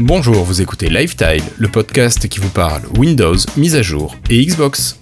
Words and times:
Bonjour, 0.00 0.42
vous 0.42 0.60
écoutez 0.60 0.88
Lifetile, 0.88 1.44
le 1.56 1.68
podcast 1.68 2.26
qui 2.28 2.40
vous 2.40 2.48
parle 2.48 2.82
Windows, 2.98 3.36
mise 3.56 3.76
à 3.76 3.82
jour 3.82 4.16
et 4.28 4.44
Xbox. 4.44 4.98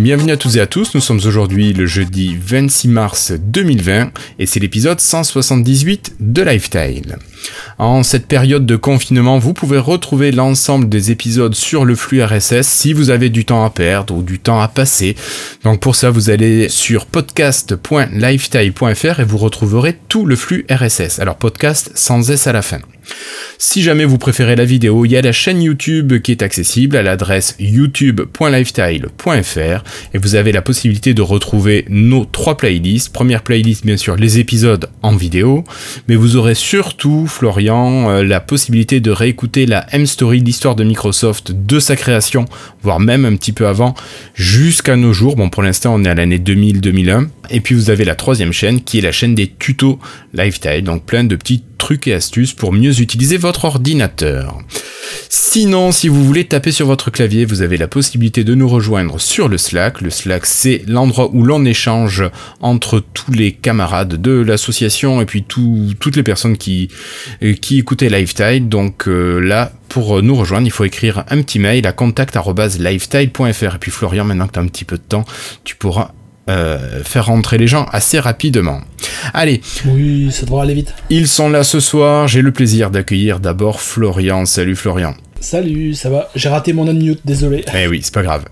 Bienvenue 0.00 0.32
à 0.32 0.38
tous 0.38 0.56
et 0.56 0.60
à 0.60 0.66
tous, 0.66 0.94
nous 0.94 1.02
sommes 1.02 1.20
aujourd'hui 1.26 1.74
le 1.74 1.84
jeudi 1.84 2.34
26 2.40 2.88
mars 2.88 3.32
2020 3.32 4.12
et 4.38 4.46
c'est 4.46 4.60
l'épisode 4.60 4.98
178 4.98 6.16
de 6.20 6.40
Lifetile. 6.40 7.18
En 7.78 8.02
cette 8.02 8.26
période 8.26 8.66
de 8.66 8.74
confinement, 8.74 9.38
vous 9.38 9.54
pouvez 9.54 9.78
retrouver 9.78 10.32
l'ensemble 10.32 10.88
des 10.88 11.12
épisodes 11.12 11.54
sur 11.54 11.84
le 11.84 11.94
flux 11.94 12.20
RSS 12.22 12.66
si 12.66 12.92
vous 12.92 13.10
avez 13.10 13.30
du 13.30 13.44
temps 13.44 13.64
à 13.64 13.70
perdre 13.70 14.16
ou 14.16 14.22
du 14.22 14.40
temps 14.40 14.60
à 14.60 14.66
passer. 14.66 15.14
Donc 15.62 15.78
pour 15.78 15.94
ça, 15.94 16.10
vous 16.10 16.30
allez 16.30 16.68
sur 16.68 17.06
podcast.lifetile.fr 17.06 19.20
et 19.20 19.24
vous 19.24 19.38
retrouverez 19.38 19.96
tout 20.08 20.26
le 20.26 20.34
flux 20.34 20.66
RSS. 20.68 21.20
Alors 21.20 21.36
podcast 21.36 21.92
sans 21.94 22.28
S 22.30 22.48
à 22.48 22.52
la 22.52 22.62
fin. 22.62 22.80
Si 23.60 23.82
jamais 23.82 24.04
vous 24.04 24.18
préférez 24.18 24.54
la 24.54 24.64
vidéo, 24.64 25.04
il 25.04 25.10
y 25.10 25.16
a 25.16 25.22
la 25.22 25.32
chaîne 25.32 25.60
YouTube 25.60 26.22
qui 26.22 26.30
est 26.30 26.42
accessible 26.42 26.96
à 26.96 27.02
l'adresse 27.02 27.56
youtube.lifetile.fr 27.58 29.84
et 30.14 30.18
vous 30.18 30.36
avez 30.36 30.52
la 30.52 30.62
possibilité 30.62 31.12
de 31.12 31.22
retrouver 31.22 31.84
nos 31.88 32.24
trois 32.24 32.56
playlists. 32.56 33.12
Première 33.12 33.42
playlist, 33.42 33.84
bien 33.84 33.96
sûr, 33.96 34.16
les 34.16 34.38
épisodes 34.38 34.88
en 35.02 35.16
vidéo, 35.16 35.64
mais 36.06 36.14
vous 36.14 36.36
aurez 36.36 36.54
surtout, 36.54 37.26
Florian, 37.26 38.10
euh, 38.10 38.22
la 38.22 38.40
possibilité 38.40 39.00
de 39.00 39.10
réécouter 39.10 39.66
la 39.66 39.86
M-Story, 39.92 40.40
l'histoire 40.40 40.76
de 40.76 40.84
Microsoft 40.84 41.52
de 41.52 41.80
sa 41.80 41.96
création, 41.96 42.44
voire 42.82 43.00
même 43.00 43.24
un 43.24 43.34
petit 43.34 43.52
peu 43.52 43.66
avant, 43.66 43.94
jusqu'à 44.34 44.96
nos 44.96 45.12
jours. 45.12 45.36
Bon, 45.36 45.50
pour 45.50 45.62
l'instant, 45.62 45.94
on 45.94 46.04
est 46.04 46.08
à 46.08 46.14
l'année 46.14 46.38
2000-2001. 46.38 47.28
Et 47.50 47.60
puis 47.60 47.74
vous 47.74 47.90
avez 47.90 48.04
la 48.04 48.14
troisième 48.14 48.52
chaîne 48.52 48.82
qui 48.82 48.98
est 48.98 49.02
la 49.02 49.12
chaîne 49.12 49.34
des 49.34 49.48
tutos 49.48 49.98
Lifetile, 50.34 50.84
donc 50.84 51.04
plein 51.04 51.24
de 51.24 51.34
petits 51.34 51.64
trucs 51.78 52.06
et 52.06 52.12
astuces 52.12 52.52
pour 52.52 52.72
mieux 52.72 52.97
utiliser 53.00 53.36
votre 53.36 53.64
ordinateur. 53.64 54.58
Sinon, 55.28 55.92
si 55.92 56.08
vous 56.08 56.24
voulez 56.24 56.44
taper 56.44 56.72
sur 56.72 56.86
votre 56.86 57.10
clavier, 57.10 57.44
vous 57.44 57.62
avez 57.62 57.76
la 57.76 57.88
possibilité 57.88 58.44
de 58.44 58.54
nous 58.54 58.68
rejoindre 58.68 59.18
sur 59.18 59.48
le 59.48 59.56
Slack. 59.56 60.00
Le 60.00 60.10
Slack, 60.10 60.46
c'est 60.46 60.82
l'endroit 60.86 61.30
où 61.32 61.42
l'on 61.42 61.64
échange 61.64 62.24
entre 62.60 63.00
tous 63.00 63.32
les 63.32 63.52
camarades 63.52 64.20
de 64.20 64.32
l'association 64.32 65.20
et 65.20 65.26
puis 65.26 65.44
toutes 65.44 66.16
les 66.16 66.22
personnes 66.22 66.56
qui, 66.56 66.88
euh, 67.42 67.54
qui 67.54 67.78
écoutaient 67.78 68.10
Lifetile. 68.10 68.68
Donc 68.68 69.08
euh, 69.08 69.38
là, 69.40 69.72
pour 69.88 70.22
nous 70.22 70.34
rejoindre, 70.34 70.66
il 70.66 70.70
faut 70.70 70.84
écrire 70.84 71.24
un 71.28 71.40
petit 71.42 71.58
mail 71.58 71.86
à 71.86 71.92
contact.lifetile.fr. 71.92 73.74
Et 73.74 73.78
puis 73.80 73.90
Florian, 73.90 74.24
maintenant 74.24 74.46
que 74.46 74.52
tu 74.52 74.58
as 74.58 74.62
un 74.62 74.68
petit 74.68 74.84
peu 74.84 74.96
de 74.96 75.02
temps, 75.02 75.24
tu 75.64 75.76
pourras 75.76 76.12
euh, 76.48 77.02
faire 77.04 77.26
rentrer 77.26 77.58
les 77.58 77.66
gens 77.66 77.86
assez 77.92 78.18
rapidement. 78.18 78.80
Allez. 79.34 79.60
Oui, 79.86 80.30
ça 80.32 80.46
devrait 80.46 80.62
aller 80.62 80.74
vite. 80.74 80.94
Ils 81.10 81.28
sont 81.28 81.48
là 81.48 81.62
ce 81.62 81.80
soir. 81.80 82.28
J'ai 82.28 82.42
le 82.42 82.52
plaisir 82.52 82.90
d'accueillir 82.90 83.40
d'abord 83.40 83.80
Florian. 83.80 84.46
Salut 84.46 84.76
Florian. 84.76 85.14
Salut, 85.40 85.94
ça 85.94 86.10
va? 86.10 86.28
J'ai 86.34 86.48
raté 86.48 86.72
mon 86.72 86.88
unmute, 86.88 87.20
désolé. 87.24 87.64
Eh 87.72 87.86
oui, 87.86 88.00
c'est 88.02 88.12
pas 88.12 88.22
grave. 88.22 88.44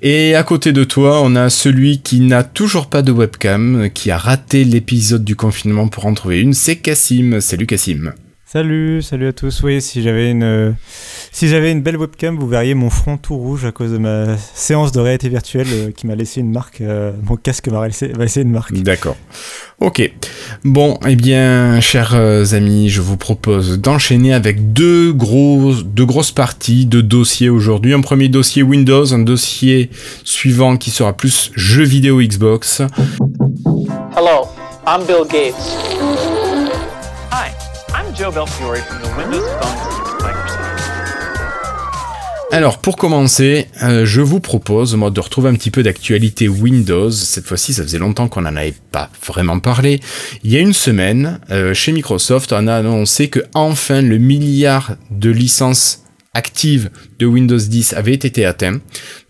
Et 0.00 0.34
à 0.34 0.42
côté 0.42 0.72
de 0.72 0.84
toi, 0.84 1.20
on 1.22 1.36
a 1.36 1.50
celui 1.50 2.00
qui 2.00 2.20
n'a 2.20 2.44
toujours 2.44 2.86
pas 2.86 3.02
de 3.02 3.12
webcam, 3.12 3.90
qui 3.92 4.10
a 4.10 4.16
raté 4.16 4.64
l'épisode 4.64 5.24
du 5.24 5.36
confinement 5.36 5.88
pour 5.88 6.06
en 6.06 6.14
trouver 6.14 6.40
une, 6.40 6.54
c'est 6.54 6.76
Cassim. 6.76 7.40
Salut 7.40 7.66
Cassim. 7.66 8.12
Salut, 8.52 9.00
salut 9.00 9.28
à 9.28 9.32
tous. 9.32 9.62
Oui, 9.62 9.80
si 9.80 10.02
j'avais 10.02 10.32
une, 10.32 10.74
si 11.30 11.46
j'avais 11.46 11.70
une 11.70 11.82
belle 11.82 11.96
webcam, 11.96 12.36
vous 12.36 12.48
verriez 12.48 12.74
mon 12.74 12.90
front 12.90 13.16
tout 13.16 13.36
rouge 13.36 13.64
à 13.64 13.70
cause 13.70 13.92
de 13.92 13.98
ma 13.98 14.36
séance 14.54 14.90
de 14.90 14.98
réalité 14.98 15.28
virtuelle 15.28 15.68
euh, 15.70 15.90
qui 15.92 16.08
m'a 16.08 16.16
laissé 16.16 16.40
une 16.40 16.50
marque. 16.50 16.80
Euh, 16.80 17.12
mon 17.22 17.36
casque 17.36 17.68
m'a 17.68 17.86
laissé, 17.86 18.08
laissé, 18.08 18.42
une 18.42 18.50
marque. 18.50 18.72
D'accord. 18.72 19.16
Ok. 19.78 20.02
Bon, 20.64 20.98
eh 21.06 21.14
bien, 21.14 21.80
chers 21.80 22.16
euh, 22.16 22.44
amis, 22.52 22.88
je 22.88 23.00
vous 23.00 23.16
propose 23.16 23.78
d'enchaîner 23.78 24.34
avec 24.34 24.72
deux 24.72 25.12
grosses, 25.12 25.84
deux 25.84 26.04
grosses 26.06 26.32
parties 26.32 26.86
de 26.86 27.02
dossiers 27.02 27.50
aujourd'hui. 27.50 27.94
Un 27.94 28.00
premier 28.00 28.26
dossier 28.26 28.64
Windows, 28.64 29.14
un 29.14 29.20
dossier 29.20 29.90
suivant 30.24 30.76
qui 30.76 30.90
sera 30.90 31.12
plus 31.12 31.52
jeux 31.54 31.84
vidéo 31.84 32.20
Xbox. 32.20 32.82
Hello, 34.16 34.48
I'm 34.88 35.06
Bill 35.06 35.24
Gates. 35.30 36.39
Alors 42.52 42.78
pour 42.78 42.96
commencer, 42.96 43.68
euh, 43.82 44.04
je 44.04 44.20
vous 44.20 44.40
propose 44.40 44.98
de 44.98 45.20
retrouver 45.20 45.48
un 45.50 45.54
petit 45.54 45.70
peu 45.70 45.84
d'actualité 45.84 46.48
Windows. 46.48 47.10
Cette 47.10 47.46
fois-ci, 47.46 47.72
ça 47.72 47.84
faisait 47.84 47.98
longtemps 47.98 48.26
qu'on 48.26 48.42
n'en 48.42 48.56
avait 48.56 48.74
pas 48.90 49.10
vraiment 49.24 49.60
parlé. 49.60 50.00
Il 50.42 50.50
y 50.50 50.56
a 50.56 50.60
une 50.60 50.72
semaine, 50.72 51.38
euh, 51.50 51.72
chez 51.72 51.92
Microsoft, 51.92 52.52
on 52.52 52.66
a 52.66 52.74
annoncé 52.74 53.28
que 53.28 53.40
enfin 53.54 54.02
le 54.02 54.18
milliard 54.18 54.96
de 55.10 55.30
licences 55.30 56.02
actives 56.34 56.90
de 57.18 57.26
Windows 57.26 57.56
10 57.56 57.94
avait 57.94 58.14
été 58.14 58.44
atteint. 58.44 58.80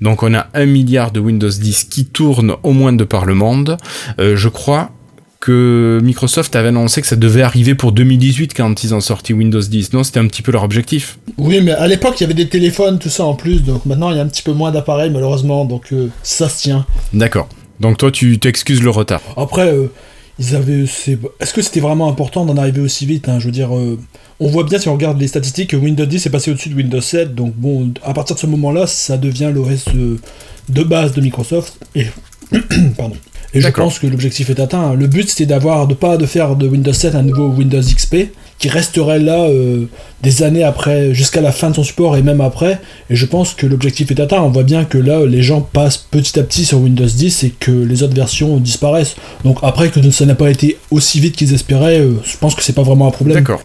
Donc 0.00 0.22
on 0.22 0.34
a 0.34 0.47
un 0.54 0.66
milliard 0.66 1.10
de 1.10 1.20
Windows 1.20 1.48
10 1.48 1.84
qui 1.84 2.06
tournent 2.06 2.56
au 2.62 2.72
moins 2.72 2.92
de 2.92 3.04
par 3.04 3.26
le 3.26 3.34
monde. 3.34 3.76
Euh, 4.18 4.36
je 4.36 4.48
crois 4.48 4.92
que 5.41 6.01
Microsoft 6.03 6.55
avait 6.55 6.69
annoncé 6.69 7.01
que 7.01 7.06
ça 7.06 7.17
devait 7.17 7.41
arriver 7.41 7.75
pour 7.75 7.93
2018 7.93 8.55
quand 8.55 8.84
ils 8.84 8.95
ont 8.95 9.01
sorti 9.01 9.33
Windows 9.33 9.61
10. 9.61 9.95
Non, 9.95 10.05
c'était 10.05 10.21
un 10.21 10.27
petit 10.27 10.43
peu 10.43 10.53
leur 10.53 10.62
objectif. 10.62 11.19
Oui, 11.39 11.61
mais 11.62 11.73
à 11.73 11.87
l'époque, 11.87 12.21
il 12.21 12.25
y 12.25 12.25
avait 12.25 12.34
des 12.34 12.49
téléphones, 12.49 12.99
tout 12.99 13.09
ça 13.09 13.25
en 13.25 13.34
plus. 13.34 13.62
Donc 13.62 13.87
maintenant, 13.87 14.11
il 14.11 14.19
y 14.19 14.21
a 14.21 14.23
un 14.23 14.28
petit 14.28 14.43
peu 14.43 14.53
moins 14.53 14.71
d'appareils, 14.71 15.11
malheureusement. 15.11 15.65
Donc 15.65 15.93
euh, 15.93 16.09
ça 16.23 16.51
se 16.51 16.62
tient. 16.62 16.84
D'accord. 17.15 17.49
Donc 17.81 17.97
toi, 17.97 18.11
tu 18.11 18.39
t'excuses 18.39 18.83
le 18.83 18.91
retard. 18.91 19.23
Après, 19.39 19.73
euh, 19.73 19.91
ils 20.39 20.55
avaient. 20.55 20.84
Est-ce 20.84 21.55
que 21.55 21.62
c'était 21.62 21.81
vraiment 21.81 22.11
important 22.11 22.45
d'en 22.45 22.59
arriver 22.59 22.83
aussi 22.83 23.07
vite 23.07 23.31
hein 23.31 23.39
Je 23.39 23.47
veux 23.47 23.53
dire, 23.53 23.75
euh, 23.75 23.99
on 24.41 24.49
voit 24.49 24.65
bien 24.65 24.78
si 24.78 24.91
on 24.91 24.93
regarde 24.93 25.19
les 25.19 25.28
statistiques 25.28 25.71
que 25.71 25.77
Windows 25.77 26.05
10 26.05 26.27
est 26.27 26.31
passé 26.31 26.51
au-dessus 26.51 26.69
de 26.69 26.75
Windows 26.75 27.01
7. 27.01 27.34
Donc 27.34 27.55
bon, 27.57 27.95
à 28.05 28.12
partir 28.12 28.37
de 28.37 28.41
ce 28.41 28.47
moment-là, 28.47 28.87
ça 28.87 29.17
devient 29.17 29.51
reste 29.57 29.89
de 29.95 30.83
base 30.83 31.12
de 31.15 31.22
Microsoft. 31.22 31.78
Et 31.95 32.05
pardon. 32.99 33.17
Et 33.55 33.61
je 33.61 33.69
pense 33.69 33.99
que 33.99 34.06
l'objectif 34.06 34.50
est 34.50 34.61
atteint. 34.61 34.94
Le 34.94 35.06
but 35.06 35.28
c'était 35.28 35.47
d'avoir 35.47 35.87
de 35.87 35.94
pas 35.94 36.16
de 36.16 36.27
faire 36.27 36.56
de 36.56 36.69
Windows 36.69 36.93
7 36.93 37.15
un 37.15 37.22
nouveau 37.22 37.49
Windows 37.49 37.81
XP 37.81 38.28
qui 38.59 38.69
resterait 38.69 39.19
là 39.19 39.44
euh, 39.44 39.87
des 40.22 40.43
années 40.43 40.62
après, 40.62 41.15
jusqu'à 41.15 41.41
la 41.41 41.50
fin 41.50 41.71
de 41.71 41.77
son 41.77 41.83
support 41.83 42.16
et 42.16 42.22
même 42.22 42.43
après. 42.43 42.78
Et 43.09 43.16
je 43.16 43.25
pense 43.25 43.55
que 43.55 43.66
l'objectif 43.66 44.10
est 44.10 44.21
atteint. 44.21 44.43
On 44.43 44.50
voit 44.50 44.65
bien 44.65 44.84
que 44.84 44.99
là 44.99 45.25
les 45.25 45.43
gens 45.43 45.62
passent 45.62 45.97
petit 45.97 46.39
à 46.39 46.43
petit 46.43 46.65
sur 46.65 46.78
Windows 46.78 47.06
10 47.06 47.44
et 47.44 47.50
que 47.59 47.71
les 47.71 48.03
autres 48.03 48.15
versions 48.15 48.59
disparaissent. 48.59 49.16
Donc 49.44 49.59
après 49.62 49.89
que 49.89 50.10
ça 50.10 50.27
n'a 50.27 50.34
pas 50.34 50.50
été 50.50 50.77
aussi 50.91 51.21
vite 51.21 51.37
qu'ils 51.37 51.55
espéraient, 51.55 52.00
euh, 52.00 52.21
je 52.25 52.37
pense 52.37 52.55
que 52.55 52.62
c'est 52.62 52.75
pas 52.75 52.83
vraiment 52.83 53.09
un 53.09 53.12
problème. 53.12 53.39
D'accord. 53.39 53.62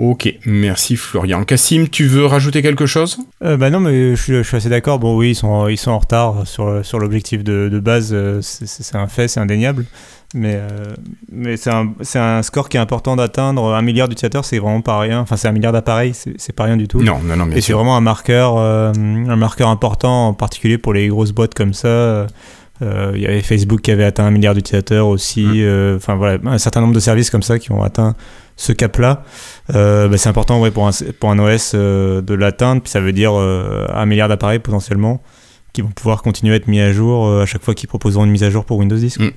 Ok, 0.00 0.34
merci 0.46 0.96
Florian. 0.96 1.44
Cassim, 1.44 1.86
tu 1.86 2.06
veux 2.06 2.24
rajouter 2.24 2.62
quelque 2.62 2.86
chose? 2.86 3.18
Euh, 3.44 3.58
Bah 3.58 3.68
non, 3.68 3.80
mais 3.80 4.16
je 4.16 4.42
suis, 4.42 4.56
assez 4.56 4.70
d'accord. 4.70 4.98
Bon, 4.98 5.14
oui, 5.14 5.32
ils 5.32 5.34
sont, 5.34 5.68
ils 5.68 5.76
sont 5.76 5.90
en 5.90 5.98
retard 5.98 6.46
sur, 6.46 6.82
sur 6.82 6.98
l'objectif 6.98 7.44
de, 7.44 7.68
de, 7.70 7.80
base. 7.80 8.08
Euh, 8.14 8.40
c'est 8.40 8.96
un 8.96 9.08
fait, 9.08 9.28
c'est 9.28 9.40
indéniable. 9.40 9.84
Mais, 10.34 10.54
euh, 10.54 10.94
mais 11.30 11.58
c'est 11.58 11.68
un, 11.68 11.92
un, 12.14 12.42
score 12.42 12.70
qui 12.70 12.78
est 12.78 12.80
important 12.80 13.14
d'atteindre. 13.14 13.74
Un 13.74 13.82
milliard 13.82 14.08
d'utilisateurs, 14.08 14.46
c'est 14.46 14.58
vraiment 14.58 14.80
pas 14.80 14.98
rien. 14.98 15.20
Enfin, 15.20 15.36
c'est 15.36 15.48
un 15.48 15.52
milliard 15.52 15.74
d'appareils, 15.74 16.14
c'est 16.14 16.52
pas 16.54 16.64
rien 16.64 16.78
du 16.78 16.88
tout. 16.88 17.02
Non, 17.02 17.18
non, 17.22 17.36
non. 17.36 17.50
Et 17.50 17.60
c'est 17.60 17.74
vraiment 17.74 17.94
un 17.94 18.00
marqueur, 18.00 18.56
euh, 18.56 18.92
un 18.94 19.36
marqueur 19.36 19.68
important, 19.68 20.28
en 20.28 20.32
particulier 20.32 20.78
pour 20.78 20.94
les 20.94 21.08
grosses 21.08 21.32
boîtes 21.32 21.52
comme 21.52 21.74
ça. 21.74 22.26
Il 22.80 23.20
y 23.20 23.26
avait 23.26 23.42
Facebook 23.42 23.82
qui 23.82 23.90
avait 23.90 24.04
atteint 24.04 24.24
un 24.24 24.30
milliard 24.30 24.54
d'utilisateurs 24.54 25.08
aussi. 25.08 25.44
Mmh. 25.44 25.96
Enfin 25.96 26.14
voilà, 26.14 26.38
un 26.46 26.56
certain 26.56 26.80
nombre 26.80 26.94
de 26.94 27.00
services 27.00 27.28
comme 27.28 27.42
ça 27.42 27.58
qui 27.58 27.70
ont 27.70 27.82
atteint 27.82 28.16
ce 28.60 28.72
cap-là. 28.72 29.22
Euh, 29.74 30.08
bah, 30.08 30.18
c'est 30.18 30.28
important 30.28 30.70
pour, 30.70 30.86
un, 30.86 30.90
pour 31.18 31.30
un 31.30 31.38
OS 31.38 31.72
euh, 31.74 32.20
de 32.20 32.34
l'atteindre, 32.34 32.82
puis 32.82 32.90
ça 32.90 33.00
veut 33.00 33.12
dire 33.12 33.32
euh, 33.34 33.86
un 33.92 34.04
milliard 34.04 34.28
d'appareils 34.28 34.58
potentiellement 34.58 35.22
qui 35.72 35.82
vont 35.82 35.88
pouvoir 35.88 36.22
continuer 36.22 36.54
à 36.54 36.56
être 36.56 36.68
mis 36.68 36.80
à 36.80 36.92
jour 36.92 37.26
euh, 37.26 37.42
à 37.42 37.46
chaque 37.46 37.62
fois 37.62 37.74
qu'ils 37.74 37.88
proposeront 37.88 38.24
une 38.24 38.30
mise 38.30 38.42
à 38.42 38.50
jour 38.50 38.64
pour 38.64 38.78
Windows 38.78 38.96
10. 38.96 39.18
Mm. 39.18 39.30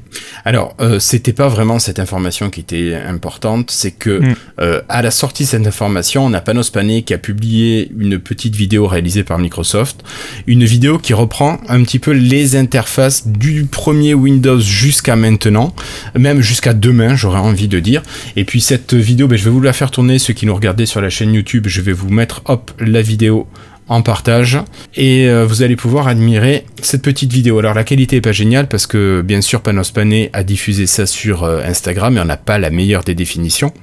Alors, 0.46 0.76
euh, 0.80 1.00
c'était 1.00 1.34
pas 1.34 1.48
vraiment 1.48 1.80
cette 1.80 2.00
information 2.00 2.50
qui 2.50 2.62
était 2.62 2.96
importante, 2.96 3.72
c'est 3.72 3.92
que 3.92 4.20
mm. 4.20 4.36
euh, 4.60 4.82
à 4.90 5.02
la 5.02 5.12
sortie 5.12 5.44
de 5.44 5.50
cette 5.50 5.68
information, 5.68 6.26
on 6.26 6.34
a 6.34 6.42
Panos 6.42 6.70
Panay 6.70 7.04
qui 7.04 7.14
a 7.14 7.18
publié 7.18 7.92
une 7.98 8.20
petite 8.20 8.56
vidéo 8.56 8.88
réalisée 8.88 9.24
par 9.24 9.38
Microsoft, 9.38 10.04
une 10.48 10.64
vidéo 10.64 10.98
qui 10.98 11.14
reprend 11.14 11.60
un 11.68 11.84
petit 11.84 12.00
peu 12.00 12.12
les 12.12 12.56
interfaces 12.56 13.28
du 13.28 13.66
premier 13.66 14.14
Windows 14.14 14.60
jusqu'à 14.60 15.16
maintenant, 15.16 15.76
même 16.18 16.42
jusqu'à 16.42 16.74
demain, 16.74 17.16
j'aurais 17.16 17.40
envie 17.40 17.68
de 17.68 17.80
dire. 17.80 18.02
Et 18.36 18.46
puis 18.46 18.62
cette 18.62 18.94
vidéo, 18.94 19.28
ben, 19.28 19.38
je 19.38 19.44
vais 19.44 19.52
vous 19.52 19.62
la 19.62 19.74
faire 19.74 19.92
tourner, 19.92 20.20
ceux 20.20 20.34
qui 20.34 20.46
nous 20.46 20.56
regardaient 20.56 20.86
sur 20.86 21.02
la 21.02 21.10
chaîne 21.10 21.34
YouTube, 21.34 21.68
je 21.68 21.82
vais 21.82 21.94
vous 21.94 22.10
mettre 22.10 22.42
hop 22.46 22.72
la 22.80 23.02
vidéo 23.02 23.48
en 23.90 24.02
partage 24.02 24.60
et 24.96 25.28
euh, 25.28 25.46
vous 25.46 25.62
allez 25.62 25.76
pouvoir 25.76 26.08
admirer 26.08 26.66
cette 26.82 27.02
petite 27.02 27.32
vidéo. 27.32 27.60
Alors 27.60 27.74
la 27.74 27.84
qualité 27.84 28.18
est 28.18 28.22
pas 28.22 28.32
géniale 28.32 28.68
parce 28.68 28.88
que 28.88 29.22
bien 29.22 29.42
sûr 29.42 29.62
Panos 29.62 29.92
Panay 29.92 30.30
a 30.34 30.44
diffusé 30.44 30.88
ça 30.88 31.06
sur 31.06 31.44
euh, 31.44 31.62
Instagram 31.66 32.18
et 32.18 32.22
on 32.22 32.26
n'a 32.26 32.38
pas 32.38 32.58
la 32.58 32.70
meilleure 32.70 33.04
des 33.04 33.16
définitions. 33.16 33.74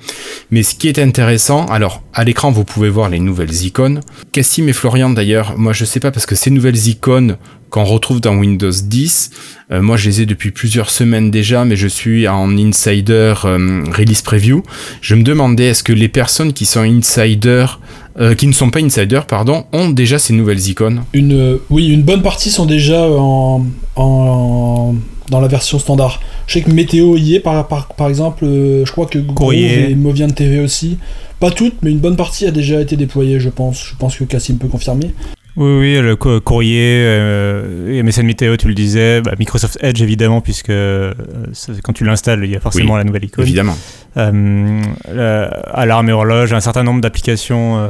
Mais 0.51 0.63
ce 0.63 0.75
qui 0.75 0.89
est 0.89 0.99
intéressant, 0.99 1.67
alors 1.67 2.03
à 2.15 2.25
l'écran 2.25 2.51
vous 2.51 2.65
pouvez 2.65 2.89
voir 2.89 3.09
les 3.09 3.21
nouvelles 3.21 3.65
icônes. 3.65 4.01
Cassim 4.33 4.69
et 4.69 4.73
Florian 4.73 5.11
d'ailleurs, 5.11 5.59
moi 5.59 5.73
je 5.73 5.85
sais 5.85 6.01
pas 6.01 6.11
parce 6.11 6.27
que 6.27 6.35
ces 6.35 6.51
nouvelles 6.51 6.89
icônes 6.89 7.37
qu'on 7.71 7.85
retrouve 7.85 8.21
dans 8.21 8.35
Windows 8.37 8.71
10, 8.71 9.31
euh, 9.73 9.81
moi 9.81 9.97
je 9.97 10.07
les 10.09 10.23
ai 10.23 10.27
depuis 10.27 10.51
plusieurs 10.51 10.91
semaines 10.91 11.31
déjà, 11.31 11.65
mais 11.65 11.77
je 11.77 11.87
suis 11.89 12.27
en 12.29 12.57
insider 12.59 13.35
euh, 13.45 13.85
release 13.97 14.23
preview. 14.23 14.63
Je 15.01 15.15
me 15.15 15.23
demandais 15.23 15.67
est-ce 15.67 15.83
que 15.85 15.93
les 15.93 16.09
personnes 16.09 16.53
qui 16.53 16.67
sont 16.67 16.81
insiders 16.81 17.81
euh, 18.19 18.35
qui 18.35 18.47
ne 18.49 18.53
sont 18.53 18.71
pas 18.71 18.81
insiders, 18.81 19.25
pardon, 19.27 19.65
ont 19.73 19.89
déjà 19.91 20.19
ces 20.19 20.33
nouvelles 20.33 20.67
icônes? 20.69 21.03
Une, 21.15 21.33
euh, 21.33 21.57
oui, 21.71 21.89
une 21.89 22.03
bonne 22.03 22.23
partie 22.23 22.51
sont 22.51 22.67
déjà 22.67 23.07
en, 23.09 23.65
en- 23.97 24.95
dans 25.31 25.41
la 25.41 25.47
version 25.49 25.79
standard. 25.79 26.21
Je 26.49 26.55
sais 26.55 26.63
que 26.63 26.71
Météo 26.73 27.17
y 27.17 27.37
est, 27.37 27.41
par, 27.41 27.69
par, 27.69 27.87
par 27.95 28.09
exemple. 28.09 28.45
euh, 28.45 28.85
je 28.85 28.91
crois 28.91 29.07
que 29.07 29.19
Groove 29.21 29.37
Courrier. 29.37 29.91
et 29.91 29.95
Movian 29.95 30.29
TV 30.29 30.59
aussi. 30.61 30.99
Pas 31.39 31.53
toutes, 31.53 31.75
mais 31.83 31.91
une 31.93 32.01
bonne 32.01 32.17
partie 32.17 32.47
a 32.47 32.51
déjà 32.51 32.81
été 32.81 32.97
déployée, 32.97 33.39
je 33.39 33.49
pense. 33.49 33.87
Je 33.91 33.95
pense 33.97 34.17
que 34.17 34.25
Cassim 34.25 34.57
peut 34.59 34.67
confirmer. 34.69 35.13
Oui, 35.57 35.79
oui, 35.81 36.01
le 36.01 36.15
co- 36.17 36.41
courrier, 36.41 37.03
euh, 37.05 38.03
MSN 38.05 38.23
Météo, 38.25 38.57
tu 38.57 38.69
le 38.69 38.75
disais, 38.75 39.21
bah, 39.21 39.33
Microsoft 39.39 39.79
Edge 39.83 40.01
évidemment, 40.01 40.41
puisque 40.41 40.71
euh, 40.71 41.13
quand 41.83 41.93
tu 41.93 42.05
l'installes, 42.05 42.41
il 42.45 42.51
y 42.51 42.57
a 42.57 42.61
forcément 42.61 42.93
Oui, 42.95 42.99
la 42.99 43.05
nouvelle 43.05 43.25
icône. 43.25 43.45
Évidemment. 43.45 43.77
Euh, 44.17 44.81
la- 45.13 45.45
alarme 45.75 46.09
et 46.09 46.13
horloge, 46.13 46.53
un 46.53 46.61
certain 46.61 46.85
nombre 46.85 47.01
d'applications 47.01 47.79
euh, 47.79 47.89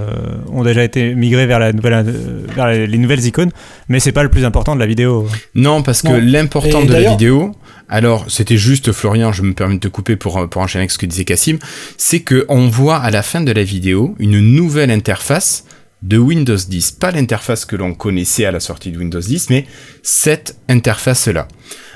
ont 0.52 0.64
déjà 0.64 0.82
été 0.84 1.14
migrées 1.14 1.46
vers, 1.46 1.58
la 1.58 1.72
nouvelle, 1.72 1.92
euh, 2.06 2.46
vers 2.54 2.68
les, 2.68 2.86
les 2.86 2.98
nouvelles 2.98 3.24
icônes, 3.26 3.50
mais 3.88 4.00
c'est 4.00 4.12
pas 4.12 4.22
le 4.22 4.30
plus 4.30 4.44
important 4.46 4.74
de 4.74 4.80
la 4.80 4.86
vidéo. 4.86 5.28
Non, 5.54 5.82
parce 5.82 6.00
que 6.02 6.08
l'important 6.12 6.82
de 6.84 6.92
la 6.92 7.10
vidéo, 7.10 7.52
alors 7.90 8.24
c'était 8.28 8.56
juste 8.56 8.90
Florian, 8.92 9.32
je 9.32 9.42
me 9.42 9.52
permets 9.52 9.74
de 9.74 9.80
te 9.80 9.88
couper 9.88 10.16
pour, 10.16 10.48
pour 10.48 10.62
enchaîner 10.62 10.82
avec 10.82 10.90
ce 10.92 10.98
que 10.98 11.06
disait 11.06 11.24
Cassim, 11.24 11.58
c'est 11.98 12.20
que 12.20 12.46
on 12.48 12.68
voit 12.68 12.96
à 12.96 13.10
la 13.10 13.22
fin 13.22 13.42
de 13.42 13.52
la 13.52 13.62
vidéo 13.62 14.14
une 14.18 14.40
nouvelle 14.40 14.90
interface 14.90 15.64
de 16.02 16.18
Windows 16.18 16.56
10. 16.56 16.92
Pas 16.92 17.10
l'interface 17.10 17.64
que 17.64 17.76
l'on 17.76 17.94
connaissait 17.94 18.44
à 18.44 18.50
la 18.50 18.60
sortie 18.60 18.90
de 18.90 18.98
Windows 18.98 19.20
10, 19.20 19.50
mais 19.50 19.66
cette 20.02 20.56
interface-là. 20.68 21.46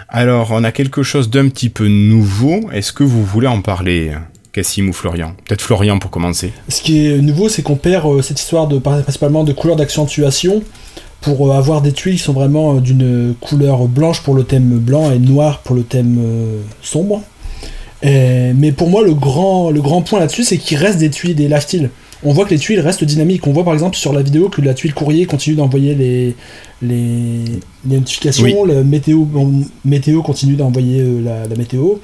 Alors, 0.09 0.51
on 0.53 0.65
a 0.65 0.73
quelque 0.73 1.03
chose 1.03 1.31
d'un 1.31 1.49
petit 1.49 1.71
peu 1.71 1.89
nouveau. 1.89 2.71
Est-ce 2.73 2.93
que 2.93 3.03
vous 3.03 3.25
voulez 3.25 3.47
en 3.47 3.63
parler, 3.63 4.13
Cassim 4.53 4.89
ou 4.89 4.93
Florian? 4.93 5.35
Peut-être 5.47 5.63
Florian 5.63 5.99
pour 5.99 6.11
commencer. 6.11 6.53
Ce 6.69 6.83
qui 6.83 7.07
est 7.07 7.19
nouveau, 7.19 7.49
c'est 7.49 7.63
qu'on 7.63 7.77
perd 7.77 8.07
euh, 8.07 8.23
cette 8.23 8.39
histoire 8.39 8.69
de 8.69 8.79
principalement 8.79 9.45
de 9.45 9.53
couleurs 9.53 9.77
d'accentuation 9.77 10.63
pour 11.23 11.49
euh, 11.49 11.57
avoir 11.57 11.81
des 11.81 11.93
tuiles 11.93 12.17
qui 12.17 12.23
sont 12.23 12.35
vraiment 12.35 12.77
euh, 12.77 12.81
d'une 12.81 13.35
couleur 13.41 13.89
blanche 13.89 14.23
pour 14.23 14.35
le 14.35 14.45
thème 14.45 14.79
blanc 14.79 15.11
et 15.11 15.19
noir 15.19 15.61
pour 15.61 15.75
le 15.75 15.83
thème 15.83 16.19
sombre. 16.83 17.23
Mais 18.03 18.71
pour 18.77 18.91
moi, 18.91 19.03
le 19.03 19.15
grand, 19.15 19.71
le 19.71 19.81
grand 19.81 20.03
point 20.03 20.21
là-dessus, 20.21 20.45
c'est 20.45 20.59
qu'il 20.59 20.77
reste 20.77 20.99
des 20.99 21.09
tuiles, 21.09 21.35
des 21.35 21.49
lifestyles. 21.49 21.89
On 22.23 22.33
voit 22.33 22.45
que 22.45 22.51
les 22.51 22.59
tuiles 22.59 22.81
restent 22.81 23.05
dynamiques. 23.05 23.47
On 23.47 23.53
voit 23.53 23.65
par 23.65 23.75
exemple 23.75 23.97
sur 23.97 24.13
la 24.13 24.23
vidéo 24.23 24.49
que 24.49 24.61
la 24.63 24.75
tuile 24.75 24.95
courrier 24.95 25.27
continue 25.27 25.57
d'envoyer 25.57 25.95
les, 25.95 26.35
les, 26.83 27.45
les 27.89 27.97
notifications, 27.99 28.45
Oui. 28.45 28.55
le 28.67 28.85
météo, 28.85 29.25
bon, 29.25 29.63
météo 29.85 30.23
continue 30.23 30.55
d'envoyer 30.57 31.01
euh, 31.01 31.21
la, 31.23 31.47
la 31.49 31.57
météo. 31.57 31.95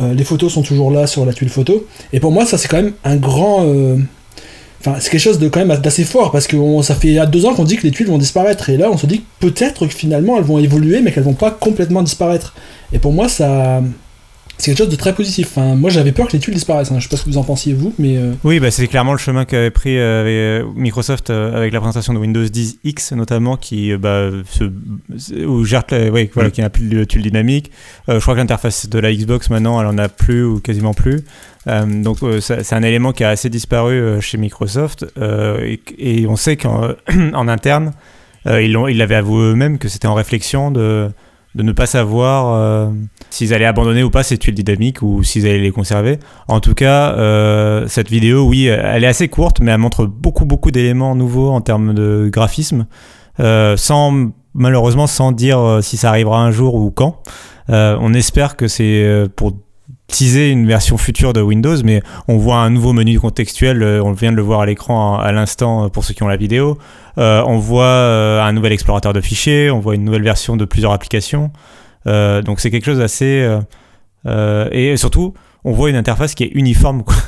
Euh, 0.00 0.14
les 0.14 0.24
photos 0.24 0.52
sont 0.52 0.62
toujours 0.62 0.90
là 0.90 1.06
sur 1.06 1.26
la 1.26 1.32
tuile 1.34 1.50
photo. 1.50 1.86
Et 2.12 2.20
pour 2.20 2.32
moi, 2.32 2.46
ça 2.46 2.56
c'est 2.56 2.68
quand 2.68 2.82
même 2.82 2.92
un 3.04 3.16
grand. 3.16 3.64
euh, 3.66 3.96
Enfin, 4.82 4.96
c'est 4.98 5.10
quelque 5.10 5.20
chose 5.20 5.38
de 5.38 5.46
quand 5.50 5.62
même 5.62 5.76
d'assez 5.78 6.04
fort 6.04 6.32
parce 6.32 6.46
que 6.46 6.56
on- 6.56 6.80
ça 6.80 6.94
fait 6.94 7.08
il 7.08 7.12
y 7.14 7.18
a 7.18 7.26
deux 7.26 7.44
ans 7.44 7.52
qu'on 7.54 7.64
dit 7.64 7.76
que 7.76 7.82
les 7.82 7.90
tuiles 7.90 8.06
vont 8.06 8.16
disparaître 8.16 8.70
et 8.70 8.78
là 8.78 8.88
on 8.90 8.96
se 8.96 9.04
dit 9.06 9.18
que 9.20 9.46
peut-être 9.48 9.86
que 9.86 9.92
finalement 9.94 10.38
elles 10.38 10.44
vont 10.44 10.58
évoluer 10.58 11.02
mais 11.02 11.12
qu'elles 11.12 11.22
vont 11.24 11.34
pas 11.34 11.50
complètement 11.50 12.02
disparaître. 12.02 12.54
Et 12.94 12.98
pour 12.98 13.12
moi 13.12 13.28
ça 13.28 13.82
c'est 14.60 14.70
quelque 14.70 14.78
chose 14.78 14.88
de 14.88 14.96
très 14.96 15.14
positif. 15.14 15.48
Enfin, 15.50 15.74
moi 15.74 15.90
j'avais 15.90 16.12
peur 16.12 16.28
que 16.28 16.32
les 16.34 16.38
tuiles 16.38 16.54
disparaissent. 16.54 16.92
hein. 16.92 16.98
Je 16.98 17.04
sais 17.04 17.08
pas 17.08 17.16
ce 17.16 17.24
que 17.24 17.30
vous 17.30 17.38
en 17.38 17.44
pensiez 17.44 17.72
vous, 17.72 17.94
mais 17.98 18.16
euh, 18.18 18.32
Oui, 18.44 18.60
bah, 18.60 18.70
c'est 18.70 18.86
clairement 18.86 19.12
le 19.12 19.18
chemin 19.18 19.44
qu'avait 19.44 19.70
pris 19.70 19.98
euh, 19.98 20.62
euh, 20.62 20.64
Microsoft 20.76 21.30
euh, 21.30 21.56
avec 21.56 21.72
la 21.72 21.80
présentation 21.80 22.12
de 22.14 22.18
Windows 22.18 22.44
10 22.44 22.78
X 22.84 23.12
notamment, 23.12 23.56
qui 23.56 23.92
euh, 23.92 23.98
bah, 23.98 24.28
se, 24.48 24.64
ou 25.44 25.64
gère, 25.64 25.84
ouais, 25.90 26.30
voilà, 26.34 26.50
qui 26.50 26.60
n'a 26.60 26.70
plus 26.70 26.88
de 26.88 27.04
tuile 27.04 27.22
dynamique. 27.22 27.70
Euh, 28.08 28.14
je 28.16 28.20
crois 28.20 28.34
que 28.34 28.40
l'interface 28.40 28.88
de 28.88 28.98
la 28.98 29.12
Xbox 29.12 29.50
maintenant, 29.50 29.80
elle 29.80 29.86
en 29.86 29.98
a 29.98 30.08
plus 30.08 30.44
ou 30.44 30.60
quasiment 30.60 30.94
plus. 30.94 31.20
Euh, 31.66 31.84
donc 32.02 32.22
euh, 32.22 32.40
c'est 32.40 32.72
un 32.72 32.82
élément 32.82 33.12
qui 33.12 33.24
a 33.24 33.28
assez 33.30 33.50
disparu 33.50 33.94
euh, 33.94 34.20
chez 34.20 34.38
Microsoft 34.38 35.04
euh, 35.18 35.60
et, 35.60 35.80
et 35.98 36.26
on 36.26 36.36
sait 36.36 36.56
qu'en 36.56 36.92
en 37.34 37.48
interne, 37.48 37.92
euh, 38.46 38.62
ils 38.62 38.72
l'avaient 38.96 39.14
avoué 39.16 39.50
eux-mêmes 39.50 39.78
que 39.78 39.88
c'était 39.88 40.06
en 40.06 40.14
réflexion 40.14 40.70
de, 40.70 41.10
de 41.54 41.62
ne 41.62 41.72
pas 41.72 41.86
savoir 41.86 42.54
euh, 42.54 42.90
s'ils 43.30 43.52
allaient 43.52 43.64
abandonner 43.64 44.02
ou 44.02 44.10
pas 44.10 44.22
ces 44.22 44.38
tuiles 44.38 44.54
dynamiques 44.54 45.02
ou 45.02 45.22
s'ils 45.24 45.46
allaient 45.46 45.58
les 45.58 45.72
conserver. 45.72 46.18
En 46.48 46.60
tout 46.60 46.74
cas, 46.74 47.14
euh, 47.14 47.86
cette 47.88 48.08
vidéo, 48.08 48.46
oui, 48.46 48.66
elle 48.66 49.04
est 49.04 49.08
assez 49.08 49.28
courte, 49.28 49.60
mais 49.60 49.72
elle 49.72 49.78
montre 49.78 50.06
beaucoup, 50.06 50.44
beaucoup 50.44 50.70
d'éléments 50.70 51.14
nouveaux 51.14 51.50
en 51.50 51.60
termes 51.60 51.92
de 51.92 52.28
graphisme, 52.32 52.86
euh, 53.40 53.76
sans 53.76 54.30
malheureusement 54.54 55.06
sans 55.06 55.32
dire 55.32 55.78
si 55.80 55.96
ça 55.96 56.08
arrivera 56.08 56.40
un 56.40 56.50
jour 56.50 56.74
ou 56.74 56.90
quand. 56.90 57.22
On 57.68 58.14
espère 58.14 58.56
que 58.56 58.66
c'est 58.66 59.28
pour 59.36 59.52
teaser 60.10 60.50
une 60.50 60.66
version 60.66 60.98
future 60.98 61.32
de 61.32 61.40
Windows, 61.40 61.76
mais 61.84 62.02
on 62.28 62.36
voit 62.36 62.56
un 62.56 62.70
nouveau 62.70 62.92
menu 62.92 63.18
contextuel, 63.18 63.82
euh, 63.82 64.02
on 64.02 64.12
vient 64.12 64.32
de 64.32 64.36
le 64.36 64.42
voir 64.42 64.60
à 64.60 64.66
l'écran 64.66 65.18
à 65.18 65.32
l'instant 65.32 65.84
euh, 65.84 65.88
pour 65.88 66.04
ceux 66.04 66.14
qui 66.14 66.22
ont 66.22 66.28
la 66.28 66.36
vidéo. 66.36 66.78
Euh, 67.18 67.42
on 67.46 67.58
voit 67.58 68.42
un 68.42 68.52
nouvel 68.52 68.72
explorateur 68.72 69.12
de 69.12 69.20
fichiers, 69.20 69.70
on 69.70 69.80
voit 69.80 69.94
une 69.94 70.04
nouvelle 70.04 70.22
version 70.22 70.56
de 70.56 70.64
plusieurs 70.64 70.92
applications. 70.92 71.50
Donc 72.06 72.60
c'est 72.60 72.70
quelque 72.70 72.86
chose 72.86 72.98
d'assez... 72.98 73.58
et 74.26 74.96
surtout, 74.96 75.34
on 75.64 75.72
voit 75.72 75.90
une 75.90 75.96
interface 75.96 76.34
qui 76.34 76.44
est 76.44 76.50
uniforme. 76.54 77.02
Quoi. 77.04 77.14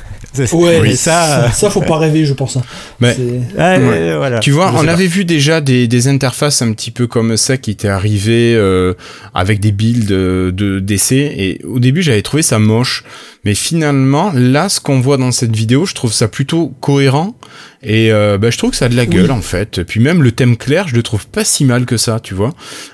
Ouais, 0.53 0.95
ça, 0.95 1.43
euh, 1.43 1.49
ça 1.49 1.69
faut 1.69 1.81
pas 1.81 1.99
rêver, 1.99 2.25
je 2.25 2.33
pense. 2.33 2.57
hein. 2.57 2.63
Mais- 2.99 3.13
C'est- 3.13 3.41
ah, 3.55 3.77
Ouais. 3.77 3.83
euh, 3.83 4.17
voilà. 4.17 4.39
Tu 4.39 4.49
vois, 4.49 4.71
Je 4.73 4.81
on 4.81 4.85
pas. 4.85 4.91
avait 4.93 5.05
vu 5.05 5.25
déjà 5.25 5.61
des, 5.61 5.87
des 5.87 6.07
interfaces 6.07 6.63
un 6.63 6.71
petit 6.73 6.89
peu 6.89 7.05
comme 7.05 7.37
ça 7.37 7.57
qui 7.57 7.69
étaient 7.69 7.87
arrivées 7.87 8.55
euh, 8.55 8.95
avec 9.35 9.59
des 9.59 9.71
builds 9.71 10.07
de, 10.07 10.51
de 10.51 10.79
d'essai 10.79 11.31
et 11.37 11.63
au 11.65 11.77
début 11.77 12.01
j'avais 12.01 12.23
trouvé 12.23 12.41
ça 12.41 12.57
moche, 12.57 13.03
mais 13.45 13.55
finalement 13.55 14.31
là 14.33 14.69
ce 14.69 14.79
qu'on 14.79 14.99
voit 14.99 15.17
dans 15.17 15.31
cette 15.31 15.55
vidéo, 15.55 15.85
je 15.85 15.93
trouve 15.93 16.13
ça 16.13 16.27
plutôt 16.27 16.73
cohérent 16.79 17.35
et 17.81 18.11
euh, 18.11 18.37
bah, 18.37 18.49
je 18.49 18.57
trouve 18.57 18.71
que 18.71 18.77
ça 18.77 18.85
a 18.85 18.89
de 18.89 18.95
la 18.95 19.05
gueule 19.05 19.25
Oui. 19.25 19.31
en 19.31 19.41
fait. 19.41 19.83
Puis 19.83 19.99
même 19.99 20.23
le 20.23 20.31
thème 20.31 20.55
clair, 20.55 20.87
je 20.87 20.95
le 20.95 21.03
trouve 21.03 21.27
pas 21.27 21.43
si 21.43 21.65
mal 21.65 21.85
que 21.85 21.97
ça, 21.97 22.21
tu 22.21 22.33
vois. 22.33 22.53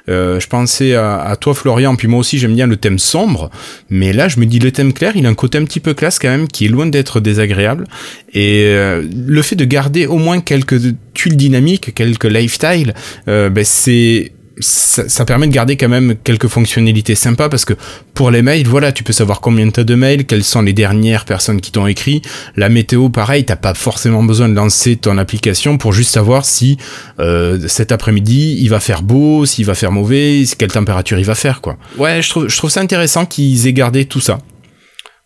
Euh, 0.10 0.40
je 0.40 0.48
pensais 0.48 0.96
à, 0.96 1.18
à 1.22 1.36
toi 1.36 1.54
Florian, 1.54 1.96
puis 1.96 2.08
moi 2.08 2.20
aussi 2.20 2.40
j'aime 2.40 2.56
bien 2.56 2.66
le 2.66 2.76
thème 2.78 2.98
sombre, 2.98 3.52
mais 3.90 4.14
là 4.14 4.28
je 4.28 4.40
me 4.40 4.46
dis 4.46 4.60
le 4.60 4.72
thème 4.72 4.94
clair, 4.94 5.12
il 5.16 5.26
a 5.26 5.30
un 5.30 5.36
côté 5.36 5.58
un 5.60 5.66
petit 5.66 5.80
peu 5.80 5.94
classe 5.94 6.18
quand 6.18 6.30
même 6.30 6.48
qui 6.48 6.66
est 6.66 6.70
loin 6.70 6.88
d'être 6.88 7.20
désagréable. 7.20 7.86
Et 8.34 8.64
euh, 8.66 9.04
le 9.14 9.42
fait 9.42 9.56
de 9.56 9.66
garder 9.66 10.08
au 10.08 10.18
moins 10.18 10.40
quelques 10.42 10.80
tuiles 11.14 11.38
dynamiques, 11.38 11.94
quelques 11.94 12.26
lifestyle, 12.26 12.94
euh, 13.28 13.50
ben 13.50 13.64
c'est 13.66 14.32
ça, 14.60 15.26
permet 15.26 15.48
de 15.48 15.54
garder 15.54 15.78
quand 15.78 15.90
même 15.90 16.16
quelques 16.24 16.48
fonctionnalités 16.48 17.16
sympas 17.16 17.50
parce 17.50 17.66
que 17.66 17.74
pour 18.14 18.32
les 18.32 18.42
mails, 18.42 18.68
voilà, 18.68 18.92
tu 18.92 19.04
peux 19.04 19.14
savoir 19.14 19.42
combien 19.42 19.70
t'as 19.70 19.84
de 19.84 19.96
mails, 19.96 20.26
quelles 20.26 20.44
sont 20.44 20.62
les 20.62 20.74
dernières 20.74 21.26
personnes 21.26 21.62
qui 21.62 21.72
t'ont 21.72 21.88
écrit. 21.88 22.22
La 22.56 22.70
météo, 22.70 23.10
pareil, 23.10 23.46
t'as 23.46 23.56
pas 23.56 23.74
forcément 23.74 24.24
besoin 24.24 24.50
de 24.50 24.56
lancer 24.56 24.96
ton 24.96 25.18
application 25.18 25.78
pour 25.78 25.94
juste 25.94 26.12
savoir 26.12 26.46
si 26.46 26.78
euh, 27.20 27.68
cet 27.68 27.92
après-midi 27.92 28.58
il 28.62 28.70
va 28.70 28.80
faire 28.80 29.02
beau, 29.02 29.46
s'il 29.46 29.66
va 29.66 29.76
faire 29.76 29.92
mauvais, 29.92 30.44
quelle 30.58 30.72
température 30.72 31.18
il 31.18 31.26
va 31.26 31.36
faire, 31.36 31.62
quoi. 31.62 31.78
Ouais, 31.98 32.22
je 32.22 32.30
trouve, 32.30 32.48
je 32.48 32.58
trouve 32.58 32.70
ça 32.70 32.82
intéressant 32.82 33.26
qu'ils 33.26 33.68
aient 33.68 33.74
gardé 33.74 34.06
tout 34.06 34.22
ça. 34.22 34.40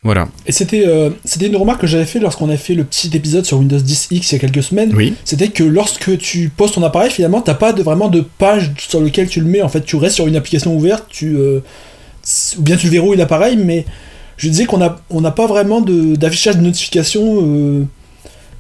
Voilà. 0.04 0.28
Et 0.46 0.52
c'était 0.52 0.84
euh, 0.86 1.12
c'était 1.24 1.48
une 1.48 1.56
remarque 1.56 1.80
que 1.82 1.88
j'avais 1.88 2.06
fait 2.06 2.20
lorsqu'on 2.20 2.50
a 2.50 2.58
fait 2.58 2.74
le 2.76 2.84
petit 2.84 3.10
épisode 3.16 3.46
sur 3.46 3.58
Windows 3.60 3.80
10 3.80 4.08
X 4.12 4.32
il 4.32 4.36
y 4.36 4.38
a 4.38 4.40
quelques 4.40 4.64
semaines. 4.64 4.92
Oui. 4.96 5.14
C'était 5.24 5.48
que 5.48 5.64
lorsque 5.64 6.18
tu 6.18 6.50
poses 6.50 6.74
ton 6.74 6.84
appareil, 6.84 7.10
finalement, 7.10 7.40
t'as 7.42 7.54
pas 7.54 7.72
de, 7.72 7.82
vraiment 7.84 8.10
de 8.10 8.20
page 8.22 8.72
sur 8.78 9.00
lequel 9.00 9.30
tu 9.30 9.40
le 9.40 9.46
mets. 9.48 9.62
En 9.62 9.70
fait, 9.70 9.82
tu 9.86 9.96
restes 9.96 10.16
sur 10.16 10.28
une 10.28 10.36
application 10.36 10.76
ouverte, 10.76 11.06
tu, 11.10 11.38
euh, 11.38 11.60
ou 12.58 12.62
bien 12.62 12.76
tu 12.76 12.90
verrouilles 12.90 13.18
l'appareil, 13.18 13.56
mais 13.56 13.86
je 14.36 14.50
disais 14.50 14.66
qu'on 14.66 14.82
a, 14.82 15.00
on 15.10 15.22
n'a 15.22 15.32
pas 15.32 15.48
vraiment 15.48 15.80
de- 15.80 16.16
d'affichage 16.16 16.58
de, 16.58 16.62
notifications. 16.64 17.40
euh, 17.42 17.86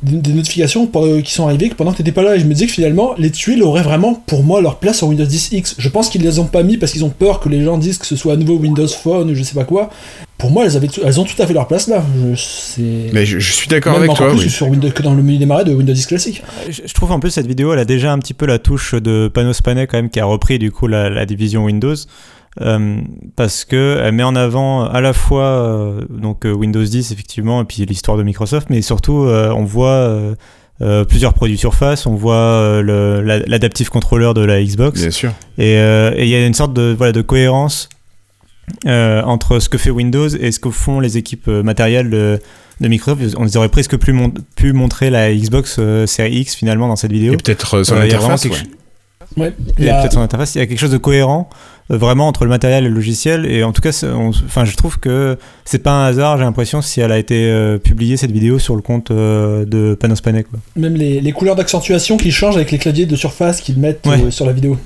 des 0.03 0.33
notifications 0.33 0.85
pour- 0.87 1.07
qui 1.23 1.33
sont 1.33 1.45
arrivées 1.47 1.69
que 1.69 1.75
pendant 1.75 1.91
que 1.91 1.97
t'étais 1.97 2.11
pas 2.11 2.23
là 2.23 2.35
et 2.35 2.39
je 2.39 2.45
me 2.45 2.53
disais 2.53 2.65
que 2.67 2.71
finalement 2.73 3.13
les 3.17 3.31
tuiles 3.31 3.63
auraient 3.63 3.83
vraiment 3.83 4.13
pour 4.13 4.43
moi 4.43 4.61
leur 4.61 4.77
place 4.77 4.97
sur 4.97 5.07
Windows 5.07 5.25
10 5.25 5.49
X 5.53 5.75
je 5.77 5.89
pense 5.89 6.09
qu'ils 6.09 6.21
les 6.21 6.39
ont 6.39 6.45
pas 6.45 6.63
mis 6.63 6.77
parce 6.77 6.91
qu'ils 6.91 7.05
ont 7.05 7.09
peur 7.09 7.39
que 7.39 7.47
les 7.49 7.63
gens 7.63 7.77
disent 7.77 7.97
que 7.97 8.05
ce 8.05 8.15
soit 8.15 8.33
à 8.33 8.35
nouveau 8.35 8.55
Windows 8.57 8.87
Phone 8.87 9.31
ou 9.31 9.35
je 9.35 9.43
sais 9.43 9.55
pas 9.55 9.63
quoi 9.63 9.89
pour 10.37 10.51
moi 10.51 10.65
elles, 10.65 10.75
avaient 10.75 10.87
tout- 10.87 11.01
elles 11.05 11.19
ont 11.19 11.23
tout 11.23 11.41
à 11.41 11.47
fait 11.47 11.53
leur 11.53 11.67
place 11.67 11.87
là 11.87 12.03
je, 12.35 12.81
Mais 13.13 13.25
je, 13.25 13.39
je 13.39 13.51
suis 13.53 13.67
d'accord 13.69 13.95
avec 13.95 14.13
toi. 14.13 14.29
plus 14.31 14.39
oui. 14.39 14.49
sur 14.49 14.67
Windows, 14.67 14.89
que 14.91 15.01
dans 15.03 15.13
le 15.13 15.23
menu 15.23 15.37
démarrage 15.37 15.65
de 15.65 15.73
Windows 15.73 15.93
10 15.93 16.05
classique 16.05 16.43
Je 16.69 16.81
je 16.85 16.93
trouve 16.93 17.11
un 17.13 17.19
peu 17.19 17.29
cette 17.29 17.47
vidéo, 17.47 17.71
elle 17.71 17.79
a 17.79 17.85
déjà 17.85 18.11
un 18.11 18.19
petit 18.19 18.33
peu 18.33 18.45
la 18.45 18.59
touche 18.59 18.93
de 18.95 19.29
Panos 19.33 19.61
Panay 19.61 19.87
quand 19.87 19.97
même, 19.97 20.09
qui 20.09 20.19
a 20.19 20.25
repris 20.25 20.59
du 20.59 20.71
coup 20.71 20.87
la, 20.87 21.09
la 21.09 21.25
division 21.25 21.63
Windows. 21.65 21.95
Euh, 22.61 22.97
parce 23.35 23.65
que 23.65 23.99
elle 24.03 24.13
met 24.13 24.21
en 24.21 24.35
avant 24.35 24.83
à 24.85 25.01
la 25.01 25.13
fois 25.13 25.43
euh, 25.45 26.01
donc 26.09 26.45
euh, 26.45 26.51
Windows 26.51 26.83
10 26.83 27.11
effectivement 27.11 27.59
et 27.61 27.65
puis 27.65 27.83
l'histoire 27.83 28.15
de 28.15 28.21
Microsoft 28.21 28.67
mais 28.69 28.83
surtout 28.83 29.23
euh, 29.23 29.49
on 29.57 29.63
voit 29.63 29.87
euh, 29.89 30.35
euh, 30.83 31.03
plusieurs 31.03 31.33
produits 31.33 31.57
Surface, 31.57 32.05
on 32.05 32.13
voit 32.13 32.35
euh, 32.35 32.81
le- 32.83 33.21
la- 33.23 33.39
l'adaptive 33.39 33.89
controller 33.89 34.33
de 34.35 34.41
la 34.41 34.61
Xbox. 34.63 35.01
Bien 35.01 35.09
sûr. 35.11 35.31
Et 35.57 35.77
euh, 35.77 36.13
il 36.17 36.27
y 36.27 36.35
a 36.35 36.45
une 36.45 36.53
sorte 36.53 36.73
de, 36.73 36.93
voilà, 36.95 37.11
de 37.11 37.21
cohérence 37.23 37.89
euh, 38.85 39.21
entre 39.23 39.59
ce 39.59 39.69
que 39.69 39.77
fait 39.77 39.89
Windows 39.91 40.27
et 40.29 40.51
ce 40.51 40.59
que 40.59 40.69
font 40.69 40.99
les 40.99 41.17
équipes 41.17 41.47
matérielles 41.47 42.09
de, 42.09 42.39
de 42.81 42.87
Microsoft. 42.87 43.35
On 43.37 43.47
aurait 43.57 43.69
presque 43.69 43.97
pu, 43.97 44.13
mon- 44.13 44.31
pu 44.55 44.73
montrer 44.73 45.09
la 45.09 45.33
Xbox 45.33 45.77
euh, 45.79 46.05
Series 46.05 46.39
X 46.41 46.55
finalement 46.55 46.87
dans 46.87 46.95
cette 46.95 47.11
vidéo. 47.11 47.33
Et 47.33 47.37
peut-être 47.37 47.77
euh, 47.79 47.83
son 47.83 47.95
Euh, 47.95 48.05
il 48.05 48.11
y 48.11 48.13
a 48.13 48.17
vraiment 48.17 48.33
interface. 48.35 48.61
ouais. 48.61 48.67
Ouais. 49.35 49.53
Il 49.79 49.85
y 49.85 49.87
y 49.87 49.89
a 49.89 49.97
a- 49.97 50.01
peut-être 50.01 50.13
son 50.13 50.21
interface. 50.21 50.55
Il 50.55 50.59
y 50.59 50.61
a 50.61 50.65
quelque 50.67 50.79
chose 50.79 50.91
de 50.91 50.97
cohérent, 50.97 51.49
euh, 51.51 51.55
vraiment 51.89 52.27
entre 52.27 52.43
le 52.43 52.49
matériel 52.49 52.85
et 52.85 52.89
le 52.89 52.93
logiciel. 52.95 53.45
Et 53.45 53.63
en 53.63 53.71
tout 53.73 53.81
cas, 53.81 53.97
on- 54.03 54.29
enfin, 54.29 54.65
je 54.65 54.75
trouve 54.75 54.99
que 54.99 55.37
c'est 55.65 55.79
pas 55.83 55.91
un 55.91 56.05
hasard. 56.07 56.37
J'ai 56.37 56.43
l'impression 56.43 56.81
si 56.81 57.01
elle 57.01 57.11
a 57.11 57.17
été 57.17 57.45
euh, 57.49 57.77
publiée 57.77 58.17
cette 58.17 58.31
vidéo 58.31 58.59
sur 58.59 58.75
le 58.75 58.81
compte 58.81 59.11
euh, 59.11 59.65
de 59.65 59.93
Panos 59.95 60.21
Panay. 60.21 60.43
Quoi. 60.43 60.59
Même 60.75 60.95
les, 60.95 61.19
les 61.21 61.31
couleurs 61.31 61.55
d'accentuation 61.55 62.17
qui 62.17 62.31
changent 62.31 62.55
avec 62.55 62.71
les 62.71 62.77
claviers 62.77 63.05
de 63.05 63.15
surface 63.15 63.61
qu'ils 63.61 63.77
mettent 63.79 64.05
Ouais. 64.07 64.21
euh, 64.21 64.31
sur 64.31 64.45
la 64.45 64.53
vidéo. 64.53 64.77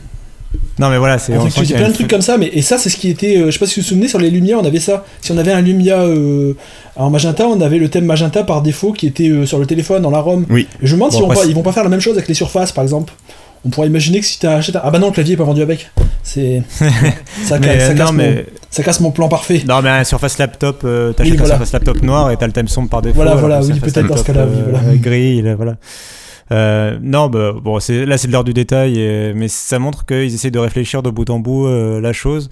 Non, 0.79 0.89
mais 0.89 0.97
voilà, 0.97 1.17
c'est. 1.19 1.33
A 1.33 1.41
a 1.41 1.49
plein 1.75 1.89
de 1.89 1.93
trucs 1.93 2.07
comme 2.09 2.21
ça, 2.21 2.37
mais 2.37 2.49
et 2.53 2.61
ça 2.61 2.77
c'est 2.77 2.89
ce 2.89 2.97
qui 2.97 3.09
était, 3.09 3.37
euh, 3.37 3.45
je 3.47 3.51
sais 3.51 3.59
pas 3.59 3.65
si 3.65 3.79
vous 3.79 3.83
vous 3.83 3.89
souvenez 3.89 4.07
sur 4.07 4.17
les 4.19 4.29
Lumia, 4.29 4.57
on 4.57 4.63
avait 4.65 4.79
ça. 4.79 5.05
Si 5.21 5.31
on 5.31 5.37
avait 5.37 5.51
un 5.51 5.61
Lumia 5.61 5.99
euh, 6.01 6.53
en 6.95 7.09
magenta, 7.09 7.47
on 7.47 7.59
avait 7.61 7.79
le 7.79 7.89
thème 7.89 8.05
magenta 8.05 8.43
par 8.43 8.61
défaut 8.61 8.91
qui 8.93 9.07
était 9.07 9.27
euh, 9.29 9.45
sur 9.45 9.59
le 9.59 9.65
téléphone 9.65 10.01
dans 10.03 10.09
la 10.11 10.19
ROM. 10.19 10.45
Oui. 10.49 10.67
Et 10.81 10.87
je 10.87 10.93
me 10.93 10.99
demande 10.99 11.11
Bon, 11.11 11.17
si 11.17 11.23
on 11.23 11.27
va- 11.27 11.45
ils 11.45 11.53
vont 11.55 11.63
pas 11.63 11.73
faire 11.73 11.83
la 11.83 11.89
même 11.89 11.99
chose 11.99 12.15
avec 12.15 12.27
les 12.27 12.33
surfaces 12.33 12.71
par 12.71 12.83
exemple. 12.83 13.13
On 13.65 13.69
pourrait 13.69 13.87
imaginer 13.87 14.19
que 14.19 14.25
si 14.25 14.39
tu 14.39 14.45
achètes 14.47 14.75
un... 14.77 14.81
Ah 14.83 14.91
bah 14.91 14.99
non, 14.99 15.07
le 15.07 15.13
clavier 15.13 15.33
est 15.33 15.37
pas 15.37 15.43
vendu 15.43 15.61
avec. 15.61 15.89
C'est. 16.27 16.61
ça, 16.69 17.57
Mais, 17.57 17.67
casse, 17.67 17.83
ça 17.87 17.91
euh, 17.91 17.95
casse 17.95 17.97
non, 17.99 18.05
mon... 18.05 18.11
mais, 18.13 18.45
ça 18.69 18.83
casse 18.83 18.99
mon 18.99 19.11
plan 19.11 19.29
parfait. 19.29 19.63
non, 19.65 19.81
mais 19.81 19.89
un 19.89 20.03
Surface 20.03 20.37
Laptop, 20.37 20.81
euh, 20.83 21.13
t'achètes 21.13 21.33
Oui, 21.35 21.41
un. 21.41 21.45
Surface 21.45 21.71
Laptop 21.71 22.01
noir 22.01 22.31
et 22.31 22.37
t'as 22.37 22.47
le 22.47 22.51
thème 22.53 22.67
sombre 22.67 22.89
par 22.89 23.01
défaut. 23.01 23.15
Voilà, 23.15 23.35
voilà, 23.35 23.61
oui, 23.61 23.79
peut-être 23.79 24.07
dans 24.07 24.17
ce 24.17 24.23
cas-là, 24.23 24.45
oui, 24.45 24.57
euh, 24.57 24.69
voilà. 24.69 24.95
Gris, 24.97 25.37
il 25.37 25.55
voilà. 25.55 25.75
Euh, 26.51 26.97
non, 27.01 27.27
bah, 27.29 27.53
bon, 27.61 27.79
c'est, 27.79 28.05
là 28.05 28.17
c'est 28.17 28.27
de 28.27 28.33
l'heure 28.33 28.43
du 28.43 28.53
détail, 28.53 28.99
et- 28.99 29.33
mais 29.33 29.47
ça 29.47 29.79
montre 29.79 30.05
qu'ils 30.05 30.33
essaient 30.33 30.51
de 30.51 30.59
réfléchir 30.59 31.01
de 31.01 31.09
bout 31.09 31.29
en 31.29 31.39
bout 31.39 31.65
euh, 31.67 32.01
la 32.01 32.11
chose. 32.13 32.49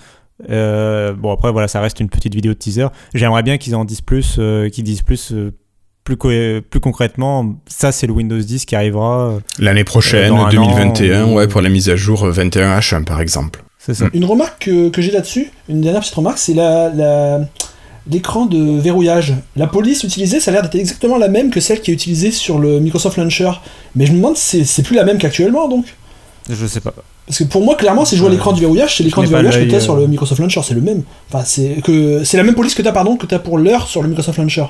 Euh, 0.50 1.13
bon, 1.13 1.32
après, 1.34 1.51
voilà, 1.51 1.67
ça 1.67 1.82
reste 1.82 2.00
une 2.00 2.10
petite 2.10 2.34
vidéo 2.34 2.53
de 2.53 2.58
teaser. 2.58 2.88
J'aimerais 3.13 3.44
bien 3.44 3.58
qu'ils 3.58 3.75
en 3.75 3.86
disent 3.86 4.01
plus, 4.01 4.36
euh, 4.39 4.70
qu'ils 4.70 4.84
disent 4.84 5.01
plus, 5.01 5.32
euh, 5.34 5.53
plus, 6.06 6.16
co- 6.16 6.30
plus 6.70 6.80
concrètement. 6.80 7.56
Ça, 7.68 7.92
c'est 7.92 8.08
le 8.08 8.14
Windows 8.14 8.38
10 8.40 8.64
qui 8.66 8.76
arrivera. 8.78 9.28
euh, 9.32 9.40
L'année 9.60 9.84
prochaine, 9.84 10.30
Dans 10.30 10.46
un 10.46 10.50
2021, 10.50 11.26
an, 11.26 11.32
ou- 11.32 11.36
ouais, 11.36 11.48
pour 11.50 11.60
la 11.62 11.68
mise 11.70 11.90
à 11.90 11.98
jour 11.98 12.26
21H1 12.26 13.04
par 13.04 13.20
exemple. 13.20 13.62
c'est 13.80 13.94
ça. 13.94 14.06
Une 14.14 14.24
remarque 14.26 14.66
que, 14.66 14.88
que 14.90 15.02
j'ai 15.02 15.12
là-dessus, 15.12 15.52
une 15.68 15.82
dernière 15.82 16.00
petite 16.02 16.16
remarque, 16.16 16.38
c'est 16.38 16.54
la, 16.54 16.90
la- 16.90 17.42
l'écran 18.10 18.46
de 18.46 18.80
verrouillage. 18.80 19.34
La 19.56 19.66
police 19.68 20.04
utilisée, 20.04 20.40
ça 20.40 20.52
a 20.52 20.54
l'air 20.54 20.62
d'être 20.64 20.76
exactement 20.76 21.18
la 21.18 21.28
même 21.28 21.50
que 21.50 21.60
celle 21.60 21.82
qui 21.82 21.90
est 21.92 21.94
utilisée 21.96 22.32
sur 22.32 22.60
le 22.60 22.80
Microsoft 22.80 23.18
Launcher. 23.18 23.52
Mais 23.96 24.06
je 24.06 24.12
me 24.12 24.18
demande 24.18 24.38
si 24.38 24.64
c'est, 24.66 24.84
plus 24.84 24.96
la 24.96 25.04
même 25.04 25.18
qu'actuellement 25.18 25.68
donc. 25.68 25.86
Je 26.48 26.68
sais 26.68 26.82
pas. 26.82 26.94
Parce 27.26 27.40
que 27.40 27.44
pour 27.46 27.64
moi, 27.66 27.74
clairement, 27.76 28.06
si 28.06 28.16
je 28.16 28.22
vois 28.22 28.30
Euh, 28.30 28.34
l'écran 28.34 28.54
du 28.54 28.62
verrouillage, 28.62 28.98
c'est 28.98 29.04
l'écran 29.04 29.24
du 29.24 29.30
verrouillage 29.30 29.56
que 29.56 29.60
l'œil, 29.62 29.70
tu 29.70 29.74
as 29.74 29.80
euh, 29.80 29.82
sur 29.82 29.96
le 29.96 30.06
Microsoft 30.06 30.40
Launcher, 30.40 30.62
c'est 30.64 30.76
le 30.76 30.82
même. 30.82 31.02
Enfin, 31.34 31.44
c'est, 31.44 31.82
que, 31.84 32.24
c'est 32.24 32.38
la 32.38 32.44
même 32.44 32.54
police 32.54 32.76
que 32.76 32.84
tu 32.84 32.88
as, 32.88 32.92
pardon, 32.92 33.18
que 33.18 33.26
tu 33.26 33.34
as 33.34 33.40
pour 33.40 33.58
l'heure 33.58 33.88
sur 33.88 34.04
le 34.04 34.08
Microsoft 34.10 34.38
Launcher. 34.38 34.66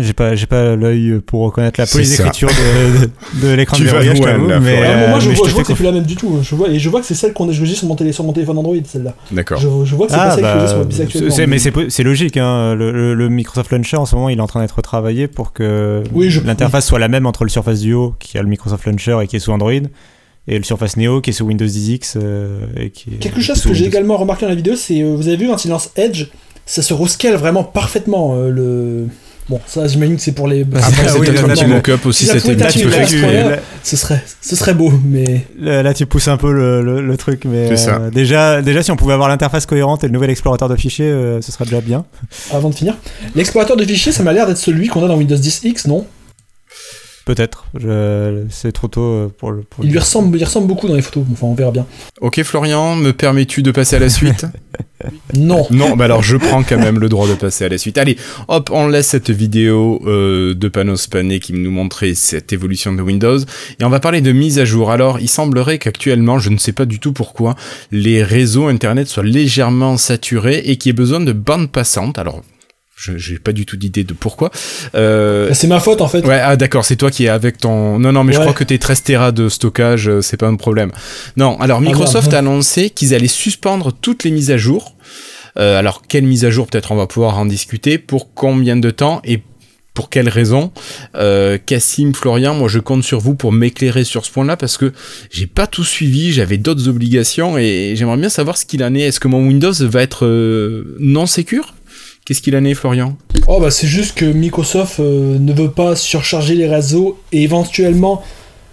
J'ai 0.00 0.12
pas, 0.12 0.36
j'ai 0.36 0.46
pas 0.46 0.76
l'œil 0.76 1.20
pour 1.26 1.40
reconnaître 1.42 1.80
la 1.80 1.86
police 1.86 2.10
d'écriture 2.16 2.48
de, 2.48 3.40
de, 3.40 3.48
de 3.48 3.52
l'écran 3.54 3.76
de 3.80 3.82
verrouillage, 3.84 4.16
je 4.16 4.22
loin, 4.22 4.30
t'avoue, 4.32 4.46
là, 4.48 4.60
mais. 4.60 4.76
Alors, 4.76 4.90
euh, 4.92 5.08
moi, 5.10 5.18
je 5.18 5.28
mais 5.28 5.34
vois, 5.34 5.48
je 5.48 5.54
que 5.56 5.64
c'est 5.66 5.74
plus 5.74 5.84
la 5.84 5.90
même 5.92 6.04
du 6.04 6.14
tout. 6.14 6.38
Je 6.40 6.54
vois, 6.54 6.68
et 6.68 6.78
je 6.78 6.88
vois 6.88 7.00
que 7.00 7.06
c'est 7.06 7.14
celle 7.14 7.32
qu'on 7.32 7.48
a 7.48 7.52
jouée 7.52 7.66
sur 7.66 7.88
mon, 7.88 7.96
télé, 7.96 8.12
sur 8.12 8.22
mon 8.22 8.32
téléphone 8.32 8.58
Android, 8.58 8.76
celle-là. 8.86 9.14
D'accord. 9.32 9.58
Je, 9.58 9.66
je 9.84 9.94
vois 9.96 10.06
que 10.06 10.12
c'est 10.12 10.18
Ah, 10.20 10.28
pas 10.28 10.34
celle 10.36 10.42
bah, 10.42 10.54
que 10.54 10.60
j'ai 10.60 10.68
sur 10.68 10.88
PC 10.88 11.02
actuellement. 11.02 11.30
c'est- 11.34 11.46
mais 11.48 11.58
c'est 11.90 12.02
logique, 12.04 12.36
hein. 12.36 12.74
le, 12.76 12.92
le- 12.92 13.14
le 13.14 13.28
Microsoft 13.28 13.72
Launcher 13.72 13.96
en 13.96 14.06
ce 14.06 14.14
moment 14.14 14.28
il 14.28 14.38
est 14.38 14.40
en 14.40 14.46
train 14.46 14.60
d'être 14.60 14.80
travaillé 14.82 15.26
pour 15.26 15.52
que 15.52 16.02
Oui, 16.12 16.32
l'interface 16.44 16.86
soit 16.86 17.00
la 17.00 17.08
même 17.08 17.26
entre 17.26 17.42
le 17.44 17.50
Surface 17.50 17.80
Duo 17.80 18.14
qui 18.20 18.38
a 18.38 18.42
le 18.42 18.48
Microsoft 18.48 18.84
Launcher 18.86 19.18
et 19.22 19.26
qui 19.26 19.34
est 19.36 19.40
sous 19.40 19.50
Android 19.50 19.72
et 19.72 20.58
le 20.58 20.62
Surface 20.64 20.96
Neo 20.96 21.20
qui 21.20 21.30
est 21.30 21.32
sous 21.32 21.44
Windows 21.44 21.66
10X 21.66 22.14
euh, 22.16 22.60
et 22.76 22.90
qui 22.90 23.10
est- 23.10 23.18
Quelque 23.18 23.40
chose 23.40 23.60
que 23.62 23.74
j'ai 23.74 23.86
également 23.86 24.16
remarqué 24.16 24.44
dans 24.46 24.50
la 24.50 24.54
vidéo, 24.54 24.76
c'est, 24.76 25.02
euh, 25.02 25.14
vous 25.16 25.26
avez 25.26 25.36
vu 25.36 25.48
quand 25.48 25.64
il 25.64 25.70
lance 25.70 25.90
Edge, 25.96 26.26
ça 26.66 26.82
se 26.82 26.94
rescale 26.94 27.34
vraiment 27.34 27.64
parfaitement. 27.64 28.36
le... 28.36 29.06
Bon, 29.48 29.58
ça 29.66 29.86
j'imagine 29.88 30.16
que 30.16 30.22
c'est 30.22 30.32
pour 30.32 30.46
les... 30.46 30.62
Bah, 30.64 30.78
Après, 30.82 31.02
Ah 31.06 31.08
c'est 31.12 31.18
oui, 31.18 31.26
peut-être 31.28 31.44
un 31.44 31.48
petit 31.48 31.64
mock-up 31.66 32.04
aussi, 32.04 32.26
c'était 32.26 32.50
un 32.62 32.66
petit 32.66 32.80
un 32.84 32.84
peu 32.84 32.90
fait. 33.06 33.42
là, 33.48 33.56
ce 33.82 33.96
serait, 33.96 34.22
ce 34.42 34.56
serait 34.56 34.74
beau, 34.74 34.92
mais... 35.06 35.46
là, 35.58 35.82
là, 35.82 35.94
tu 35.94 36.04
pousses 36.04 36.28
un 36.28 36.36
peu 36.36 36.52
le, 36.52 36.82
le- 36.82 37.00
le 37.00 37.16
truc 37.16 37.44
mais 37.46 37.68
C'est 37.68 37.76
ça. 37.78 37.94
euh, 37.96 38.10
déjà, 38.10 38.60
déjà 38.60 38.82
si 38.82 38.90
on 38.90 38.96
pouvait 38.96 39.14
avoir 39.14 39.28
l'interface 39.30 39.64
cohérente 39.64 40.04
et 40.04 40.06
le 40.08 40.12
nouvel 40.12 40.28
explorateur 40.30 40.68
de 40.68 40.76
fichiers 40.76 41.06
euh, 41.06 41.40
ce 41.40 41.50
serait 41.50 41.64
déjà 41.64 41.80
bien 41.80 42.04
Avant 42.52 42.68
de 42.68 42.74
finir, 42.74 42.96
l'explorateur 43.34 43.76
de 43.78 43.84
fichiers, 43.84 44.12
ça 44.12 44.22
m'a 44.22 44.34
l'air 44.34 44.46
d'être 44.46 44.58
celui 44.58 44.88
qu'on 44.88 45.02
a 45.04 45.08
dans 45.08 45.16
Windows 45.16 45.36
10 45.36 45.60
X, 45.64 45.86
non? 45.86 46.06
Peut-être 47.28 47.66
Je- 47.78 48.44
c'est 48.50 48.72
trop 48.72 48.88
tôt 48.88 49.00
euh, 49.02 49.28
pour 49.36 49.52
le 49.52 49.60
pour 49.62 49.84
il 49.84 49.88
lui, 49.88 49.92
dire. 49.92 50.00
ressemble, 50.02 50.36
il 50.38 50.44
ressemble 50.44 50.66
beaucoup 50.66 50.88
dans 50.88 50.94
les 50.94 51.02
photos, 51.02 51.24
enfin 51.32 51.46
on 51.46 51.54
verra 51.54 51.70
bien. 51.70 51.86
Ok 52.20 52.42
Florian, 52.42 52.96
me 52.96 53.12
permets-tu 53.12 53.62
de 53.62 53.70
passer 53.70 53.96
à 53.96 53.98
la 53.98 54.08
suite? 54.08 54.46
Non 55.34 55.64
Non, 55.70 55.94
bah 55.94 56.06
alors 56.06 56.22
je 56.24 56.36
prends 56.36 56.64
quand 56.64 56.78
même 56.78 56.98
le 56.98 57.08
droit 57.08 57.28
de 57.28 57.34
passer 57.34 57.64
à 57.64 57.68
la 57.68 57.78
suite. 57.78 57.98
Allez, 57.98 58.16
hop, 58.48 58.70
on 58.72 58.88
laisse 58.88 59.06
cette 59.06 59.30
vidéo 59.30 60.02
euh, 60.06 60.54
de 60.54 60.66
Panos 60.68 61.06
Panay 61.06 61.38
qui 61.38 61.52
nous 61.52 61.70
montrait 61.70 62.14
cette 62.14 62.52
évolution 62.52 62.92
de 62.92 63.00
Windows 63.00 63.38
et 63.38 63.84
on 63.84 63.90
va 63.90 64.00
parler 64.00 64.20
de 64.22 64.32
mise 64.32 64.58
à 64.58 64.64
jour. 64.64 64.90
Alors, 64.90 65.20
il 65.20 65.28
semblerait 65.28 65.78
qu'actuellement, 65.78 66.40
je 66.40 66.50
ne 66.50 66.58
sais 66.58 66.72
pas 66.72 66.84
du 66.84 66.98
tout 66.98 67.12
pourquoi, 67.12 67.54
les 67.92 68.24
réseaux 68.24 68.66
internet 68.66 69.06
soient 69.06 69.22
légèrement 69.22 69.96
saturés 69.96 70.62
et 70.64 70.76
qu'il 70.78 70.90
y 70.90 70.90
ait 70.90 70.96
besoin 70.96 71.20
de 71.20 71.32
bandes 71.32 71.70
passantes. 71.70 72.18
Alors, 72.18 72.42
je 72.98 73.16
j'ai 73.16 73.38
pas 73.38 73.52
du 73.52 73.64
tout 73.64 73.76
d'idée 73.76 74.04
de 74.04 74.12
pourquoi. 74.12 74.50
Euh, 74.94 75.48
Bah, 75.48 75.54
C'est 75.54 75.68
ma 75.68 75.80
faute 75.80 76.00
en 76.00 76.08
fait. 76.08 76.24
Ouais, 76.26 76.40
ah 76.42 76.56
d'accord, 76.56 76.84
c'est 76.84 76.96
toi 76.96 77.10
qui 77.10 77.24
es 77.24 77.28
avec 77.28 77.58
ton... 77.58 77.98
Non, 77.98 78.12
non, 78.12 78.24
mais 78.24 78.32
je 78.32 78.40
crois 78.40 78.52
que 78.52 78.64
tes 78.64 78.78
13 78.78 79.02
Tera 79.04 79.32
de 79.32 79.48
stockage, 79.48 80.08
euh, 80.08 80.20
c'est 80.20 80.36
pas 80.36 80.48
un 80.48 80.56
problème. 80.56 80.90
Non, 81.36 81.58
alors 81.60 81.80
Microsoft 81.80 82.24
merde. 82.24 82.34
a 82.34 82.38
annoncé 82.38 82.90
qu'ils 82.90 83.14
allaient 83.14 83.28
suspendre 83.28 83.92
toutes 83.92 84.24
les 84.24 84.30
mises 84.30 84.50
à 84.50 84.56
jour. 84.56 84.96
Euh, 85.58 85.78
alors, 85.78 86.02
quelle 86.08 86.24
mise 86.24 86.44
à 86.44 86.50
jour 86.50 86.66
Peut-être 86.66 86.92
on 86.92 86.96
va 86.96 87.06
pouvoir 87.06 87.38
en 87.38 87.46
discuter. 87.46 87.98
Pour 87.98 88.34
combien 88.34 88.76
de 88.76 88.90
temps 88.90 89.20
et 89.24 89.42
pour 89.94 90.10
quelles 90.10 90.28
raisons 90.28 90.70
euh, 91.16 91.58
Cassim, 91.58 92.12
Florian, 92.14 92.54
moi 92.54 92.68
je 92.68 92.78
compte 92.78 93.02
sur 93.02 93.18
vous 93.18 93.34
pour 93.34 93.50
m'éclairer 93.50 94.04
sur 94.04 94.24
ce 94.24 94.30
point-là 94.30 94.56
parce 94.56 94.76
que 94.76 94.92
j'ai 95.28 95.48
pas 95.48 95.66
tout 95.66 95.82
suivi, 95.82 96.32
j'avais 96.32 96.56
d'autres 96.56 96.86
obligations 96.86 97.58
et 97.58 97.94
j'aimerais 97.96 98.16
bien 98.16 98.28
savoir 98.28 98.56
ce 98.58 98.64
qu'il 98.64 98.84
en 98.84 98.94
est. 98.94 99.00
Est-ce 99.00 99.18
que 99.18 99.26
mon 99.26 99.44
Windows 99.44 99.72
va 99.80 100.02
être 100.02 100.24
euh, 100.24 100.96
non 101.00 101.26
sécure? 101.26 101.74
Qu'est-ce 102.28 102.42
qu'il 102.42 102.54
en 102.56 102.64
est, 102.64 102.74
Florian? 102.74 103.16
Oh 103.46 103.58
bah 103.58 103.70
c'est 103.70 103.86
juste 103.86 104.14
que 104.14 104.26
Microsoft 104.26 105.00
euh, 105.00 105.38
ne 105.38 105.50
veut 105.54 105.70
pas 105.70 105.96
surcharger 105.96 106.56
les 106.56 106.68
réseaux 106.68 107.18
et 107.32 107.42
éventuellement, 107.42 108.22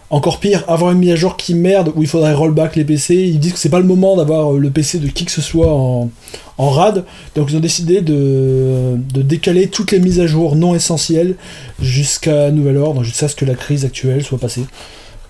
encore 0.09 0.41
pire, 0.41 0.65
avoir 0.67 0.91
une 0.91 0.97
mise 0.97 1.11
à 1.11 1.15
jour 1.15 1.37
qui 1.37 1.55
merde 1.55 1.93
où 1.95 2.01
il 2.01 2.09
faudrait 2.09 2.33
rollback 2.33 2.75
les 2.75 2.83
PC. 2.83 3.15
Ils 3.15 3.39
disent 3.39 3.53
que 3.53 3.59
c'est 3.59 3.69
pas 3.69 3.79
le 3.79 3.85
moment 3.85 4.17
d'avoir 4.17 4.51
euh, 4.53 4.59
le 4.59 4.69
PC 4.71 4.99
de 4.99 5.07
qui 5.07 5.23
que 5.23 5.31
ce 5.31 5.39
soit 5.41 5.73
en, 5.73 6.09
en 6.57 6.69
RAD. 6.69 7.05
Donc 7.35 7.49
ils 7.49 7.55
ont 7.55 7.61
décidé 7.61 8.01
de, 8.01 8.97
de 8.97 9.21
décaler 9.21 9.67
toutes 9.67 9.93
les 9.93 9.99
mises 9.99 10.19
à 10.19 10.27
jour 10.27 10.57
non 10.57 10.75
essentielles 10.75 11.35
jusqu'à 11.81 12.51
nouvel 12.51 12.75
ordre, 12.75 13.03
jusqu'à 13.03 13.29
ce 13.29 13.37
que 13.37 13.45
la 13.45 13.55
crise 13.55 13.85
actuelle 13.85 14.21
soit 14.21 14.37
passée. 14.37 14.65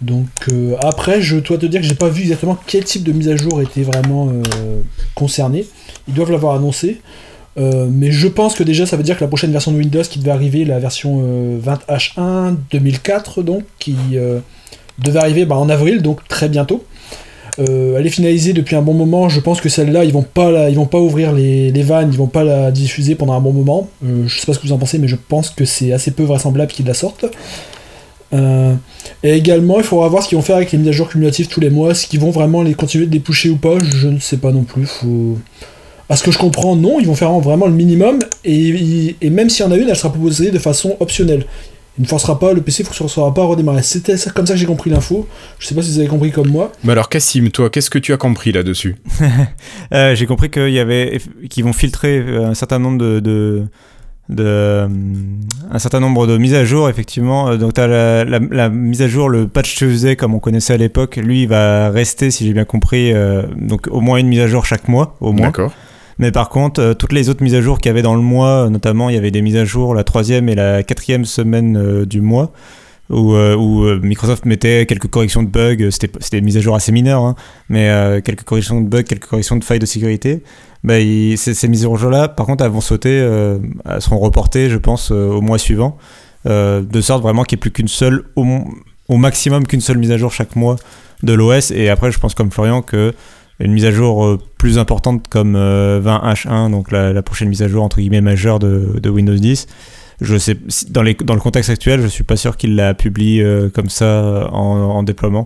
Donc 0.01 0.29
euh, 0.49 0.75
après, 0.81 1.21
je 1.21 1.37
dois 1.37 1.59
te 1.59 1.67
dire 1.67 1.79
que 1.79 1.85
j'ai 1.85 1.93
pas 1.93 2.09
vu 2.09 2.23
exactement 2.23 2.57
quel 2.65 2.85
type 2.85 3.03
de 3.03 3.11
mise 3.11 3.29
à 3.29 3.35
jour 3.35 3.61
était 3.61 3.83
vraiment 3.83 4.31
concerné. 5.13 5.67
Ils 6.07 6.15
doivent 6.15 6.31
l'avoir 6.31 6.55
annoncé. 6.55 7.01
Euh, 7.57 7.87
mais 7.89 8.11
je 8.11 8.27
pense 8.27 8.53
que 8.53 8.63
déjà 8.63 8.85
ça 8.85 8.97
veut 8.97 9.03
dire 9.03 9.15
que 9.17 9.23
la 9.23 9.29
prochaine 9.29 9.51
version 9.51 9.71
de 9.71 9.77
Windows 9.77 10.01
qui 10.01 10.19
devait 10.19 10.31
arriver, 10.31 10.65
la 10.65 10.79
version 10.79 11.21
euh, 11.23 11.57
20H1 11.59 12.55
2004 12.71 13.43
donc, 13.43 13.63
qui 13.79 13.95
euh, 14.15 14.39
devait 14.99 15.19
arriver 15.19 15.45
bah, 15.45 15.55
en 15.55 15.69
avril, 15.69 16.01
donc 16.01 16.27
très 16.27 16.49
bientôt. 16.49 16.83
Euh, 17.59 17.97
elle 17.97 18.05
est 18.05 18.11
finalisée 18.11 18.53
depuis 18.53 18.75
un 18.75 18.81
bon 18.81 18.93
moment. 18.93 19.29
Je 19.29 19.39
pense 19.39 19.61
que 19.61 19.69
celle-là, 19.69 20.03
ils 20.03 20.13
vont 20.13 20.23
pas, 20.23 20.69
ils 20.69 20.75
vont 20.75 20.85
pas 20.85 20.99
ouvrir 20.99 21.31
les, 21.31 21.71
les 21.71 21.83
vannes, 21.83 22.09
ils 22.11 22.17
vont 22.17 22.27
pas 22.27 22.43
la 22.43 22.71
diffuser 22.71 23.15
pendant 23.15 23.33
un 23.33 23.39
bon 23.39 23.53
moment. 23.53 23.89
Euh, 24.03 24.27
je 24.27 24.39
sais 24.39 24.45
pas 24.45 24.53
ce 24.53 24.59
que 24.59 24.67
vous 24.67 24.73
en 24.73 24.77
pensez, 24.77 24.97
mais 24.97 25.07
je 25.07 25.15
pense 25.15 25.49
que 25.49 25.65
c'est 25.65 25.93
assez 25.93 26.11
peu 26.11 26.23
vraisemblable 26.23 26.71
qu'ils 26.71 26.85
la 26.85 26.93
sortent. 26.93 27.25
Euh, 28.33 28.73
et 29.23 29.33
également, 29.33 29.77
il 29.77 29.83
faudra 29.83 30.09
voir 30.09 30.23
ce 30.23 30.29
qu'ils 30.29 30.37
vont 30.37 30.41
faire 30.43 30.57
avec 30.57 30.71
les 30.71 30.77
mises 30.77 30.89
à 30.89 30.91
jour 30.91 31.07
cumulatives 31.07 31.47
tous 31.47 31.61
les 31.61 31.69
mois. 31.69 31.91
Est-ce 31.91 32.07
qu'ils 32.07 32.19
vont 32.19 32.31
vraiment 32.31 32.61
les 32.61 32.73
continuer 32.73 33.05
de 33.05 33.13
les 33.13 33.49
ou 33.49 33.57
pas? 33.57 33.79
Je 33.79 34.07
ne 34.07 34.19
sais 34.19 34.37
pas 34.37 34.51
non 34.51 34.63
plus. 34.63 34.85
Faut... 34.85 35.37
À 36.09 36.15
ce 36.15 36.23
que 36.23 36.31
je 36.31 36.37
comprends, 36.37 36.75
non, 36.75 36.99
ils 36.99 37.07
vont 37.07 37.15
faire 37.15 37.31
vraiment 37.39 37.65
le 37.65 37.73
minimum, 37.73 38.19
et, 38.43 39.15
et 39.21 39.29
même 39.29 39.49
s'il 39.49 39.65
y 39.65 39.67
en 39.67 39.71
a 39.71 39.77
une, 39.77 39.89
elle 39.89 39.95
sera 39.95 40.09
proposée 40.11 40.51
de 40.51 40.59
façon 40.59 40.95
optionnelle. 40.99 41.45
Il 41.97 42.01
ne 42.01 42.07
forcera 42.07 42.37
pas, 42.37 42.51
le 42.51 42.59
PC 42.61 42.83
ne 43.01 43.07
sera 43.07 43.33
pas 43.33 43.41
à 43.43 43.45
redémarrer. 43.45 43.81
C'était 43.81 44.17
ça- 44.17 44.29
comme 44.29 44.45
ça 44.45 44.53
que 44.53 44.59
j'ai 44.59 44.65
compris 44.65 44.89
l'info. 44.89 45.27
Je 45.59 45.65
sais 45.67 45.73
pas 45.73 45.81
si 45.81 45.91
vous 45.91 45.99
avez 45.99 46.09
compris 46.09 46.29
comme 46.31 46.49
moi. 46.49 46.71
Mais 46.83 46.91
alors, 46.91 47.07
Cassim, 47.07 47.49
toi, 47.49 47.69
qu'est-ce 47.69 47.89
que 47.89 47.97
tu 47.99 48.11
as 48.13 48.17
compris 48.17 48.51
là-dessus? 48.51 48.97
Euh, 49.93 50.13
J'ai 50.13 50.25
compris 50.25 50.49
qu'il 50.49 50.69
y 50.71 50.79
avait 50.79 51.19
qu'ils 51.49 51.63
vont 51.63 51.71
filtrer 51.73 52.17
euh, 52.19 52.47
un 52.49 52.53
certain 52.53 52.79
nombre 52.79 52.97
de, 52.97 53.19
de, 53.21 53.63
de, 54.27 54.43
euh, 54.45 54.87
un 55.71 55.79
certain 55.79 56.01
nombre 56.01 56.27
de 56.27 56.37
mises 56.37 56.53
à 56.53 56.65
jour 56.65 56.89
effectivement. 56.89 57.55
Donc 57.55 57.75
tu 57.75 57.81
as 57.81 57.87
la, 57.87 58.25
la- 58.25 58.39
la 58.39 58.69
mise 58.69 59.01
à 59.01 59.07
jour, 59.07 59.29
le 59.29 59.47
patch 59.47 59.75
Tuesday 59.75 60.15
comme 60.17 60.33
on 60.35 60.39
connaissait 60.39 60.73
à 60.73 60.77
l'époque. 60.77 61.15
Lui, 61.15 61.43
il 61.43 61.47
va 61.47 61.89
rester, 61.91 62.29
si 62.29 62.45
j'ai 62.45 62.53
bien 62.53 62.65
compris, 62.65 63.13
euh, 63.13 63.43
donc 63.55 63.87
au 63.89 64.01
moins 64.01 64.17
une 64.17 64.27
mise 64.27 64.41
à 64.41 64.47
jour 64.47 64.65
chaque 64.65 64.87
mois, 64.89 65.15
au 65.21 65.31
moins. 65.31 65.47
D'accord. 65.47 65.71
Mais 66.17 66.31
par 66.31 66.49
contre, 66.49 66.81
euh, 66.81 66.93
toutes 66.93 67.11
les 67.11 67.29
autres 67.29 67.43
mises 67.43 67.55
à 67.55 67.61
jour 67.61 67.79
qu'il 67.79 67.89
y 67.89 67.91
avait 67.91 68.01
dans 68.01 68.15
le 68.15 68.21
mois, 68.21 68.69
notamment 68.69 69.09
il 69.09 69.15
y 69.15 69.17
avait 69.17 69.31
des 69.31 69.41
mises 69.41 69.57
à 69.57 69.65
jour 69.65 69.93
la 69.93 70.03
troisième 70.03 70.49
et 70.49 70.55
la 70.55 70.83
quatrième 70.83 71.25
semaine 71.25 71.77
euh, 71.77 72.05
du 72.05 72.21
mois, 72.21 72.51
où, 73.09 73.33
euh, 73.35 73.99
Microsoft 74.01 74.45
mettait 74.45 74.85
quelques 74.87 75.07
corrections 75.07 75.43
de 75.43 75.49
bugs, 75.49 75.91
c'était 75.91 76.09
des 76.31 76.41
mises 76.41 76.57
à 76.57 76.61
jour 76.61 76.75
assez 76.75 76.91
mineures, 76.91 77.23
hein, 77.23 77.35
mais 77.69 77.87
quelques 78.23 78.43
corrections 78.43 78.81
de 78.81 78.87
bugs, 78.87 79.03
quelques 79.03 79.27
corrections 79.27 79.57
de 79.57 79.63
failles 79.63 79.79
de 79.79 79.85
sécurité. 79.85 80.41
Bah, 80.83 80.95
ces, 81.35 81.67
mises 81.67 81.85
à 81.85 81.95
jour-là, 81.95 82.29
par 82.29 82.47
contre, 82.47 82.63
elles 82.63 82.71
vont 82.71 82.81
sauter, 82.81 83.15
elles 83.15 84.01
seront 84.01 84.17
reportées, 84.17 84.71
je 84.71 84.77
pense, 84.77 85.11
au 85.11 85.39
mois 85.41 85.59
suivant, 85.59 85.97
de 86.45 87.01
sorte 87.01 87.21
vraiment 87.21 87.43
qu'il 87.43 87.57
n'y 87.57 87.59
ait 87.59 87.61
plus 87.61 87.71
qu'une 87.71 87.87
seule, 87.87 88.23
au, 88.35 88.43
au 89.07 89.17
maximum 89.17 89.67
qu'une 89.67 89.81
seule 89.81 89.99
mise 89.99 90.11
à 90.11 90.17
jour 90.17 90.31
chaque 90.31 90.55
mois 90.55 90.75
de 91.21 91.33
l'OS. 91.33 91.69
Et 91.69 91.89
après, 91.89 92.11
je 92.11 92.17
pense 92.17 92.33
comme 92.33 92.49
Florian 92.49 92.81
que 92.81 93.13
une 93.59 93.71
mise 93.71 93.85
à 93.85 93.91
jour 93.91 94.25
euh, 94.25 94.39
plus 94.57 94.77
importante 94.77 95.27
comme 95.29 95.55
euh, 95.55 96.01
20H1, 96.01 96.71
donc 96.71 96.91
la, 96.91 97.13
la 97.13 97.21
prochaine 97.21 97.49
mise 97.49 97.61
à 97.63 97.67
jour 97.67 97.83
entre 97.83 97.97
guillemets 97.97 98.21
majeure 98.21 98.59
de, 98.59 98.99
de 99.01 99.09
Windows 99.09 99.35
10. 99.35 99.67
Je 100.21 100.37
sais, 100.37 100.57
dans, 100.89 101.01
les, 101.01 101.13
dans 101.13 101.33
le 101.33 101.41
contexte 101.41 101.69
actuel, 101.69 102.01
je 102.01 102.07
suis 102.07 102.23
pas 102.23 102.37
sûr 102.37 102.55
qu'il 102.57 102.75
la 102.75 102.93
publie 102.93 103.41
euh, 103.41 103.69
comme 103.69 103.89
ça 103.89 104.05
euh, 104.05 104.45
en, 104.47 104.75
en 104.97 105.03
déploiement. 105.03 105.45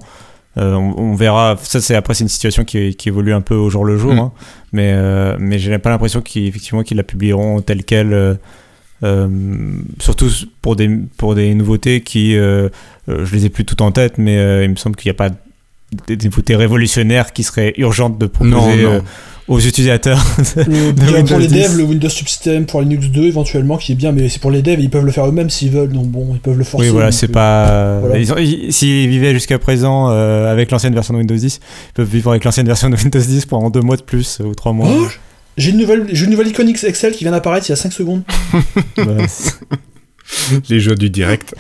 Euh, 0.57 0.73
on, 0.73 0.93
on 0.97 1.15
verra. 1.15 1.55
Ça, 1.61 1.79
c'est 1.81 1.95
après, 1.95 2.13
c'est 2.15 2.23
une 2.23 2.27
situation 2.29 2.63
qui, 2.65 2.95
qui 2.95 3.09
évolue 3.09 3.33
un 3.33 3.41
peu 3.41 3.55
au 3.55 3.69
jour 3.69 3.85
le 3.85 3.97
jour, 3.97 4.13
Mm. 4.13 4.19
hein. 4.19 4.31
mais 4.73 4.91
euh, 4.93 5.35
mais 5.39 5.57
j'ai 5.59 5.77
pas 5.79 5.89
l'impression 5.91 6.21
qu'effectivement 6.21 6.83
qu'ils 6.83 6.97
la 6.97 7.03
publieront 7.03 7.61
telle 7.61 7.83
quelle. 7.83 8.13
euh, 8.13 8.33
euh, 9.01 9.29
surtout 9.99 10.27
pour 10.61 10.75
des 10.75 10.89
pour 11.17 11.33
des 11.33 11.53
nouveautés 11.55 12.01
qui 12.01 12.35
euh, 12.35 12.67
euh, 13.07 13.23
je 13.25 13.33
les 13.33 13.45
ai 13.45 13.49
plus 13.49 13.63
toutes 13.63 13.79
en 13.79 13.91
tête 13.93 14.17
mais 14.17 14.37
euh, 14.37 14.65
il 14.65 14.69
me 14.71 14.75
semble 14.75 14.97
qu'il 14.97 15.07
n'y 15.09 15.15
a 15.15 15.29
pas 15.29 15.29
des 16.07 16.15
des 16.15 16.27
nouveautés 16.27 16.55
révolutionnaires 16.55 17.33
qui 17.33 17.43
seraient 17.43 17.73
urgentes 17.77 18.17
de 18.17 18.25
proposer 18.27 18.51
Non, 18.55 18.67
non. 18.67 18.91
euh, 18.95 19.01
aux 19.47 19.59
utilisateurs 19.59 20.23
Le- 20.55 20.63
de 20.93 21.01
il 21.01 21.11
y 21.11 21.15
a 21.15 21.23
pour 21.23 21.37
Windows 21.37 21.37
les 21.39 21.47
10. 21.47 21.53
devs, 21.55 21.77
le 21.77 21.83
Windows 21.83 22.09
Subsystem 22.09 22.65
pour 22.67 22.81
Linux 22.81 23.07
2 23.07 23.23
éventuellement 23.23 23.77
qui 23.77 23.93
est 23.93 23.95
bien, 23.95 24.11
mais 24.11 24.29
c'est 24.29 24.39
pour 24.39 24.51
les 24.51 24.61
devs, 24.61 24.79
ils 24.79 24.91
peuvent 24.91 25.05
le 25.05 25.11
faire 25.11 25.25
eux-mêmes 25.27 25.49
s'ils 25.49 25.71
veulent, 25.71 25.91
donc 25.91 26.05
bon, 26.07 26.27
ils 26.35 26.39
peuvent 26.39 26.57
le 26.57 26.63
forcer. 26.63 26.85
oui 26.87 26.91
voilà 26.93 27.11
c'est 27.11 27.29
euh, 27.29 27.33
pas 27.33 27.99
voilà. 28.07 28.23
s'ils 28.69 29.09
vivaient 29.09 29.33
jusqu'à 29.33 29.57
présent 29.57 30.09
euh, 30.11 30.51
avec 30.51 30.69
l'ancienne 30.69 30.93
version 30.93 31.13
de 31.15 31.19
Windows 31.19 31.35
10 31.35 31.59
ils 31.89 31.93
peuvent 31.93 32.07
vivre 32.09 32.29
avec 32.29 32.43
l'ancienne 32.43 32.67
version 32.67 32.89
de 32.91 32.95
Windows 32.95 33.19
10 33.19 33.45
pendant 33.47 33.71
deux 33.71 33.81
mois 33.81 33.97
de 33.97 34.03
plus 34.03 34.39
ou 34.45 34.53
trois 34.53 34.73
mois 34.73 34.87
Oh, 34.91 35.07
j'ai 35.57 35.71
une 35.71 35.77
nouvelle, 35.77 36.05
j'ai 36.13 36.23
une 36.25 36.31
nouvelle 36.31 36.47
icône 36.49 36.69
Excel 36.69 37.11
qui 37.13 37.23
vient 37.25 37.31
d'apparaître 37.33 37.65
il 37.67 37.71
y 37.71 37.73
a 37.73 37.75
5 37.75 37.91
secondes. 37.91 38.21
Bah, 38.97 39.03
Les 40.69 40.79
jeux 40.79 40.95
du 40.95 41.09
direct. 41.09 41.55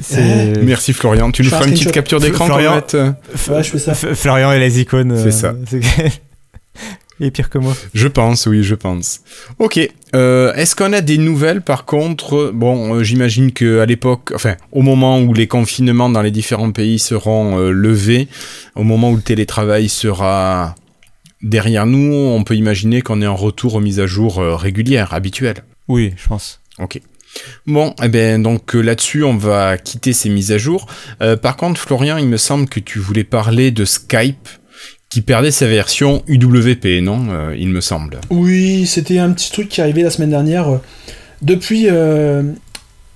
c'est 0.00 0.62
Merci 0.62 0.92
Florian. 0.92 1.30
Tu 1.32 1.42
nous 1.42 1.48
un 1.48 1.58
feras 1.58 1.66
une 1.68 1.74
petite 1.74 1.92
capture 1.92 2.20
d'écran 2.20 2.46
Florian. 2.46 2.80
euh, 2.94 3.12
Ouais, 3.48 3.62
je 3.62 3.70
fais 3.70 3.78
ça. 3.78 3.94
Florian 3.94 4.52
et 4.52 4.58
les 4.58 4.80
icônes 4.80 5.12
euh, 5.12 5.22
C'est 5.22 5.32
ça. 5.32 5.54
il 7.20 7.26
est 7.26 7.30
pire 7.30 7.50
que 7.50 7.58
moi 7.58 7.74
Je 7.94 8.08
pense, 8.08 8.46
oui, 8.46 8.62
je 8.62 8.74
pense. 8.74 9.20
Ok. 9.58 9.80
Euh, 10.14 10.52
Est-ce 10.54 10.76
qu'on 10.76 10.92
a 10.92 11.00
des 11.00 11.18
nouvelles, 11.18 11.62
par 11.62 11.84
contre? 11.84 12.50
Bon, 12.54 12.94
euh, 12.96 13.02
j'imagine 13.02 13.52
que 13.52 13.80
à 13.80 13.86
l'époque, 13.86 14.32
enfin, 14.34 14.54
au 14.72 14.82
moment 14.82 15.18
où 15.20 15.34
les 15.34 15.46
confinements 15.46 16.08
dans 16.08 16.22
les 16.22 16.30
différents 16.30 16.70
pays 16.72 16.98
seront 16.98 17.58
euh, 17.58 17.70
levés, 17.70 18.28
au 18.76 18.82
moment 18.84 19.10
où 19.10 19.16
le 19.16 19.22
télétravail 19.22 19.88
sera 19.88 20.74
derrière 21.42 21.84
nous, 21.86 22.12
on 22.14 22.44
peut 22.44 22.54
imaginer 22.56 23.02
qu'on 23.02 23.20
est 23.22 23.26
en 23.26 23.36
retour 23.36 23.74
aux 23.74 23.80
mises 23.80 24.00
à 24.00 24.06
jour 24.06 24.38
euh, 24.40 24.56
régulières, 24.56 25.12
habituelles. 25.14 25.64
oui 25.88 26.12
je 26.16 26.26
pense 26.28 26.60
Ok. 26.78 27.00
Bon, 27.66 27.94
eh 28.02 28.08
ben 28.08 28.42
donc 28.42 28.74
euh, 28.74 28.80
là-dessus, 28.80 29.24
on 29.24 29.36
va 29.36 29.76
quitter 29.78 30.12
ces 30.12 30.28
mises 30.28 30.52
à 30.52 30.58
jour. 30.58 30.86
Euh, 31.20 31.36
par 31.36 31.56
contre, 31.56 31.80
Florian, 31.80 32.16
il 32.16 32.26
me 32.26 32.36
semble 32.36 32.68
que 32.68 32.80
tu 32.80 32.98
voulais 32.98 33.24
parler 33.24 33.70
de 33.70 33.84
Skype 33.84 34.48
qui 35.08 35.22
perdait 35.22 35.50
sa 35.50 35.66
version 35.66 36.22
UWP, 36.26 37.02
non 37.02 37.26
Euh, 37.30 37.56
Il 37.58 37.68
me 37.68 37.80
semble. 37.80 38.20
Oui, 38.30 38.86
c'était 38.86 39.18
un 39.18 39.30
petit 39.30 39.50
truc 39.50 39.68
qui 39.68 39.80
arrivé 39.80 40.02
la 40.02 40.10
semaine 40.10 40.30
dernière. 40.30 40.80
Depuis, 41.42 41.88
un 41.88 42.46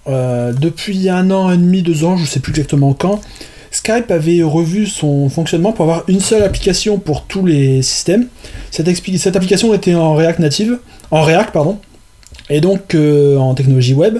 an 0.06 1.52
et 1.52 1.56
demi, 1.56 1.82
deux 1.82 2.04
ans, 2.04 2.16
je 2.16 2.24
sais 2.24 2.40
plus 2.40 2.50
exactement 2.50 2.94
quand, 2.94 3.20
Skype 3.70 4.10
avait 4.10 4.42
revu 4.42 4.86
son 4.86 5.28
fonctionnement 5.28 5.72
pour 5.72 5.84
avoir 5.84 6.04
une 6.08 6.20
seule 6.20 6.42
application 6.42 6.98
pour 6.98 7.24
tous 7.24 7.46
les 7.46 7.82
systèmes. 7.82 8.26
Cette 8.70 9.36
application 9.36 9.72
était 9.74 9.94
en 9.94 10.14
React 10.14 10.40
Native, 10.40 10.78
en 11.10 11.22
React 11.22 11.52
pardon, 11.52 11.78
et 12.50 12.60
donc 12.60 12.94
euh, 12.94 13.36
en 13.38 13.54
technologie 13.54 13.94
web. 13.94 14.18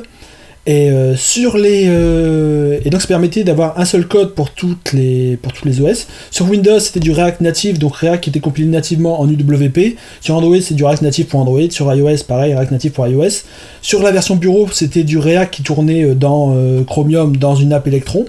Et 0.67 0.91
euh, 0.91 1.17
sur 1.17 1.57
les 1.57 1.87
euh, 1.89 2.79
et 2.85 2.91
donc 2.91 3.01
ça 3.01 3.09
permettait 3.09 3.45
d'avoir 3.45 3.81
un 3.81 3.87
seul 3.87 4.07
code 4.07 4.35
pour 4.35 4.51
toutes 4.51 4.93
les 4.93 5.39
pour 5.41 5.55
tous 5.55 5.67
les 5.67 5.81
OS. 5.81 6.07
Sur 6.31 6.51
Windows, 6.51 6.79
c'était 6.79 7.01
du 7.01 7.13
React 7.13 7.41
Native, 7.41 7.79
donc 7.79 7.97
React 7.97 8.25
qui 8.25 8.31
était 8.31 8.41
compilé 8.41 8.69
nativement 8.69 9.21
en 9.21 9.29
UWP. 9.29 9.97
Sur 10.21 10.37
Android, 10.37 10.61
c'est 10.61 10.75
du 10.75 10.85
React 10.85 11.01
Native 11.03 11.27
pour 11.27 11.41
Android. 11.41 11.71
Sur 11.71 11.93
iOS, 11.93 12.25
pareil, 12.29 12.53
React 12.55 12.73
Native 12.73 12.93
pour 12.93 13.07
iOS. 13.07 13.43
Sur 13.81 14.03
la 14.03 14.13
version 14.13 14.37
bureau, 14.37 14.69
c'était 14.71 15.03
du 15.03 15.17
React 15.17 15.55
qui 15.55 15.63
tournait 15.63 16.15
dans 16.15 16.53
euh, 16.55 16.85
Chromium 16.85 17.37
dans 17.39 17.55
une 17.55 17.73
app 17.73 17.87
Electron, 17.87 18.27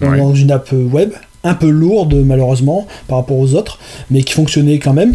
Ouais. 0.00 0.18
dans 0.18 0.34
une 0.34 0.50
app 0.50 0.72
web, 0.72 1.10
un 1.44 1.54
peu 1.54 1.68
lourde 1.68 2.14
malheureusement 2.14 2.86
par 3.06 3.18
rapport 3.18 3.38
aux 3.38 3.54
autres, 3.54 3.78
mais 4.10 4.22
qui 4.22 4.32
fonctionnait 4.32 4.78
quand 4.78 4.94
même. 4.94 5.14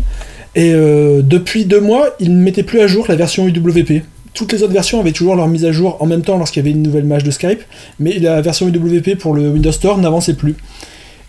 Et 0.55 0.71
depuis 0.71 1.65
deux 1.65 1.81
mois, 1.81 2.07
ils 2.19 2.35
ne 2.35 2.41
mettaient 2.41 2.63
plus 2.63 2.79
à 2.79 2.87
jour 2.87 3.05
la 3.09 3.15
version 3.15 3.45
UWP. 3.47 4.03
Toutes 4.39 4.53
les 4.53 4.63
autres 4.63 4.71
versions 4.71 5.01
avaient 5.01 5.11
toujours 5.11 5.35
leur 5.35 5.49
mise 5.49 5.65
à 5.65 5.73
jour 5.73 5.97
en 5.99 6.05
même 6.05 6.21
temps 6.21 6.37
lorsqu'il 6.37 6.61
y 6.61 6.65
avait 6.65 6.71
une 6.71 6.81
nouvelle 6.81 7.03
match 7.03 7.25
de 7.25 7.29
Skype, 7.29 7.59
mais 7.99 8.19
la 8.19 8.39
version 8.39 8.69
UWP 8.69 9.17
pour 9.17 9.33
le 9.33 9.49
Windows 9.49 9.73
Store 9.73 9.97
n'avançait 9.97 10.33
plus. 10.33 10.55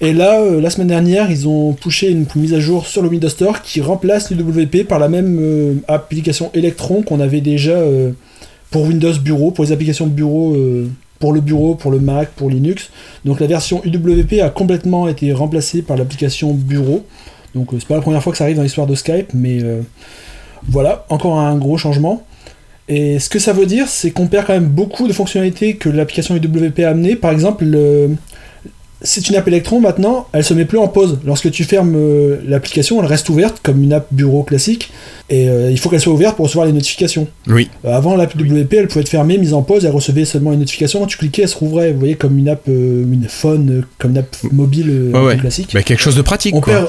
Et 0.00 0.12
là, 0.12 0.40
euh, 0.40 0.60
la 0.60 0.70
semaine 0.70 0.86
dernière, 0.86 1.28
ils 1.28 1.48
ont 1.48 1.72
poussé 1.72 2.06
une 2.06 2.24
mise 2.36 2.54
à 2.54 2.60
jour 2.60 2.86
sur 2.86 3.02
le 3.02 3.08
Windows 3.08 3.28
Store 3.28 3.62
qui 3.62 3.80
remplace 3.80 4.30
l'UWP 4.30 4.86
par 4.86 5.00
la 5.00 5.08
même 5.08 5.38
euh, 5.40 5.74
application 5.88 6.52
Electron 6.54 7.02
qu'on 7.02 7.18
avait 7.18 7.40
déjà 7.40 7.72
euh, 7.72 8.12
pour 8.70 8.84
Windows 8.84 9.18
Bureau, 9.20 9.50
pour 9.50 9.64
les 9.64 9.72
applications 9.72 10.06
de 10.06 10.12
bureau, 10.12 10.56
pour 11.18 11.32
le 11.32 11.40
bureau, 11.40 11.74
pour 11.74 11.90
le 11.90 11.98
Mac, 11.98 12.30
pour 12.36 12.48
Linux. 12.48 12.90
Donc 13.24 13.40
la 13.40 13.48
version 13.48 13.82
UWP 13.84 14.34
a 14.40 14.50
complètement 14.50 15.08
été 15.08 15.32
remplacée 15.32 15.82
par 15.82 15.96
l'application 15.96 16.54
Bureau. 16.54 17.04
Donc 17.56 17.70
c'est 17.72 17.88
pas 17.88 17.96
la 17.96 18.02
première 18.02 18.22
fois 18.22 18.30
que 18.30 18.38
ça 18.38 18.44
arrive 18.44 18.58
dans 18.58 18.62
l'histoire 18.62 18.86
de 18.86 18.94
Skype, 18.94 19.34
mais 19.34 19.58
voilà, 20.68 21.06
encore 21.08 21.40
un 21.40 21.56
gros 21.56 21.76
changement. 21.76 22.24
Et 22.88 23.18
ce 23.18 23.28
que 23.28 23.38
ça 23.38 23.52
veut 23.52 23.66
dire, 23.66 23.86
c'est 23.88 24.10
qu'on 24.10 24.26
perd 24.26 24.46
quand 24.46 24.52
même 24.54 24.66
beaucoup 24.66 25.06
de 25.06 25.12
fonctionnalités 25.12 25.74
que 25.76 25.88
l'application 25.88 26.34
UWP 26.36 26.80
a 26.80 26.90
amenées. 26.90 27.14
Par 27.16 27.30
exemple, 27.30 27.64
le- 27.64 28.10
c'est 29.02 29.30
une 29.30 29.36
app 29.36 29.48
Electron 29.48 29.80
maintenant, 29.80 30.26
elle 30.34 30.44
se 30.44 30.52
met 30.52 30.66
plus 30.66 30.76
en 30.76 30.86
pause. 30.86 31.20
Lorsque 31.24 31.50
tu 31.50 31.64
fermes 31.64 31.94
euh, 31.96 32.36
l'application, 32.46 33.00
elle 33.00 33.06
reste 33.06 33.30
ouverte 33.30 33.58
comme 33.62 33.82
une 33.82 33.94
app 33.94 34.06
bureau 34.10 34.42
classique. 34.42 34.90
Et 35.30 35.48
euh, 35.48 35.70
il 35.70 35.78
faut 35.78 35.88
qu'elle 35.88 36.00
soit 36.02 36.12
ouverte 36.12 36.36
pour 36.36 36.44
recevoir 36.44 36.66
les 36.66 36.72
notifications. 36.72 37.26
Oui. 37.46 37.70
Euh, 37.86 37.94
avant, 37.94 38.14
l'app 38.14 38.34
UWP, 38.34 38.74
elle 38.74 38.88
pouvait 38.88 39.00
être 39.00 39.08
fermée, 39.08 39.38
mise 39.38 39.54
en 39.54 39.62
pause, 39.62 39.86
elle 39.86 39.92
recevait 39.92 40.26
seulement 40.26 40.52
une 40.52 40.58
notification. 40.58 41.00
Quand 41.00 41.06
tu 41.06 41.16
cliquais, 41.16 41.42
elle 41.42 41.48
se 41.48 41.56
rouvrait. 41.56 41.92
Vous 41.92 41.98
voyez, 42.00 42.16
comme 42.16 42.36
une 42.36 42.50
app, 42.50 42.60
euh, 42.68 43.04
une 43.10 43.26
phone, 43.26 43.84
comme 43.98 44.10
une 44.10 44.18
app 44.18 44.36
mobile 44.52 44.90
euh, 44.90 45.24
Ouais, 45.28 45.38
classique. 45.38 45.70
Bah, 45.72 45.82
quelque 45.82 46.02
chose 46.02 46.16
de 46.16 46.22
pratique, 46.22 46.54
On 46.56 46.60
quoi. 46.60 46.72
perd, 46.74 46.88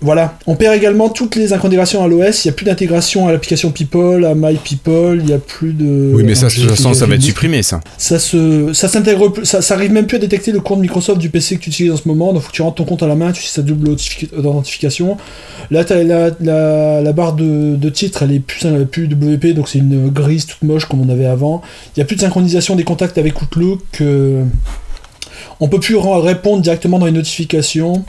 voilà, 0.00 0.38
on 0.46 0.54
perd 0.54 0.76
également 0.76 1.08
toutes 1.08 1.34
les 1.34 1.52
intégrations 1.52 2.04
à 2.04 2.06
l'OS. 2.06 2.44
Il 2.44 2.48
n'y 2.48 2.50
a 2.50 2.54
plus 2.54 2.64
d'intégration 2.66 3.26
à 3.26 3.32
l'application 3.32 3.72
People, 3.72 4.24
à 4.24 4.34
My 4.36 4.54
People. 4.54 5.16
Il 5.18 5.24
n'y 5.26 5.32
a 5.32 5.38
plus 5.38 5.72
de. 5.72 6.12
Oui, 6.14 6.22
mais 6.24 6.36
ça, 6.36 6.46
de 6.46 6.52
toute 6.54 6.70
façon, 6.70 6.94
ça 6.94 7.06
va 7.06 7.16
être 7.16 7.22
supprimé, 7.22 7.64
ça. 7.64 7.80
Ça 7.98 8.20
se, 8.20 8.72
ça 8.74 8.86
s'intègre, 8.86 9.28
plus- 9.30 9.44
ça, 9.44 9.60
ça 9.60 9.74
arrive 9.74 9.90
même 9.90 10.06
plus 10.06 10.16
à 10.18 10.20
détecter 10.20 10.52
le 10.52 10.60
compte 10.60 10.78
Microsoft 10.78 11.18
du 11.20 11.30
PC 11.30 11.56
que 11.56 11.62
tu 11.62 11.70
utilises 11.70 11.92
en 11.92 11.96
ce 11.96 12.06
moment. 12.06 12.32
Donc, 12.32 12.42
faut 12.42 12.48
que 12.50 12.54
tu 12.54 12.62
rentres 12.62 12.76
ton 12.76 12.84
compte 12.84 13.02
à 13.02 13.08
la 13.08 13.16
main, 13.16 13.32
tu 13.32 13.42
sais 13.42 13.48
sa 13.56 13.62
double 13.62 13.88
authentifi- 13.90 14.28
authentification. 14.36 15.16
Là, 15.72 15.84
t'as 15.84 16.02
la, 16.04 16.30
la, 16.40 17.00
la 17.02 17.12
barre 17.12 17.32
de, 17.32 17.74
de 17.74 17.88
titre, 17.88 18.22
elle 18.22 18.30
est 18.32 18.38
plus, 18.40 18.64
elle 18.64 18.82
est 18.82 18.86
plus 18.86 19.06
WP, 19.06 19.46
donc 19.54 19.68
c'est 19.68 19.78
une 19.80 20.10
grise 20.10 20.46
toute 20.46 20.62
moche 20.62 20.84
comme 20.84 21.00
on 21.00 21.08
avait 21.08 21.26
avant. 21.26 21.60
Il 21.96 21.98
n'y 21.98 22.02
a 22.02 22.06
plus 22.06 22.14
de 22.14 22.20
synchronisation 22.20 22.76
des 22.76 22.84
contacts 22.84 23.18
avec 23.18 23.42
Outlook. 23.42 23.80
euh, 24.00 24.44
on 25.60 25.68
peut 25.68 25.80
plus 25.80 25.96
répondre 25.96 26.62
directement 26.62 27.00
dans 27.00 27.06
les 27.06 27.12
notifications. 27.12 28.04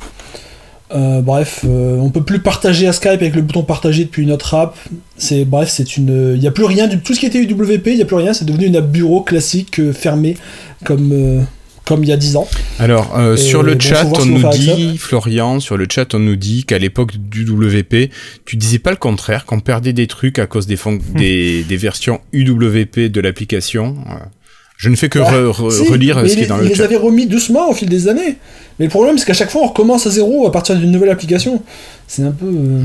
Euh, 0.91 1.21
bref, 1.21 1.65
euh, 1.67 1.97
on 1.99 2.09
peut 2.09 2.23
plus 2.23 2.39
partager 2.39 2.87
à 2.87 2.93
Skype 2.93 3.11
avec 3.21 3.35
le 3.35 3.41
bouton 3.43 3.61
partager 3.63 4.05
depuis 4.05 4.23
une 4.23 4.31
autre 4.31 4.53
app. 4.55 4.75
C'est 5.17 5.45
bref, 5.45 5.69
c'est 5.69 5.97
une. 5.97 6.33
Il 6.35 6.41
y 6.43 6.47
a 6.47 6.51
plus 6.51 6.63
rien 6.65 6.87
du 6.87 6.99
tout 6.99 7.13
ce 7.13 7.19
qui 7.19 7.27
était 7.27 7.39
UWP. 7.43 7.87
Il 7.87 7.97
y 7.97 8.01
a 8.01 8.05
plus 8.05 8.15
rien. 8.15 8.33
C'est 8.33 8.45
devenu 8.45 8.65
une 8.65 8.75
app 8.75 8.89
bureau 8.89 9.21
classique 9.21 9.79
euh, 9.79 9.93
fermée 9.93 10.35
comme 10.85 11.11
euh, 11.13 11.41
comme 11.85 12.03
il 12.03 12.09
y 12.09 12.11
a 12.11 12.17
10 12.17 12.35
ans. 12.35 12.47
Alors, 12.77 13.17
euh, 13.17 13.35
sur 13.35 13.63
le 13.63 13.75
chat, 13.79 14.05
on 14.05 14.23
nous 14.25 14.47
dit, 14.49 14.97
Florian, 14.99 15.59
sur 15.59 15.75
le 15.75 15.87
chat, 15.89 16.13
on 16.13 16.19
nous 16.19 16.35
dit 16.35 16.63
qu'à 16.63 16.77
l'époque 16.77 17.17
du 17.17 17.45
WP, 17.49 18.11
tu 18.45 18.57
disais 18.57 18.77
pas 18.77 18.91
le 18.91 18.97
contraire, 18.97 19.45
qu'on 19.45 19.59
perdait 19.59 19.91
des 19.93 20.05
trucs 20.05 20.37
à 20.37 20.45
cause 20.45 20.67
des, 20.67 21.63
des 21.63 21.77
versions 21.77 22.21
UWP 22.31 22.99
de 23.11 23.21
l'application. 23.21 23.95
Je 24.77 24.89
ne 24.89 24.95
fais 24.95 25.09
que 25.09 25.17
Ah, 25.19 25.31
re- 25.31 25.51
re- 25.51 25.71
Si, 25.71 25.91
relire 25.91 26.19
ce 26.29 26.35
qui 26.35 26.41
est 26.43 26.45
dans 26.47 26.57
il 26.57 26.63
le 26.63 26.69
les 26.69 26.75
chat. 26.75 26.83
avait 26.83 26.95
remis 26.95 27.25
doucement 27.25 27.69
au 27.69 27.73
fil 27.73 27.89
des 27.89 28.07
années. 28.07 28.35
Mais 28.79 28.85
le 28.85 28.89
problème, 28.89 29.17
c'est 29.17 29.25
qu'à 29.25 29.33
chaque 29.33 29.51
fois, 29.51 29.61
on 29.63 29.67
recommence 29.67 30.07
à 30.07 30.09
zéro 30.09 30.47
à 30.47 30.51
partir 30.51 30.75
d'une 30.77 30.91
nouvelle 30.91 31.09
application. 31.09 31.61
C'est 32.07 32.23
un 32.23 32.31
peu. 32.31 32.45
euh, 32.45 32.83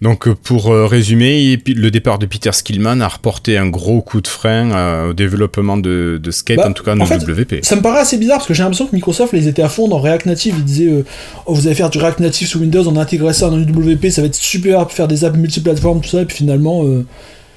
Donc, 0.00 0.26
euh, 0.26 0.34
pour 0.34 0.72
euh, 0.72 0.86
résumer, 0.86 1.56
le 1.66 1.90
départ 1.90 2.18
de 2.18 2.26
Peter 2.26 2.50
Skillman 2.52 3.00
a 3.00 3.08
reporté 3.08 3.56
un 3.58 3.68
gros 3.68 4.00
coup 4.00 4.20
de 4.20 4.26
frein 4.26 5.08
au 5.08 5.12
développement 5.12 5.76
de, 5.76 6.18
de 6.22 6.30
Skype, 6.30 6.56
Bah, 6.56 6.68
en 6.68 6.72
tout 6.72 6.82
cas 6.82 6.96
en 6.98 7.06
fait, 7.06 7.18
WP. 7.22 7.62
Ça 7.64 7.76
me 7.76 7.82
paraît 7.82 8.00
assez 8.00 8.16
bizarre 8.16 8.38
parce 8.38 8.48
que 8.48 8.54
j'ai 8.54 8.62
l'impression 8.62 8.86
que 8.86 8.94
Microsoft 8.96 9.32
les 9.32 9.46
était 9.46 9.62
à 9.62 9.68
fond 9.68 9.88
dans 9.88 10.00
React 10.00 10.26
Native. 10.26 10.54
Ils 10.58 10.64
disaient 10.64 10.90
euh, 10.90 11.04
oh, 11.46 11.54
vous 11.54 11.66
allez 11.66 11.76
faire 11.76 11.90
du 11.90 11.98
React 11.98 12.20
Native 12.20 12.48
sous 12.48 12.58
Windows, 12.58 12.86
on 12.88 12.96
a 12.96 13.00
intégré 13.02 13.32
ça 13.32 13.50
dans 13.50 13.58
UWP, 13.58 14.08
ça 14.10 14.22
va 14.22 14.26
être 14.26 14.34
super 14.34 14.80
pour 14.80 14.92
faire 14.92 15.06
des 15.08 15.24
apps 15.24 15.36
multiplateformes, 15.36 16.00
tout 16.00 16.08
ça. 16.08 16.22
Et 16.22 16.24
puis 16.24 16.38
finalement, 16.38 16.82
euh, 16.84 17.04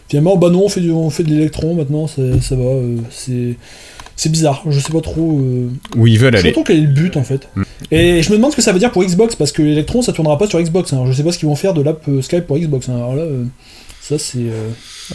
finalement 0.09 0.35
bah 0.37 0.49
non, 0.49 0.65
on 0.65 0.69
fait, 0.69 0.81
du, 0.81 0.91
on 0.91 1.09
fait 1.09 1.23
de 1.23 1.29
l'électron 1.29 1.73
maintenant, 1.75 2.05
ça, 2.07 2.21
ça 2.41 2.55
va. 2.55 2.63
euh, 2.65 2.97
c'est 3.09 3.55
c'est 4.15 4.29
bizarre. 4.31 4.63
Je 4.69 4.79
sais 4.79 4.91
pas 4.91 5.01
trop. 5.01 5.39
euh, 5.39 5.69
Où 5.95 6.07
ils 6.07 6.19
veulent 6.19 6.33
Je 6.33 6.37
sais 6.37 6.43
aller. 6.45 6.51
pas 6.51 6.61
trop 6.61 6.63
quel 6.63 6.77
est 6.77 6.81
le 6.81 6.87
but 6.87 7.17
en 7.17 7.23
fait. 7.23 7.47
Mm. 7.55 7.63
Et 7.91 8.21
je 8.21 8.29
me 8.31 8.35
demande 8.37 8.51
ce 8.51 8.55
que 8.55 8.61
ça 8.61 8.71
veut 8.71 8.79
dire 8.79 8.91
pour 8.91 9.03
Xbox 9.03 9.35
parce 9.35 9.51
que 9.51 9.61
Electron 9.61 10.01
ça 10.01 10.13
tournera 10.13 10.37
pas 10.37 10.47
sur 10.47 10.59
Xbox. 10.61 10.93
hein. 10.93 10.97
Alors, 10.97 11.07
je 11.07 11.13
sais 11.13 11.23
pas 11.23 11.31
ce 11.31 11.37
qu'ils 11.39 11.47
vont 11.49 11.55
faire 11.55 11.73
de 11.73 11.81
l'app 11.81 12.07
euh, 12.07 12.21
Skype 12.21 12.45
pour 12.47 12.57
Xbox. 12.57 12.89
hein. 12.89 12.95
Alors 12.95 13.15
là, 13.15 13.23
euh, 13.23 13.45
ça 14.01 14.17
c'est. 14.17 14.39
euh, 14.39 14.69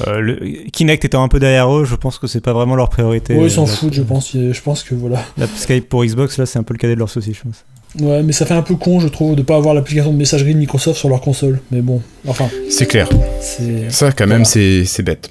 Euh, 0.06 0.20
le 0.20 0.36
Kinect 0.70 1.04
étant 1.06 1.22
un 1.24 1.28
peu 1.28 1.40
derrière 1.40 1.74
eux, 1.74 1.84
je 1.86 1.94
pense 1.94 2.18
que 2.18 2.26
c'est 2.26 2.42
pas 2.42 2.52
vraiment 2.52 2.76
leur 2.76 2.90
priorité. 2.90 3.34
Ouais, 3.34 3.44
ils 3.46 3.50
s'en 3.50 3.64
foutent, 3.66 3.94
je 3.94 4.02
pense. 4.02 4.32
Je 4.34 4.60
pense 4.60 4.82
que 4.82 4.94
voilà. 4.94 5.24
L'app 5.38 5.50
Skype 5.56 5.88
pour 5.88 6.04
Xbox, 6.04 6.36
là, 6.38 6.44
c'est 6.46 6.58
un 6.58 6.62
peu 6.62 6.74
le 6.74 6.78
cadet 6.78 6.94
de 6.94 6.98
leur 6.98 7.08
souci, 7.08 7.32
je 7.32 7.40
pense. 7.42 7.64
Ouais, 7.98 8.22
mais 8.22 8.32
ça 8.34 8.44
fait 8.44 8.52
un 8.52 8.60
peu 8.60 8.74
con, 8.74 9.00
je 9.00 9.08
trouve, 9.08 9.34
de 9.34 9.40
pas 9.40 9.56
avoir 9.56 9.72
l'application 9.74 10.12
de 10.12 10.16
messagerie 10.18 10.52
de 10.52 10.58
Microsoft 10.58 10.98
sur 10.98 11.08
leur 11.08 11.22
console. 11.22 11.60
Mais 11.70 11.80
bon, 11.80 12.02
enfin, 12.26 12.50
C'est 12.68 12.84
clair. 12.84 13.08
c'est. 13.40 13.90
Ça, 13.90 14.12
quand 14.12 14.26
même, 14.26 14.42
Voilà. 14.42 14.44
c'est 14.44 14.84
c'est 14.84 15.02
bête. 15.02 15.30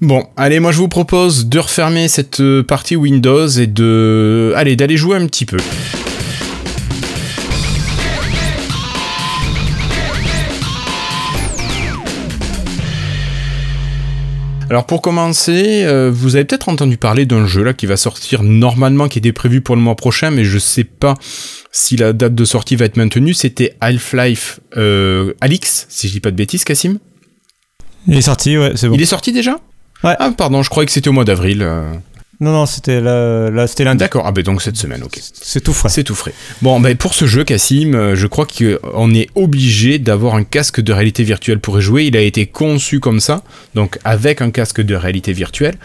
Bon, 0.00 0.26
allez, 0.36 0.60
moi 0.60 0.72
je 0.72 0.78
vous 0.78 0.88
propose 0.88 1.46
de 1.46 1.58
refermer 1.58 2.08
cette 2.08 2.40
euh, 2.40 2.62
partie 2.62 2.96
Windows 2.96 3.48
et 3.48 3.66
de, 3.66 4.54
d'aller 4.76 4.96
jouer 4.96 5.16
un 5.16 5.26
petit 5.26 5.46
peu. 5.46 5.56
Alors 14.68 14.84
pour 14.84 15.00
commencer, 15.00 15.84
euh, 15.84 16.10
vous 16.12 16.34
avez 16.34 16.44
peut-être 16.44 16.68
entendu 16.68 16.96
parler 16.96 17.24
d'un 17.24 17.46
jeu 17.46 17.62
là 17.62 17.72
qui 17.72 17.86
va 17.86 17.96
sortir 17.96 18.42
normalement, 18.42 19.06
qui 19.06 19.18
était 19.18 19.32
prévu 19.32 19.60
pour 19.60 19.76
le 19.76 19.82
mois 19.82 19.94
prochain, 19.94 20.32
mais 20.32 20.44
je 20.44 20.58
sais 20.58 20.82
pas 20.82 21.14
si 21.70 21.96
la 21.96 22.12
date 22.12 22.34
de 22.34 22.44
sortie 22.44 22.74
va 22.74 22.84
être 22.86 22.96
maintenue. 22.96 23.32
C'était 23.32 23.76
Half-Life 23.80 24.58
euh, 24.76 25.34
Alix, 25.40 25.86
si 25.88 26.08
je 26.08 26.14
dis 26.14 26.20
pas 26.20 26.32
de 26.32 26.36
bêtises, 26.36 26.64
Cassim. 26.64 26.98
Il 28.08 28.16
est 28.16 28.22
sorti, 28.22 28.56
ouais, 28.58 28.72
c'est 28.76 28.88
bon. 28.88 28.94
Il 28.94 29.02
est 29.02 29.06
sorti 29.06 29.32
déjà 29.32 29.58
Ouais. 30.04 30.14
Ah 30.18 30.30
pardon, 30.36 30.62
je 30.62 30.68
croyais 30.70 30.86
que 30.86 30.92
c'était 30.92 31.08
au 31.08 31.12
mois 31.12 31.24
d'avril. 31.24 31.62
euh. 31.62 31.92
Non, 32.38 32.52
non, 32.52 32.66
c'était 32.66 33.00
là, 33.00 33.48
là 33.48 33.66
c'était 33.66 33.84
lundi. 33.84 33.98
D'accord, 34.00 34.24
ah 34.26 34.30
ben 34.32 34.44
donc 34.44 34.60
cette 34.60 34.76
semaine, 34.76 35.02
ok. 35.02 35.18
C'est 35.32 35.62
tout 35.62 35.72
frais. 35.72 35.88
C'est 35.88 36.04
tout 36.04 36.14
frais. 36.14 36.34
Bon, 36.60 36.78
ben 36.80 36.94
pour 36.94 37.14
ce 37.14 37.24
jeu, 37.26 37.44
Cassim, 37.44 37.94
euh, 37.94 38.14
je 38.14 38.26
crois 38.26 38.46
qu'on 38.46 39.14
est 39.14 39.28
obligé 39.34 39.98
d'avoir 39.98 40.34
un 40.34 40.44
casque 40.44 40.82
de 40.82 40.92
réalité 40.92 41.22
virtuelle 41.22 41.60
pour 41.60 41.78
y 41.78 41.82
jouer. 41.82 42.04
Il 42.04 42.14
a 42.14 42.20
été 42.20 42.44
conçu 42.44 43.00
comme 43.00 43.20
ça, 43.20 43.42
donc 43.74 43.98
avec 44.04 44.42
un 44.42 44.50
casque 44.50 44.82
de 44.82 44.94
réalité 44.94 45.32
virtuelle. 45.32 45.76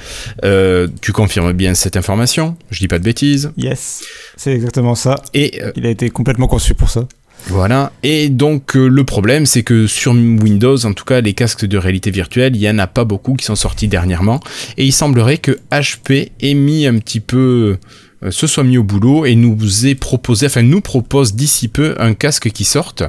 Euh, 0.44 0.90
tu 1.02 1.14
confirmes 1.14 1.54
bien 1.54 1.74
cette 1.74 1.96
information? 1.96 2.58
Je 2.70 2.80
dis 2.80 2.90
pas 2.90 3.00
de 3.00 3.06
bêtises. 3.06 3.54
Yes, 3.56 4.04
c'est 4.36 4.52
exactement 4.52 4.96
ça. 4.96 5.16
Et 5.34 5.62
euh, 5.64 5.72
Il 5.78 5.86
a 5.86 5.90
été 5.90 6.10
complètement 6.10 6.48
conçu 6.48 6.74
pour 6.74 6.90
ça. 6.90 7.08
Voilà. 7.48 7.92
Et 8.04 8.30
donc 8.30 8.76
euh, 8.76 8.88
le 8.88 9.04
problème, 9.04 9.46
c'est 9.46 9.64
que 9.64 9.88
sur 9.88 10.14
Windows, 10.14 10.86
en 10.86 10.94
tout 10.94 11.06
cas, 11.06 11.22
les 11.22 11.34
casques 11.34 11.66
de 11.66 11.78
réalité 11.78 12.12
virtuelle, 12.12 12.56
il 12.56 12.62
y 12.62 12.70
en 12.70 12.80
a 12.80 12.88
pas 12.88 13.04
beaucoup 13.04 13.34
qui 13.34 13.46
sont 13.46 13.56
sortis 13.56 13.88
dernièrement. 13.88 14.40
Et 14.78 14.86
il 14.86 14.92
semblerait 14.92 15.38
que 15.38 15.60
HP 15.72 16.32
ait 16.40 16.54
mis 16.54 16.88
un 16.88 16.98
petit 16.98 17.20
peu, 17.20 17.78
euh, 18.24 18.32
se 18.32 18.48
soit 18.48 18.64
mis 18.64 18.78
au 18.78 18.84
boulot 18.84 19.26
et 19.26 19.36
nous 19.36 19.86
ait 19.86 19.96
proposé, 19.96 20.46
enfin 20.46 20.62
nous 20.62 20.82
propose 20.82 21.36
d'ici 21.36 21.68
peu 21.68 21.96
un 22.00 22.14
casque 22.14 22.52
qui 22.52 22.64
sorte. 22.64 23.04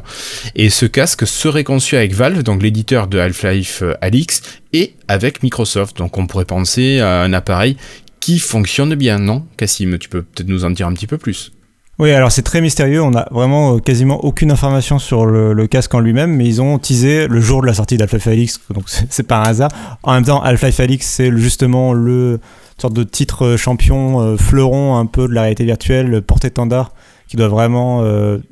Et 0.55 0.71
ce 0.71 0.87
casque 0.87 1.27
serait 1.27 1.65
conçu 1.65 1.97
avec 1.97 2.13
Valve, 2.13 2.43
donc 2.43 2.63
l'éditeur 2.63 3.07
de 3.07 3.19
Half-Life 3.19 3.83
euh, 3.83 3.95
Alix, 4.01 4.43
et 4.73 4.95
avec 5.09 5.43
Microsoft. 5.43 5.99
Donc 5.99 6.19
on 6.19 6.27
pourrait 6.27 6.47
penser 6.47 7.01
à 7.01 7.23
un 7.23 7.33
appareil 7.33 7.77
qui 8.21 8.39
fonctionne 8.39 8.95
bien, 8.95 9.19
non 9.19 9.45
Cassim, 9.57 9.99
tu 9.99 10.09
peux 10.09 10.23
peut-être 10.23 10.49
nous 10.49 10.65
en 10.65 10.71
dire 10.71 10.87
un 10.87 10.93
petit 10.95 11.09
peu 11.09 11.19
plus. 11.19 11.53
Oui, 11.99 12.11
alors 12.11 12.33
c'est 12.33 12.43
très 12.43 12.61
mystérieux. 12.61 13.03
On 13.03 13.15
a 13.15 13.29
vraiment 13.31 13.77
euh, 13.77 13.79
quasiment 13.79 14.25
aucune 14.25 14.51
information 14.51 14.99
sur 14.99 15.27
le, 15.27 15.67
casque 15.67 15.95
en 15.95 16.01
lui-même, 16.01 16.35
mais 16.35 16.47
ils 16.47 16.63
ont 16.63 16.79
teasé 16.79 17.29
le 17.29 17.41
jour 17.41 17.61
de 17.61 17.67
la 17.67 17.75
sortie 17.75 17.99
d'Half-Life 17.99 18.27
Alix, 18.27 18.61
donc 18.71 18.85
c'est 18.87 19.27
pas 19.27 19.39
un 19.39 19.43
hasard. 19.43 19.71
En 20.03 20.15
même 20.15 20.25
temps, 20.25 20.43
Half-Life 20.43 20.81
Alix, 20.81 21.07
c'est 21.07 21.31
justement 21.37 21.93
le 21.93 22.41
sorte 22.79 22.95
de 22.95 23.05
titre 23.05 23.45
euh, 23.45 23.57
champion, 23.57 24.21
euh, 24.21 24.37
fleuron 24.37 24.97
un 24.97 25.07
peu 25.07 25.29
de 25.29 25.35
la 25.35 25.43
réalité 25.43 25.65
virtuelle, 25.65 26.09
le 26.09 26.23
porte-étendard, 26.23 26.93
qui 27.29 27.37
doit 27.37 27.49
vraiment 27.49 28.05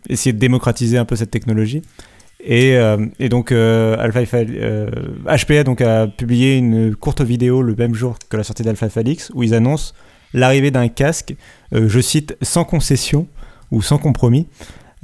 essayer 0.09 0.33
de 0.33 0.39
démocratiser 0.39 0.97
un 0.97 1.05
peu 1.05 1.15
cette 1.15 1.31
technologie. 1.31 1.83
Et, 2.43 2.79
donc, 3.29 3.53
HPA 3.53 5.65
donc, 5.65 5.83
a 5.83 6.07
publié 6.07 6.57
une 6.57 6.97
courte 6.97 7.21
vidéo 7.21 7.61
le 7.61 7.75
même 7.75 7.95
jour 7.95 8.17
que 8.31 8.39
la 8.39 8.43
sortie 8.43 8.63
d'Half-Life 8.63 8.97
Alix, 8.97 9.31
où 9.35 9.43
ils 9.43 9.53
annoncent 9.53 9.93
l'arrivée 10.33 10.71
d'un 10.71 10.89
casque, 10.89 11.35
je 11.73 12.01
cite, 12.01 12.37
sans 12.43 12.65
concession 12.65 13.27
ou 13.71 13.83
sans 13.83 13.99
compromis, 13.99 14.47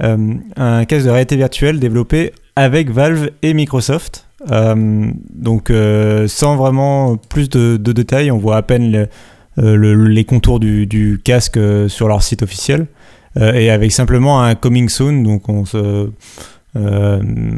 euh, 0.03 0.33
un 0.55 0.85
casque 0.85 1.05
de 1.05 1.09
réalité 1.11 1.35
virtuelle 1.37 1.79
développé 1.79 2.33
avec 2.55 2.89
Valve 2.91 3.29
et 3.41 3.53
Microsoft. 3.53 4.25
Euh, 4.51 5.07
donc 5.33 5.69
euh, 5.71 6.27
sans 6.27 6.55
vraiment 6.57 7.17
plus 7.17 7.49
de, 7.49 7.77
détails, 7.77 8.29
on 8.31 8.37
voit 8.37 8.57
à 8.57 8.61
peine 8.61 8.91
le- 8.91 9.07
euh, 9.59 9.75
le- 9.75 10.05
les 10.07 10.25
contours 10.25 10.59
du, 10.59 11.19
casque 11.23 11.57
euh, 11.57 11.87
sur 11.89 12.07
leur 12.07 12.21
site 12.23 12.43
officiel 12.43 12.87
Euh, 13.37 13.53
et 13.53 13.69
avec 13.69 13.91
simplement 13.91 14.41
un 14.41 14.55
coming 14.55 14.89
soon. 14.89 15.21
Donc 15.21 15.43
euh, 15.75 16.07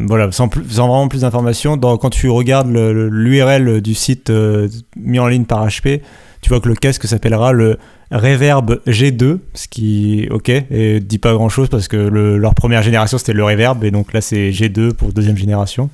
voilà, 0.08 0.32
sans, 0.32 0.50
vraiment 0.54 1.08
plus 1.08 1.22
d'informations. 1.22 1.78
Quand 1.78 2.10
tu 2.10 2.30
regardes 2.30 2.70
l'URL 2.72 3.82
du 3.82 3.94
site 3.94 4.30
euh, 4.30 4.68
mis 4.98 5.20
en 5.20 5.28
ligne 5.28 5.46
par 5.46 5.66
HP, 5.68 6.02
tu 6.42 6.50
vois 6.50 6.60
que 6.62 6.70
le 6.70 6.76
casque 6.76 7.06
s'appellera 7.08 7.52
le 7.54 7.78
Reverb 8.12 8.80
G2, 8.88 9.40
ce 9.54 9.68
qui, 9.68 10.28
ok, 10.32 10.50
et 10.50 11.00
dit 11.00 11.20
pas 11.20 11.34
grand 11.34 11.50
chose 11.50 11.70
parce 11.70 11.88
que 11.88 11.98
le- 11.98 12.38
leur 12.38 12.56
première 12.56 12.82
génération 12.82 13.18
c'était 13.18 13.34
le 13.34 13.44
Reverb 13.44 13.84
et 13.84 13.92
donc 13.92 14.14
là 14.14 14.22
c'est 14.22 14.50
G2 14.52 14.94
pour 14.94 15.14
deuxième 15.14 15.38
génération. 15.38 15.90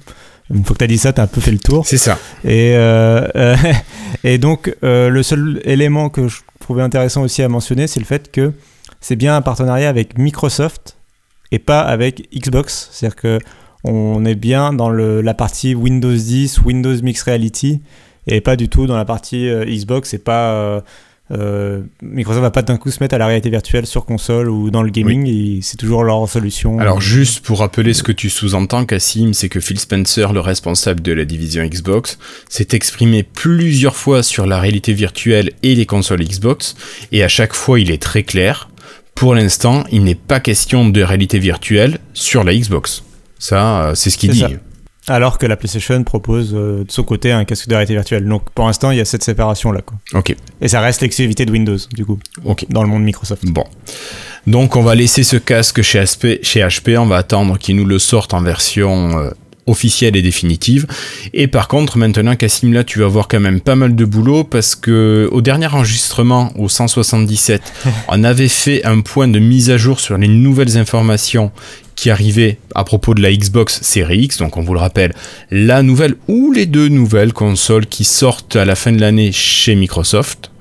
Une 0.53 0.63
fois 0.63 0.75
que 0.75 0.79
t'as 0.79 0.87
dit 0.87 0.99
ça, 0.99 1.11
t'as 1.11 1.23
un 1.23 1.27
peu 1.27 1.41
fait 1.41 1.51
le 1.51 1.57
tour. 1.57 1.85
C'est 1.87 1.97
ça. 1.97 2.19
Et, 2.43 2.73
euh, 2.75 3.27
euh, 3.35 3.55
et 4.23 4.37
donc, 4.37 4.75
euh, 4.83 5.09
le 5.09 5.23
seul 5.23 5.59
élément 5.65 6.09
que 6.09 6.27
je 6.27 6.41
trouvais 6.59 6.83
intéressant 6.83 7.23
aussi 7.23 7.41
à 7.41 7.49
mentionner, 7.49 7.87
c'est 7.87 7.99
le 7.99 8.05
fait 8.05 8.31
que 8.31 8.53
c'est 9.01 9.15
bien 9.15 9.35
un 9.35 9.41
partenariat 9.41 9.89
avec 9.89 10.19
Microsoft 10.19 10.97
et 11.51 11.57
pas 11.57 11.81
avec 11.81 12.29
Xbox. 12.31 12.89
C'est-à-dire 12.91 13.15
que 13.15 13.39
on 13.83 14.23
est 14.23 14.35
bien 14.35 14.71
dans 14.71 14.89
le, 14.89 15.21
la 15.21 15.33
partie 15.33 15.73
Windows 15.73 16.13
10, 16.13 16.59
Windows 16.61 16.95
Mixed 17.01 17.23
Reality, 17.25 17.81
et 18.27 18.39
pas 18.39 18.55
du 18.55 18.69
tout 18.69 18.85
dans 18.85 18.97
la 18.97 19.05
partie 19.05 19.49
euh, 19.49 19.65
Xbox. 19.65 20.09
C'est 20.09 20.23
pas 20.23 20.51
euh, 20.53 20.81
euh, 21.31 21.81
Microsoft 22.03 22.43
va 22.43 22.51
pas 22.51 22.61
d'un 22.61 22.77
coup 22.77 22.91
se 22.91 22.99
mettre 23.01 23.15
à 23.15 23.17
la 23.17 23.25
réalité 23.25 23.49
virtuelle 23.49 23.87
sur 23.87 24.05
console 24.05 24.49
ou 24.49 24.69
dans 24.69 24.83
le 24.83 24.89
gaming. 24.89 25.61
C'est 25.61 25.77
toujours 25.77 26.03
leur 26.03 26.27
solution. 26.29 26.79
Alors 26.79 27.01
juste 27.01 27.43
pour 27.43 27.59
rappeler 27.59 27.93
ce 27.93 28.03
que 28.03 28.11
tu 28.11 28.29
sous-entends, 28.29 28.85
Cassim, 28.85 29.33
c'est 29.33 29.49
que 29.49 29.59
Phil 29.59 29.79
Spencer, 29.79 30.33
le 30.33 30.39
responsable 30.39 31.01
de 31.01 31.11
la 31.13 31.25
division 31.25 31.65
Xbox, 31.65 32.19
s'est 32.47 32.67
exprimé 32.73 33.23
plusieurs 33.23 33.95
fois 33.95 34.21
sur 34.21 34.45
la 34.45 34.59
réalité 34.59 34.93
virtuelle 34.93 35.51
et 35.63 35.73
les 35.73 35.85
consoles 35.85 36.23
Xbox, 36.23 36.75
et 37.11 37.23
à 37.23 37.27
chaque 37.27 37.53
fois 37.53 37.79
il 37.79 37.89
est 37.91 38.01
très 38.01 38.23
clair. 38.23 38.69
Pour 39.15 39.33
l'instant, 39.33 39.85
il 39.91 40.03
n'est 40.03 40.13
pas 40.13 40.39
question 40.39 40.89
de 40.89 41.01
réalité 41.01 41.39
virtuelle 41.39 41.99
sur 42.13 42.43
la 42.43 42.53
Xbox. 42.53 43.03
Ça, 43.39 43.83
euh, 43.83 43.95
c'est 43.95 44.09
ce 44.09 44.17
qu'il 44.17 44.31
dit. 44.31 44.39
Ça. 44.39 44.49
Alors 45.07 45.37
que 45.37 45.45
la 45.45 45.55
PlayStation 45.55 46.03
propose 46.03 46.53
euh, 46.55 46.83
de 46.83 46.91
son 46.91 47.03
côté 47.03 47.31
un 47.31 47.45
casque 47.45 47.67
de 47.67 47.75
réalité 47.75 47.93
virtuelle. 47.93 48.25
Donc 48.25 48.49
pour 48.51 48.65
l'instant, 48.65 48.91
il 48.91 48.97
y 48.97 49.01
a 49.01 49.05
cette 49.05 49.23
séparation 49.23 49.71
là. 49.71 49.81
Quoi. 49.81 49.97
Ok, 50.13 50.35
Et 50.61 50.67
ça 50.67 50.81
reste 50.81 51.01
l'exclusivité 51.01 51.45
de 51.45 51.51
Windows, 51.51 51.77
du 51.93 52.05
coup, 52.05 52.19
ok. 52.43 52.65
dans 52.69 52.81
le 52.81 52.87
monde 52.89 53.03
Microsoft. 53.03 53.45
Bon. 53.45 53.63
Donc 54.47 54.75
on 54.75 54.83
va 54.83 54.95
laisser 54.95 55.23
ce 55.23 55.37
casque 55.37 55.81
chez 55.81 56.03
HP, 56.03 56.39
chez 56.43 56.61
HP 56.61 56.97
on 56.97 57.05
va 57.05 57.17
attendre 57.17 57.57
qu'ils 57.57 57.75
nous 57.75 57.85
le 57.85 57.99
sortent 57.99 58.33
en 58.33 58.41
version 58.41 59.17
euh, 59.17 59.31
officielle 59.67 60.15
et 60.15 60.21
définitive. 60.21 60.85
Et 61.33 61.47
par 61.47 61.67
contre, 61.67 61.97
maintenant, 61.97 62.35
Cassim, 62.35 62.71
là, 62.73 62.83
tu 62.83 62.99
vas 62.99 63.05
avoir 63.05 63.27
quand 63.27 63.39
même 63.39 63.61
pas 63.61 63.75
mal 63.75 63.95
de 63.95 64.05
boulot 64.05 64.43
parce 64.43 64.75
que 64.75 65.27
au 65.31 65.41
dernier 65.41 65.67
enregistrement, 65.67 66.53
au 66.57 66.69
177, 66.69 67.61
on 68.07 68.23
avait 68.23 68.47
fait 68.47 68.85
un 68.85 69.01
point 69.01 69.27
de 69.27 69.39
mise 69.39 69.69
à 69.69 69.77
jour 69.77 69.99
sur 69.99 70.17
les 70.17 70.27
nouvelles 70.27 70.77
informations 70.77 71.51
qui 71.95 72.09
arrivaient 72.09 72.57
à 72.75 72.83
propos 72.83 73.13
de 73.13 73.21
la 73.21 73.31
Xbox 73.31 73.81
Series 73.81 74.23
X. 74.23 74.37
Donc, 74.37 74.57
on 74.57 74.63
vous 74.63 74.73
le 74.73 74.79
rappelle, 74.79 75.13
la 75.49 75.81
nouvelle 75.81 76.15
ou 76.27 76.51
les 76.51 76.65
deux 76.65 76.89
nouvelles 76.89 77.33
consoles 77.33 77.85
qui 77.85 78.03
sortent 78.03 78.55
à 78.55 78.65
la 78.65 78.75
fin 78.75 78.91
de 78.91 78.99
l'année 78.99 79.31
chez 79.31 79.75
Microsoft. 79.75 80.51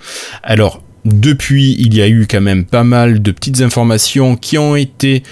Alors, 0.43 0.83
depuis, 1.05 1.77
il 1.79 1.95
y 1.95 2.01
a 2.01 2.09
eu 2.09 2.27
quand 2.29 2.41
même 2.41 2.65
pas 2.65 2.85
mal 2.85 3.21
de 3.21 3.31
petites 3.31 3.61
informations 3.61 4.37
qui 4.37 4.57
ont 4.57 4.75
été, 4.75 5.23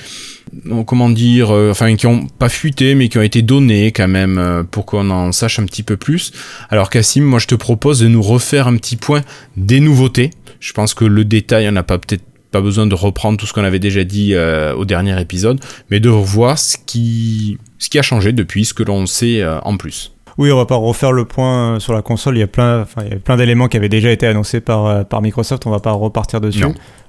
comment 0.86 1.10
dire, 1.10 1.54
euh, 1.54 1.70
enfin 1.70 1.94
qui 1.96 2.06
ont 2.06 2.26
pas 2.26 2.48
fuité, 2.48 2.94
mais 2.94 3.08
qui 3.08 3.18
ont 3.18 3.22
été 3.22 3.42
données 3.42 3.92
quand 3.92 4.08
même 4.08 4.38
euh, 4.38 4.62
pour 4.62 4.86
qu'on 4.86 5.10
en 5.10 5.32
sache 5.32 5.58
un 5.58 5.64
petit 5.64 5.82
peu 5.82 5.96
plus. 5.96 6.32
Alors 6.70 6.90
Cassim, 6.90 7.22
moi 7.22 7.38
je 7.38 7.46
te 7.46 7.54
propose 7.54 8.00
de 8.00 8.08
nous 8.08 8.22
refaire 8.22 8.66
un 8.66 8.76
petit 8.76 8.96
point 8.96 9.22
des 9.56 9.80
nouveautés. 9.80 10.30
Je 10.60 10.72
pense 10.72 10.94
que 10.94 11.04
le 11.04 11.24
détail, 11.24 11.68
on 11.68 11.72
n'a 11.72 11.82
pas 11.82 11.98
peut-être 11.98 12.22
pas 12.52 12.60
besoin 12.60 12.86
de 12.86 12.94
reprendre 12.94 13.38
tout 13.38 13.46
ce 13.46 13.52
qu'on 13.52 13.64
avait 13.64 13.80
déjà 13.80 14.04
dit 14.04 14.34
euh, 14.34 14.74
au 14.74 14.84
dernier 14.84 15.20
épisode, 15.20 15.58
mais 15.90 15.98
de 15.98 16.08
revoir 16.08 16.58
ce 16.58 16.76
qui, 16.86 17.58
a 17.94 18.02
changé 18.02 18.32
depuis 18.32 18.64
ce 18.64 18.74
que 18.74 18.84
l'on 18.84 19.06
sait 19.06 19.40
euh, 19.40 19.58
en 19.60 19.76
plus. 19.76 20.12
Oui, 20.38 20.50
on 20.50 20.56
va 20.56 20.66
pas 20.66 20.76
refaire 20.76 21.12
le 21.12 21.24
point 21.24 21.74
euh, 21.74 21.78
sur 21.80 21.92
la 21.92 22.02
console. 22.02 22.36
Il 22.36 22.40
y 22.40 22.44
a 22.44 22.46
plein, 22.46 22.82
enfin, 22.82 23.02
il 23.04 23.12
y 23.12 23.16
a 23.16 23.18
plein 23.18 23.36
d'éléments 23.36 23.68
qui 23.68 23.76
avaient 23.76 23.88
déjà 23.88 24.10
été 24.10 24.26
annoncés 24.26 24.60
par, 24.60 24.86
euh, 24.86 25.04
par 25.04 25.22
Microsoft. 25.22 25.66
On 25.66 25.70
va 25.70 25.80
pas 25.80 25.92
repartir 25.92 26.40
dessus. 26.40 26.64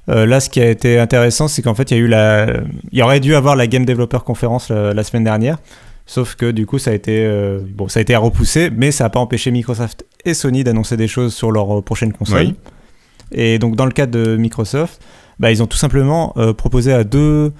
Euh, 0.10 0.26
là, 0.26 0.40
ce 0.40 0.50
qui 0.50 0.60
a 0.60 0.70
été 0.70 1.00
intéressant, 1.00 1.48
c'est 1.48 1.62
qu'en 1.62 1.76
fait, 1.76 1.92
il 1.92 1.98
y 1.98 2.00
a 2.00 2.04
eu 2.04 2.08
la, 2.08 2.48
il 2.92 3.00
y 3.00 3.02
aurait 3.02 3.20
dû 3.22 3.36
avoir 3.36 3.56
la 3.56 3.68
Game 3.68 3.86
Developer 3.86 4.20
Conference 4.26 4.70
la, 4.70 4.94
la 4.94 5.04
semaine 5.04 5.24
dernière. 5.24 5.58
Sauf 6.06 6.36
que 6.36 6.52
du 6.52 6.66
coup, 6.66 6.80
ça 6.80 6.92
a 6.92 6.94
été, 6.94 7.24
euh, 7.26 7.60
bon, 7.66 7.88
ça 7.88 8.00
a 8.00 8.02
été 8.02 8.14
repoussé, 8.16 8.70
mais 8.76 8.92
ça 8.92 9.06
n'a 9.06 9.10
pas 9.10 9.22
empêché 9.22 9.52
Microsoft 9.52 10.06
et 10.26 10.34
Sony 10.34 10.66
d'annoncer 10.66 10.98
des 10.98 11.08
choses 11.08 11.34
sur 11.34 11.52
leur 11.52 11.82
prochaine 11.84 12.12
console. 12.12 12.48
Oui. 12.48 12.56
Et 13.32 13.58
donc 13.58 13.78
dans 13.78 13.86
le 13.86 13.92
cas 13.92 14.06
de 14.06 14.36
Microsoft, 14.36 15.02
bah, 15.40 15.52
ils 15.52 15.64
ont 15.64 15.68
tout 15.68 15.78
simplement 15.78 16.34
euh, 16.38 16.54
proposé 16.54 16.92
à 16.92 17.04
deux 17.04 17.54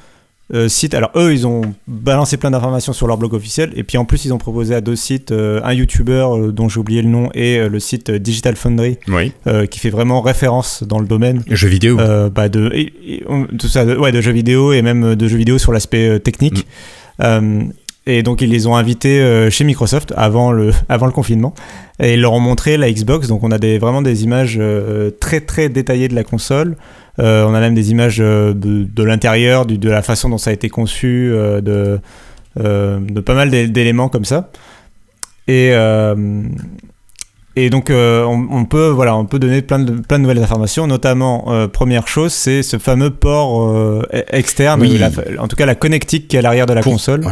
euh, 0.54 0.68
sites. 0.68 0.94
Alors 0.94 1.12
eux, 1.16 1.32
ils 1.34 1.48
ont 1.48 1.62
balancé 1.88 2.38
plein 2.38 2.52
d'informations 2.52 2.92
sur 2.94 3.08
leur 3.08 3.18
blog 3.18 3.34
officiel, 3.34 3.72
et 3.76 3.84
puis 3.84 3.98
en 3.98 4.06
plus, 4.06 4.26
ils 4.26 4.34
ont 4.34 4.38
proposé 4.38 4.76
à 4.76 4.82
deux 4.82 4.96
sites, 4.96 5.32
euh, 5.32 5.62
un 5.64 5.74
YouTuber 5.74 6.26
euh, 6.32 6.52
dont 6.52 6.68
j'ai 6.70 6.80
oublié 6.80 7.02
le 7.02 7.10
nom 7.10 7.30
et 7.34 7.58
le 7.70 7.80
site 7.80 8.12
Digital 8.12 8.56
Foundry, 8.56 8.98
Oui. 9.08 9.32
qui 9.70 9.80
fait 9.80 9.90
vraiment 9.90 10.22
référence 10.22 10.84
dans 10.84 11.00
le 11.00 11.08
domaine. 11.08 11.44
Jeux 11.50 11.68
vidéo. 11.70 11.98
Bah 12.34 12.50
de 12.50 12.70
et- 12.74 12.94
et 13.08 13.24
on- 13.28 13.46
tout 13.46 13.68
ça 13.68 13.86
de, 13.86 13.96
ouais 13.96 14.12
de 14.12 14.22
jeux 14.22 14.32
vidéo 14.34 14.74
et 14.74 14.82
même 14.82 15.16
de 15.16 15.28
jeux 15.28 15.38
vidéo 15.38 15.58
sur 15.58 15.72
l'aspect 15.72 16.20
technique 16.20 16.66
Euh, 17.22 17.62
et 18.08 18.24
donc 18.24 18.42
ils 18.42 18.50
les 18.50 18.66
ont 18.66 18.76
invités 18.76 19.48
chez 19.52 19.64
Microsoft 19.64 20.14
avant 20.18 20.52
le 20.52 20.72
avant 20.90 21.06
le 21.06 21.12
confinement 21.12 21.54
et 22.00 22.16
ils 22.16 22.22
leur 22.22 22.34
ont 22.34 22.40
montré 22.40 22.76
la 22.76 22.92
Xbox 22.92 23.28
donc 23.28 23.44
on 23.44 23.52
a 23.52 23.60
des 23.60 23.78
vraiment 23.78 24.02
des 24.02 24.24
images 24.24 24.60
très 25.20 25.40
très 25.42 25.70
détaillées 25.70 26.08
de 26.08 26.16
la 26.16 26.24
console 26.24 26.76
Euh, 27.20 27.46
on 27.46 27.54
a 27.54 27.60
même 27.60 27.76
des 27.76 27.92
images 27.92 28.18
euh, 28.20 28.54
de, 28.56 28.86
de 28.86 29.04
l'intérieur 29.04 29.66
de 29.68 29.90
la 29.90 30.02
façon 30.02 30.30
dont 30.30 30.40
ça 30.40 30.50
a 30.50 30.54
été 30.54 30.70
conçu 30.70 31.30
euh, 31.32 31.62
de 31.62 32.00
de 32.60 33.20
pas 33.22 33.34
mal 33.36 33.50
d'é- 33.50 33.68
d'éléments 33.68 34.10
comme 34.10 34.26
ça 34.26 34.52
et 35.48 35.74
et 37.56 37.70
donc 37.70 37.90
on, 37.92 38.48
on 38.52 38.66
peut 38.66 38.88
voilà 38.90 39.16
on 39.16 39.26
peut 39.26 39.40
donner 39.40 39.62
plein 39.62 39.80
de 39.80 39.92
plein 40.02 40.18
de 40.18 40.24
nouvelles 40.24 40.42
informations 40.44 40.88
notamment 40.88 41.68
première 41.72 42.08
chose 42.08 42.32
c'est 42.34 42.64
ce 42.64 42.78
fameux 42.78 43.10
port 43.12 43.72
e- 43.74 44.04
externe 44.32 44.82
Oui. 44.82 44.98
la- 44.98 45.10
en 45.42 45.48
tout 45.48 45.56
cas 45.56 45.66
la 45.66 45.76
connectique 45.76 46.28
qui 46.28 46.36
est 46.36 46.40
à 46.40 46.42
l'arrière 46.42 46.66
de 46.66 46.74
la 46.74 46.82
Pour- 46.82 46.94
console 46.94 47.24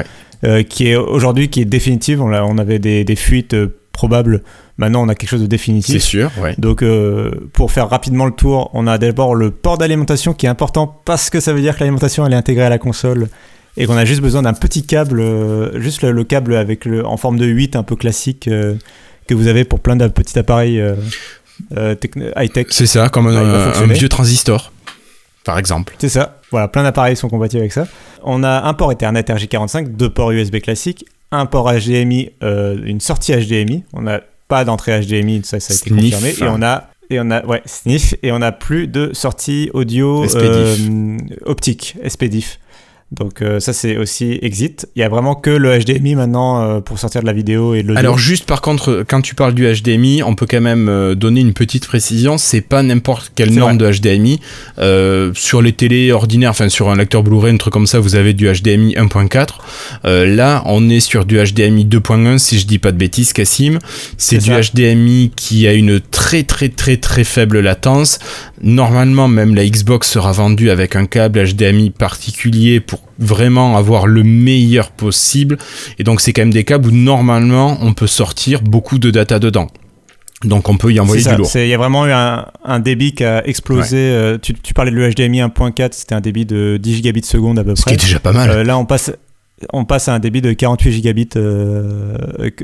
ouais. 0.43 0.63
qui 0.65 0.87
est 0.89 0.95
aujourd'hui 0.95 1.49
qui 1.49 1.61
est 1.61 1.65
définitive 1.65 2.21
on, 2.21 2.57
avait 2.57 2.79
des, 2.79 3.03
des 3.03 3.15
fuites 3.15 3.55
probables 3.93 4.41
maintenant 4.81 5.03
on 5.05 5.07
a 5.07 5.15
quelque 5.15 5.29
chose 5.29 5.39
de 5.39 5.45
C'est 5.45 5.49
définitif 5.49 6.03
sûr, 6.03 6.29
ouais. 6.41 6.55
donc 6.57 6.83
euh, 6.83 7.31
pour 7.53 7.71
faire 7.71 7.89
rapidement 7.89 8.25
le 8.25 8.33
tour 8.33 8.69
on 8.73 8.85
a 8.87 8.97
d'abord 8.97 9.33
le 9.35 9.51
port 9.51 9.77
d'alimentation 9.77 10.33
qui 10.33 10.45
est 10.45 10.49
important 10.49 11.01
parce 11.05 11.29
que 11.29 11.39
ça 11.39 11.53
veut 11.53 11.61
dire 11.61 11.75
que 11.75 11.79
l'alimentation 11.79 12.25
elle 12.25 12.33
est 12.33 12.37
intégrée 12.37 12.65
à 12.65 12.69
la 12.69 12.77
console 12.77 13.29
et 13.77 13.85
qu'on 13.85 13.95
a 13.95 14.03
juste 14.03 14.21
besoin 14.21 14.41
d'un 14.41 14.53
petit 14.53 14.85
câble 14.85 15.21
euh, 15.21 15.79
juste 15.79 16.01
le, 16.01 16.11
le 16.11 16.23
câble 16.25 16.55
avec 16.55 16.83
le, 16.83 17.05
en 17.05 17.15
forme 17.15 17.37
de 17.37 17.45
8 17.45 17.77
un 17.77 17.83
peu 17.83 17.95
classique 17.95 18.49
euh, 18.49 18.75
que 19.27 19.33
vous 19.33 19.47
avez 19.47 19.63
pour 19.63 19.79
plein 19.79 19.95
de 19.95 20.05
petits 20.07 20.37
appareils 20.37 20.83
high-tech. 22.35 22.67
C'est 22.71 22.85
ça, 22.85 23.07
comme 23.09 23.27
un, 23.27 23.71
un 23.73 23.85
vieux 23.87 24.09
transistor, 24.09 24.73
par 25.45 25.57
exemple. 25.57 25.95
C'est 25.99 26.09
ça. 26.09 26.39
Voilà, 26.51 26.67
plein 26.67 26.83
d'appareils 26.83 27.15
sont 27.15 27.29
compatibles 27.29 27.61
avec 27.61 27.71
ça. 27.71 27.87
On 28.23 28.43
a 28.43 28.63
un 28.63 28.73
port 28.73 28.91
Ethernet 28.91 29.21
RJ45, 29.21 29.95
deux 29.95 30.09
ports 30.09 30.31
USB 30.31 30.57
classiques, 30.57 31.05
un 31.31 31.45
port 31.45 31.71
HDMI, 31.71 32.31
euh, 32.43 32.77
une 32.83 32.99
sortie 32.99 33.31
HDMI. 33.33 33.83
On 33.93 34.01
n'a 34.01 34.21
pas 34.51 34.65
d'entrée 34.65 34.99
HDMI, 34.99 35.43
ça, 35.45 35.61
ça 35.61 35.73
a 35.73 35.77
été 35.77 35.89
Sniff. 35.89 36.11
confirmé. 36.11 36.35
Et 36.41 36.43
on 36.43 36.61
a 36.61 36.89
et 37.09 37.19
on 37.21 37.31
a 37.31 37.45
ouais 37.45 37.61
sniff 37.65 38.15
et 38.21 38.33
on 38.33 38.41
a 38.41 38.51
plus 38.51 38.87
de 38.87 39.11
sortie 39.13 39.69
audio 39.73 40.25
euh, 40.35 41.17
optique 41.45 41.95
SPDIF. 42.05 42.59
Donc 43.11 43.41
euh, 43.41 43.59
ça 43.59 43.73
c'est 43.73 43.97
aussi 43.97 44.39
exit. 44.41 44.87
Il 44.95 45.01
y 45.01 45.03
a 45.03 45.09
vraiment 45.09 45.35
que 45.35 45.49
le 45.49 45.77
HDMI 45.77 46.15
maintenant 46.15 46.61
euh, 46.61 46.79
pour 46.79 46.97
sortir 46.97 47.19
de 47.21 47.25
la 47.25 47.33
vidéo 47.33 47.73
et 47.73 47.83
l'audio. 47.83 47.99
Alors 47.99 48.17
juste 48.17 48.45
par 48.45 48.61
contre, 48.61 49.03
quand 49.05 49.19
tu 49.19 49.35
parles 49.35 49.53
du 49.53 49.65
HDMI, 49.65 50.23
on 50.23 50.33
peut 50.33 50.45
quand 50.49 50.61
même 50.61 50.87
euh, 50.87 51.13
donner 51.13 51.41
une 51.41 51.53
petite 51.53 51.85
précision, 51.85 52.37
c'est 52.37 52.61
pas 52.61 52.83
n'importe 52.83 53.33
quelle 53.35 53.53
norme 53.53 53.77
de 53.77 53.91
HDMI. 53.91 54.39
Euh, 54.79 55.31
sur 55.33 55.61
les 55.61 55.73
télés 55.73 56.13
ordinaires, 56.13 56.51
enfin 56.51 56.69
sur 56.69 56.89
un 56.89 56.95
lecteur 56.95 57.21
Blu-ray, 57.23 57.53
un 57.53 57.57
truc 57.57 57.73
comme 57.73 57.85
ça, 57.85 57.99
vous 57.99 58.15
avez 58.15 58.33
du 58.33 58.45
HDMI 58.49 58.95
1.4. 58.95 59.47
Euh, 60.05 60.25
là, 60.25 60.63
on 60.65 60.89
est 60.89 61.01
sur 61.01 61.25
du 61.25 61.35
HDMI 61.35 61.83
2.1, 61.85 62.37
si 62.37 62.59
je 62.59 62.65
dis 62.65 62.79
pas 62.79 62.93
de 62.93 62.97
bêtises, 62.97 63.33
Cassim. 63.33 63.79
C'est 64.17 64.37
du 64.37 64.51
ça. 64.51 64.61
HDMI 64.61 65.31
qui 65.35 65.67
a 65.67 65.73
une 65.73 65.99
très 65.99 66.43
très 66.43 66.69
très 66.69 66.95
très 66.95 67.25
faible 67.25 67.59
latence. 67.59 68.19
Normalement, 68.63 69.27
même 69.27 69.55
la 69.55 69.65
Xbox 69.67 70.07
sera 70.09 70.31
vendue 70.31 70.69
avec 70.69 70.95
un 70.95 71.05
câble 71.07 71.43
HDMI 71.43 71.89
particulier 71.89 72.79
pour 72.79 73.01
vraiment 73.17 73.75
avoir 73.75 74.05
le 74.07 74.23
meilleur 74.23 74.91
possible. 74.91 75.57
Et 75.97 76.03
donc, 76.03 76.21
c'est 76.21 76.31
quand 76.33 76.43
même 76.43 76.53
des 76.53 76.63
câbles 76.63 76.89
où 76.89 76.91
normalement 76.91 77.77
on 77.81 77.93
peut 77.93 78.07
sortir 78.07 78.61
beaucoup 78.61 78.99
de 78.99 79.09
data 79.09 79.39
dedans. 79.39 79.67
Donc, 80.43 80.69
on 80.69 80.77
peut 80.77 80.91
y 80.91 80.99
envoyer 80.99 81.21
C'est 81.21 81.29
du 81.29 81.33
ça, 81.33 81.37
lourd. 81.37 81.49
Il 81.55 81.67
y 81.67 81.73
a 81.73 81.77
vraiment 81.77 82.05
eu 82.07 82.11
un, 82.11 82.45
un 82.65 82.79
débit 82.79 83.13
qui 83.13 83.23
a 83.23 83.47
explosé. 83.47 83.97
euh, 83.97 84.37
tu, 84.41 84.53
tu 84.53 84.73
parlais 84.73 84.91
de 84.91 84.95
le 84.95 85.09
HDMI 85.11 85.41
1.4, 85.41 85.89
c'était 85.93 86.15
un 86.15 86.21
débit 86.21 86.45
de 86.45 86.77
10 86.81 86.95
gigabits 86.95 87.23
seconde 87.23 87.59
à 87.59 87.63
peu 87.63 87.75
Ce 87.75 87.81
qui 87.81 87.85
près. 87.85 87.93
est 87.93 87.97
déjà 87.97 88.19
pas 88.19 88.31
mal. 88.33 88.49
Euh, 88.49 88.63
là, 88.63 88.77
on 88.77 88.85
passe, 88.85 89.11
on 89.73 89.85
passe 89.85 90.07
à 90.07 90.13
un 90.15 90.19
débit 90.19 90.41
de 90.41 90.51
48 90.53 90.91
gigabits 90.91 91.29
euh, 91.35 92.17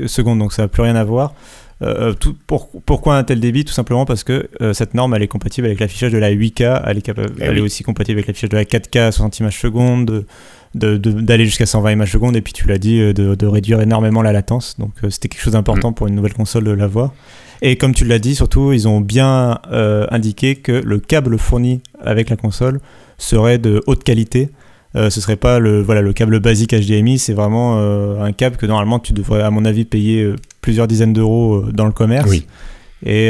seconde, 0.06 0.40
donc 0.40 0.52
ça 0.52 0.62
n'a 0.62 0.68
plus 0.68 0.82
rien 0.82 0.96
à 0.96 1.04
voir. 1.04 1.34
Euh, 1.80 2.12
tout, 2.12 2.34
pour- 2.46 2.68
pourquoi 2.84 3.16
un 3.16 3.22
tel 3.24 3.38
débit? 3.38 3.64
Tout 3.64 3.72
simplement 3.72 4.04
parce 4.04 4.24
que 4.24 4.48
euh, 4.60 4.72
cette 4.72 4.94
norme, 4.94 5.14
elle 5.14 5.22
est 5.22 5.28
compatible 5.28 5.66
avec 5.68 5.78
l'affichage 5.78 6.10
de 6.12 6.18
la 6.18 6.30
8K, 6.32 6.82
elle 6.86 6.98
est, 6.98 7.08
Eh 7.08 7.12
elle 7.40 7.52
oui. 7.52 7.58
est 7.58 7.60
aussi 7.60 7.84
compatible 7.84 8.18
avec 8.18 8.26
l'affichage 8.26 8.50
de 8.50 8.56
la 8.56 8.64
4K 8.64 8.98
à 8.98 9.12
60 9.12 9.38
images 9.38 9.60
secondes, 9.60 10.04
de- 10.06 10.24
de- 10.74 10.96
de- 10.96 11.20
d'aller 11.20 11.44
jusqu'à 11.44 11.66
120 11.66 11.92
images 11.92 12.10
secondes, 12.12 12.34
et 12.36 12.40
puis 12.40 12.52
tu 12.52 12.66
l'as 12.66 12.78
dit, 12.78 13.00
euh, 13.00 13.12
de, 13.12 13.34
de 13.36 13.46
réduire 13.46 13.80
énormément 13.80 14.22
la 14.22 14.32
latence. 14.32 14.74
Donc 14.78 14.90
euh, 15.04 15.10
c'était 15.10 15.28
quelque 15.28 15.40
chose 15.42 15.52
Mm. 15.52 15.56
d'important 15.58 15.92
pour 15.92 16.08
une 16.08 16.14
nouvelle 16.16 16.34
console 16.34 16.64
de 16.64 16.72
l'avoir. 16.72 17.12
Et 17.62 17.76
comme 17.76 17.94
tu 17.94 18.04
l'as 18.04 18.18
dit, 18.18 18.34
surtout, 18.34 18.72
ils 18.72 18.86
ont 18.88 19.00
bien 19.00 19.58
euh, 19.72 20.06
indiqué 20.10 20.56
que 20.56 20.72
le 20.72 20.98
câble 20.98 21.38
fourni 21.38 21.80
avec 22.00 22.28
la 22.30 22.36
console 22.36 22.80
serait 23.18 23.58
de 23.58 23.82
haute 23.86 24.02
qualité. 24.04 24.48
Euh, 24.96 25.10
ce 25.10 25.20
serait 25.20 25.36
pas 25.36 25.58
le 25.58 25.82
voilà 25.82 26.00
le 26.00 26.12
câble 26.14 26.40
basique 26.40 26.72
HDMI, 26.74 27.18
c'est 27.18 27.34
vraiment 27.34 27.76
euh, 27.78 28.22
un 28.22 28.32
câble 28.32 28.56
que 28.56 28.64
normalement 28.64 28.98
tu 28.98 29.12
devrais 29.12 29.42
à 29.42 29.50
mon 29.50 29.64
avis 29.66 29.84
payer 29.84 30.22
euh, 30.22 30.36
plusieurs 30.62 30.86
dizaines 30.88 31.12
d'euros 31.12 31.56
euh, 31.56 31.72
dans 31.72 31.84
le 31.84 31.92
commerce. 31.92 32.28
Oui. 32.28 32.46
Et, 33.06 33.28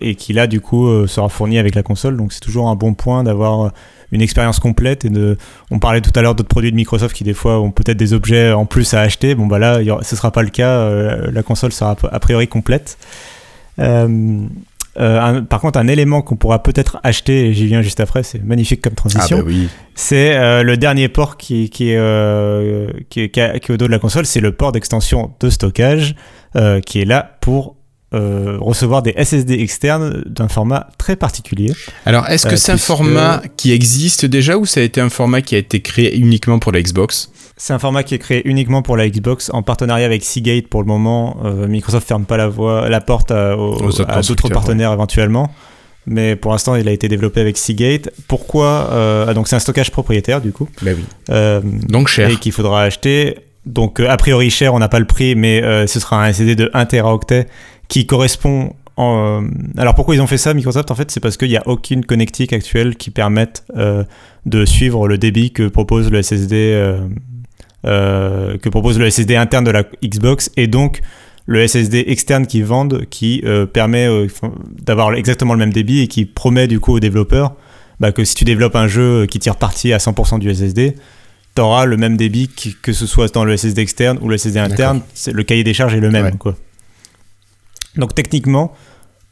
et, 0.00 0.14
qui 0.14 0.32
là 0.32 0.46
du 0.46 0.60
coup 0.60 0.86
sera 1.08 1.28
fourni 1.28 1.58
avec 1.58 1.74
la 1.74 1.82
console. 1.82 2.16
Donc 2.16 2.32
c'est 2.32 2.38
toujours 2.38 2.68
un 2.68 2.76
bon 2.76 2.94
point 2.94 3.24
d'avoir 3.24 3.72
une 4.12 4.22
expérience 4.22 4.60
complète 4.60 5.04
et 5.04 5.10
de. 5.10 5.36
On 5.72 5.80
parlait 5.80 6.00
tout 6.00 6.12
à 6.14 6.22
l'heure 6.22 6.36
d'autres 6.36 6.48
produits 6.48 6.70
de 6.70 6.76
Microsoft 6.76 7.16
qui 7.16 7.24
des 7.24 7.34
fois 7.34 7.58
ont 7.58 7.72
peut-être 7.72 7.96
des 7.96 8.12
objets 8.12 8.52
en 8.52 8.64
plus 8.64 8.94
à 8.94 9.00
acheter. 9.00 9.34
Bon 9.34 9.48
bah 9.48 9.58
là 9.58 9.80
aura- 9.90 10.04
ce 10.04 10.14
sera 10.14 10.30
pas 10.30 10.42
le 10.42 10.50
cas. 10.50 10.88
la 11.32 11.42
console 11.42 11.72
sera 11.72 11.96
a 12.12 12.20
priori 12.20 12.46
complète. 12.46 12.96
Euh, 13.80 14.46
euh, 15.00 15.20
un- 15.20 15.42
par 15.42 15.60
contre, 15.60 15.78
un 15.78 15.88
élément 15.88 16.20
qu'on 16.22 16.36
pourra 16.36 16.62
peut-être 16.62 16.98
acheter, 17.02 17.46
et 17.46 17.54
j'y 17.54 17.66
viens 17.66 17.82
juste 17.82 18.00
après, 18.00 18.22
c'est 18.22 18.42
magnifique 18.44 18.80
comme 18.82 18.92
Ah 18.96 19.00
transition. 19.08 19.38
bah 19.38 19.44
oui. 19.46 19.68
C'est 19.94 20.36
euh, 20.36 20.62
le 20.62 20.76
dernier 20.76 21.08
port 21.08 21.36
qui, 21.36 21.70
qui, 21.70 21.90
est, 21.90 21.96
euh, 21.98 22.88
qui, 23.08 23.20
est, 23.22 23.28
qui 23.30 23.40
a- 23.40 23.58
qui 23.58 23.70
est 23.70 23.74
au 23.74 23.78
dos 23.78 23.86
de 23.86 23.90
la 23.92 23.98
console, 23.98 24.26
c'est 24.26 24.40
le 24.40 24.52
port 24.52 24.72
d'extension 24.72 25.32
de 25.40 25.50
stockage 25.50 26.14
euh, 26.56 26.80
qui 26.80 27.00
est 27.00 27.04
là 27.06 27.36
pour 27.40 27.76
euh, 28.14 28.58
recevoir 28.60 29.02
des 29.02 29.14
SSD 29.16 29.54
externes 29.54 30.22
d'un 30.26 30.48
format 30.48 30.88
très 30.98 31.16
particulier. 31.16 31.72
Alors, 32.04 32.28
est-ce 32.28 32.44
que 32.44 32.52
Euh, 32.52 32.56
c'est 32.56 32.72
un 32.72 32.76
format 32.76 33.40
qui 33.56 33.72
existe 33.72 34.26
déjà 34.26 34.58
ou 34.58 34.66
ça 34.66 34.80
a 34.80 34.82
été 34.82 35.00
un 35.00 35.08
format 35.08 35.40
qui 35.40 35.54
a 35.54 35.58
été 35.58 35.80
créé 35.80 36.14
uniquement 36.18 36.58
pour 36.58 36.72
la 36.72 36.82
Xbox? 36.82 37.30
C'est 37.56 37.72
un 37.72 37.78
format 37.78 38.02
qui 38.02 38.14
est 38.14 38.18
créé 38.18 38.42
uniquement 38.48 38.82
pour 38.82 38.96
la 38.96 39.08
Xbox 39.08 39.50
en 39.52 39.62
partenariat 39.62 40.06
avec 40.06 40.24
Seagate 40.24 40.66
pour 40.68 40.80
le 40.80 40.86
moment. 40.86 41.36
Euh, 41.44 41.68
Microsoft 41.68 42.06
ferme 42.08 42.24
pas 42.24 42.36
la, 42.36 42.48
voie, 42.48 42.88
la 42.88 43.00
porte 43.00 43.30
à, 43.30 43.56
aux- 43.56 43.74
Aux 43.74 44.00
autres 44.00 44.10
à 44.10 44.20
d'autres 44.22 44.48
partenaires 44.48 44.92
éventuellement. 44.92 45.50
Mais 46.06 46.34
pour 46.34 46.50
l'instant, 46.50 46.74
il 46.74 46.88
a 46.88 46.92
été 46.92 47.06
développé 47.08 47.40
avec 47.40 47.56
Seagate. 47.56 48.10
Pourquoi 48.26 48.88
euh, 48.90 49.26
ah, 49.28 49.34
Donc, 49.34 49.46
c'est 49.46 49.54
un 49.54 49.60
stockage 49.60 49.90
propriétaire 49.92 50.40
du 50.40 50.50
coup. 50.50 50.68
Bah 50.82 50.90
oui. 50.96 51.04
Euh, 51.30 51.60
Donc 51.88 52.08
cher. 52.08 52.28
et 52.30 52.36
qu'il 52.36 52.52
faudra 52.52 52.82
acheter. 52.82 53.36
Donc 53.66 54.00
euh, 54.00 54.08
a 54.10 54.16
priori 54.16 54.50
cher, 54.50 54.74
on 54.74 54.80
n'a 54.80 54.88
pas 54.88 54.98
le 54.98 55.04
prix, 55.04 55.36
mais 55.36 55.62
euh, 55.62 55.86
ce 55.86 56.00
sera 56.00 56.24
un 56.24 56.32
SSD 56.32 56.56
de 56.56 56.70
1 56.74 56.86
teraoctet 56.86 57.46
qui 57.86 58.06
correspond 58.06 58.72
en... 58.96 59.40
euh, 59.44 59.48
Alors 59.76 59.94
pourquoi 59.94 60.16
ils 60.16 60.20
ont 60.20 60.26
fait 60.26 60.36
ça 60.38 60.52
Microsoft 60.52 60.90
En 60.90 60.96
fait 60.96 61.12
c'est 61.12 61.20
parce 61.20 61.36
qu'il 61.36 61.48
n'y 61.48 61.56
a 61.56 61.62
aucune 61.66 62.04
connectique 62.04 62.52
actuelle 62.52 62.96
qui 62.96 63.10
permette 63.10 63.62
euh, 63.76 64.02
de 64.46 64.64
suivre 64.64 65.06
le 65.06 65.16
débit 65.16 65.52
que 65.52 65.68
propose 65.68 66.10
le 66.10 66.20
SSD 66.22 66.56
euh, 66.56 66.98
euh, 67.86 68.56
que 68.58 68.68
propose 68.68 68.98
le 68.98 69.10
SSD 69.10 69.36
interne 69.36 69.64
de 69.64 69.70
la 69.70 69.84
Xbox 70.04 70.50
et 70.56 70.66
donc 70.66 71.00
le 71.46 71.66
SSD 71.66 72.04
externe 72.06 72.46
qu'ils 72.46 72.64
vendent 72.64 73.04
qui 73.10 73.42
euh, 73.44 73.66
permet 73.66 74.06
euh, 74.06 74.28
d'avoir 74.82 75.12
exactement 75.14 75.54
le 75.54 75.58
même 75.58 75.72
débit 75.72 76.00
et 76.00 76.06
qui 76.08 76.24
promet 76.24 76.68
du 76.68 76.78
coup 76.78 76.92
aux 76.94 77.00
développeurs 77.00 77.54
bah, 77.98 78.12
que 78.12 78.24
si 78.24 78.34
tu 78.36 78.44
développes 78.44 78.76
un 78.76 78.86
jeu 78.88 79.26
qui 79.26 79.38
tire 79.40 79.56
parti 79.56 79.92
à 79.92 79.98
100% 79.98 80.38
du 80.38 80.52
SSD, 80.54 80.96
tu 81.54 81.60
auras 81.62 81.84
le 81.84 81.96
même 81.96 82.16
débit 82.16 82.48
qui- 82.48 82.74
que 82.80 82.92
ce 82.92 83.06
soit 83.06 83.32
dans 83.34 83.44
le 83.44 83.56
SSD 83.56 83.80
externe 83.82 84.18
ou 84.22 84.28
le 84.28 84.36
SSD 84.38 84.58
interne. 84.58 85.02
Le 85.32 85.42
cahier 85.42 85.62
des 85.64 85.74
charges 85.74 85.94
est 85.94 86.00
le 86.00 86.10
même. 86.10 86.24
Ouais. 86.26 86.32
Quoi. 86.38 86.56
Donc 87.96 88.14
techniquement, 88.14 88.72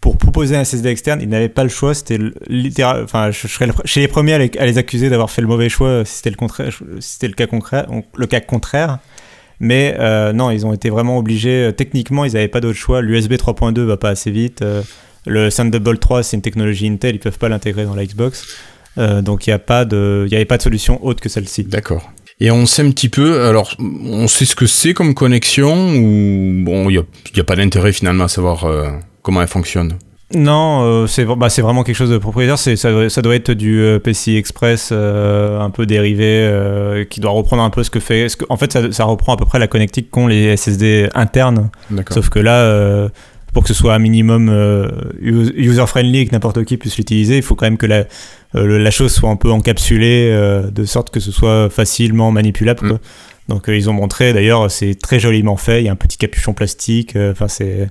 pour 0.00 0.16
proposer 0.16 0.56
un 0.56 0.64
SSD 0.64 0.88
externe, 0.88 1.20
ils 1.22 1.28
n'avaient 1.28 1.48
pas 1.48 1.62
le 1.62 1.68
choix. 1.68 1.94
C'était 1.94 2.18
littéral. 2.48 3.04
Enfin, 3.04 3.30
je, 3.30 3.46
serais 3.46 3.68
chez 3.84 4.00
les 4.00 4.08
premiers 4.08 4.34
à 4.34 4.66
les, 4.66 4.78
accuser 4.78 5.10
d'avoir 5.10 5.30
fait 5.30 5.42
le 5.42 5.48
mauvais 5.48 5.68
choix 5.68 6.04
si 6.04 6.16
c'était 6.16 6.30
le 6.30 6.36
contraire, 6.36 6.72
si 7.00 7.12
c'était 7.12 7.28
le 7.28 7.34
cas 7.34 8.40
contraire. 8.40 8.98
Mais 9.60 9.94
euh, 9.98 10.32
non, 10.32 10.50
ils 10.50 10.64
ont 10.64 10.72
été 10.72 10.88
vraiment 10.88 11.18
obligés. 11.18 11.66
euh, 11.66 11.72
Techniquement, 11.72 12.24
ils 12.24 12.32
n'avaient 12.32 12.48
pas 12.48 12.60
d'autre 12.60 12.78
choix. 12.78 13.02
L'USB 13.02 13.34
3.2 13.34 13.80
va 13.80 13.98
pas 13.98 14.08
assez 14.08 14.30
vite. 14.30 14.62
euh, 14.62 14.82
le 15.26 15.50
Thunderbolt 15.50 16.00
3, 16.00 16.22
c'est 16.22 16.36
une 16.36 16.42
technologie 16.42 16.88
Intel, 16.88 17.16
ils 17.16 17.18
peuvent 17.18 17.38
pas 17.38 17.50
l'intégrer 17.50 17.84
dans 17.84 17.94
la 17.94 18.06
Xbox. 18.06 18.46
Euh, 18.98 19.22
donc 19.22 19.46
il 19.46 19.50
n'y 19.50 19.54
avait 19.54 20.44
pas 20.44 20.56
de 20.56 20.62
solution 20.62 21.04
autre 21.04 21.20
que 21.20 21.28
celle-ci. 21.28 21.64
D'accord. 21.64 22.10
Et 22.40 22.50
on 22.50 22.64
sait 22.64 22.82
un 22.82 22.90
petit 22.90 23.10
peu, 23.10 23.44
alors 23.44 23.76
on 23.78 24.26
sait 24.26 24.46
ce 24.46 24.56
que 24.56 24.64
c'est 24.64 24.94
comme 24.94 25.12
connexion 25.12 25.90
ou 25.94 26.64
bon, 26.64 26.88
il 26.88 27.02
n'y 27.34 27.40
a, 27.40 27.44
pas 27.44 27.54
d'intérêt 27.54 27.92
finalement 27.92 28.24
à 28.24 28.28
savoir 28.28 28.64
euh, 28.64 28.88
comment 29.22 29.42
elle 29.42 29.48
fonctionne. 29.48 29.94
Non, 30.32 30.82
euh, 30.84 31.06
c'est 31.08 31.24
bah, 31.24 31.48
c'est 31.50 31.60
vraiment 31.60 31.82
quelque 31.82 31.96
chose 31.96 32.10
de 32.10 32.18
propriétaire. 32.18 32.56
Ça, 32.56 32.92
doit- 32.92 33.10
ça 33.10 33.20
doit 33.20 33.34
être 33.34 33.50
du 33.50 33.80
euh, 33.80 33.98
PCI 33.98 34.36
Express 34.36 34.90
euh, 34.92 35.58
un 35.58 35.70
peu 35.70 35.86
dérivé 35.86 36.24
euh, 36.24 37.04
qui 37.04 37.18
doit 37.18 37.32
reprendre 37.32 37.64
un 37.64 37.70
peu 37.70 37.82
ce 37.82 37.90
que 37.90 37.98
fait. 37.98 38.28
ce 38.28 38.36
que- 38.36 38.44
en 38.48 38.56
fait, 38.56 38.72
ça, 38.72 38.92
ça 38.92 39.04
reprend 39.04 39.34
à 39.34 39.36
peu 39.36 39.44
près 39.44 39.58
la 39.58 39.66
connectique 39.66 40.08
qu'ont 40.08 40.28
les 40.28 40.56
SSD 40.56 41.08
internes. 41.16 41.70
Sauf 42.14 42.28
que 42.28 42.38
là, 42.38 43.08
pour 43.52 43.64
que 43.64 43.68
ce 43.68 43.74
soit 43.74 43.92
un 43.92 43.98
minimum 43.98 44.48
euh, 44.50 44.88
user 45.20 45.84
friendly 45.88 46.20
et 46.20 46.26
que 46.28 46.32
n'importe 46.32 46.64
qui 46.64 46.76
puisse 46.76 46.96
l'utiliser, 46.96 47.36
il 47.38 47.42
faut 47.42 47.56
quand 47.56 47.66
même 47.66 47.76
que 47.76 47.86
la, 47.86 48.90
chose 48.92 49.12
soit 49.12 49.30
un 49.30 49.36
peu 49.36 49.50
encapsulée 49.50 50.30
de 50.72 50.84
sorte 50.84 51.10
que 51.10 51.18
ce 51.18 51.32
soit 51.32 51.68
facilement 51.70 52.30
manipulable. 52.30 52.86
Mm. 52.86 52.98
Donc 53.48 53.64
ils 53.66 53.90
ont 53.90 53.94
montré, 53.94 54.32
d'ailleurs, 54.32 54.70
c'est 54.70 54.94
très 54.94 55.18
joliment 55.18 55.56
fait. 55.56 55.82
Il 55.82 55.86
y 55.86 55.88
a 55.88 55.92
un 55.92 55.96
petit 55.96 56.18
capuchon 56.18 56.52
plastique. 56.52 57.16
Enfin, 57.16 57.48
c'est 57.48 57.88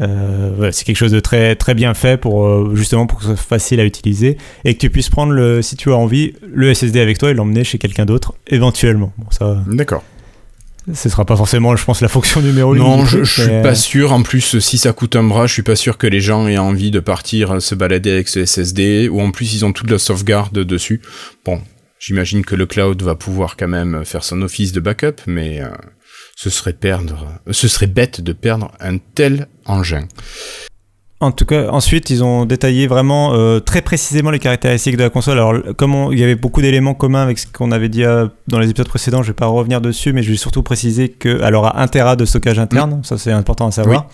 euh, 0.00 0.70
c'est 0.72 0.84
quelque 0.84 0.96
chose 0.96 1.12
de 1.12 1.20
très 1.20 1.54
très 1.54 1.74
bien 1.74 1.94
fait 1.94 2.16
pour 2.16 2.46
euh, 2.46 2.72
justement 2.74 3.06
pour 3.06 3.18
que 3.18 3.24
ce 3.24 3.36
soit 3.36 3.44
facile 3.44 3.78
à 3.78 3.84
utiliser 3.84 4.38
et 4.64 4.74
que 4.74 4.80
tu 4.80 4.90
puisses 4.90 5.08
prendre 5.08 5.32
le 5.32 5.62
si 5.62 5.76
tu 5.76 5.90
as 5.92 5.96
envie 5.96 6.34
le 6.52 6.74
SSD 6.74 7.00
avec 7.00 7.18
toi 7.18 7.30
et 7.30 7.34
l'emmener 7.34 7.62
chez 7.62 7.78
quelqu'un 7.78 8.04
d'autre 8.04 8.34
éventuellement. 8.48 9.12
Bon 9.18 9.26
ça, 9.30 9.62
D'accord. 9.68 10.02
ce 10.92 11.08
sera 11.08 11.24
pas 11.24 11.36
forcément, 11.36 11.76
je 11.76 11.84
pense, 11.84 12.00
la 12.00 12.08
fonction 12.08 12.40
numéro 12.40 12.74
une. 12.74 12.82
Non, 12.82 13.06
je, 13.06 13.22
je 13.22 13.42
suis 13.42 13.62
pas 13.62 13.76
sûr. 13.76 14.12
En 14.12 14.22
plus, 14.22 14.58
si 14.58 14.78
ça 14.78 14.92
coûte 14.92 15.14
un 15.14 15.22
bras, 15.22 15.46
je 15.46 15.52
suis 15.52 15.62
pas 15.62 15.76
sûr 15.76 15.96
que 15.96 16.08
les 16.08 16.20
gens 16.20 16.48
aient 16.48 16.58
envie 16.58 16.90
de 16.90 17.00
partir 17.00 17.52
euh, 17.52 17.60
se 17.60 17.76
balader 17.76 18.10
avec 18.10 18.28
ce 18.28 18.44
SSD. 18.44 19.08
Ou 19.08 19.20
en 19.20 19.30
plus, 19.30 19.54
ils 19.54 19.64
ont 19.64 19.72
toute 19.72 19.90
la 19.90 19.98
sauvegarde 19.98 20.58
dessus. 20.58 21.00
Bon, 21.44 21.60
j'imagine 22.04 22.44
que 22.44 22.54
le 22.54 22.66
cloud 22.66 23.00
va 23.02 23.14
pouvoir 23.14 23.56
quand 23.56 23.68
même 23.68 24.04
faire 24.04 24.24
son 24.24 24.42
office 24.42 24.72
de 24.72 24.80
backup, 24.80 25.22
mais 25.26 25.60
euh, 25.62 25.68
ce 26.36 26.50
serait 26.50 26.72
perdre, 26.74 27.28
ce 27.50 27.68
serait 27.68 27.86
bête 27.86 28.20
de 28.20 28.32
perdre 28.32 28.70
un 28.80 28.98
tel 28.98 29.48
engin. 29.64 30.06
En 31.20 31.32
tout 31.32 31.46
cas, 31.46 31.70
ensuite, 31.70 32.10
ils 32.10 32.22
ont 32.22 32.44
détaillé 32.44 32.86
vraiment 32.86 33.32
euh, 33.34 33.58
très 33.60 33.80
précisément 33.80 34.30
les 34.30 34.38
caractéristiques 34.40 34.96
de 34.98 35.04
la 35.04 35.10
console. 35.10 35.38
Alors, 35.38 35.54
comme 35.78 35.94
on- 35.94 36.12
il 36.12 36.18
y 36.18 36.24
avait 36.24 36.34
beaucoup 36.34 36.60
d'éléments 36.60 36.92
communs 36.92 37.22
avec 37.22 37.38
ce 37.38 37.46
qu'on 37.46 37.72
avait 37.72 37.88
dit 37.88 38.04
euh, 38.04 38.26
dans 38.48 38.58
les 38.58 38.68
épisodes 38.68 38.88
précédents, 38.88 39.22
je 39.22 39.28
vais 39.28 39.32
pas 39.34 39.46
revenir 39.46 39.80
dessus, 39.80 40.12
mais 40.12 40.22
je 40.22 40.32
vais 40.32 40.36
surtout 40.36 40.62
préciser 40.62 41.08
qu'elle 41.08 41.54
aura 41.54 41.80
1 41.80 41.86
Tera 41.88 42.16
de 42.16 42.26
stockage 42.26 42.58
interne, 42.58 43.00
ça 43.04 43.16
c'est 43.16 43.32
important 43.32 43.68
à 43.68 43.70
savoir. 43.70 44.08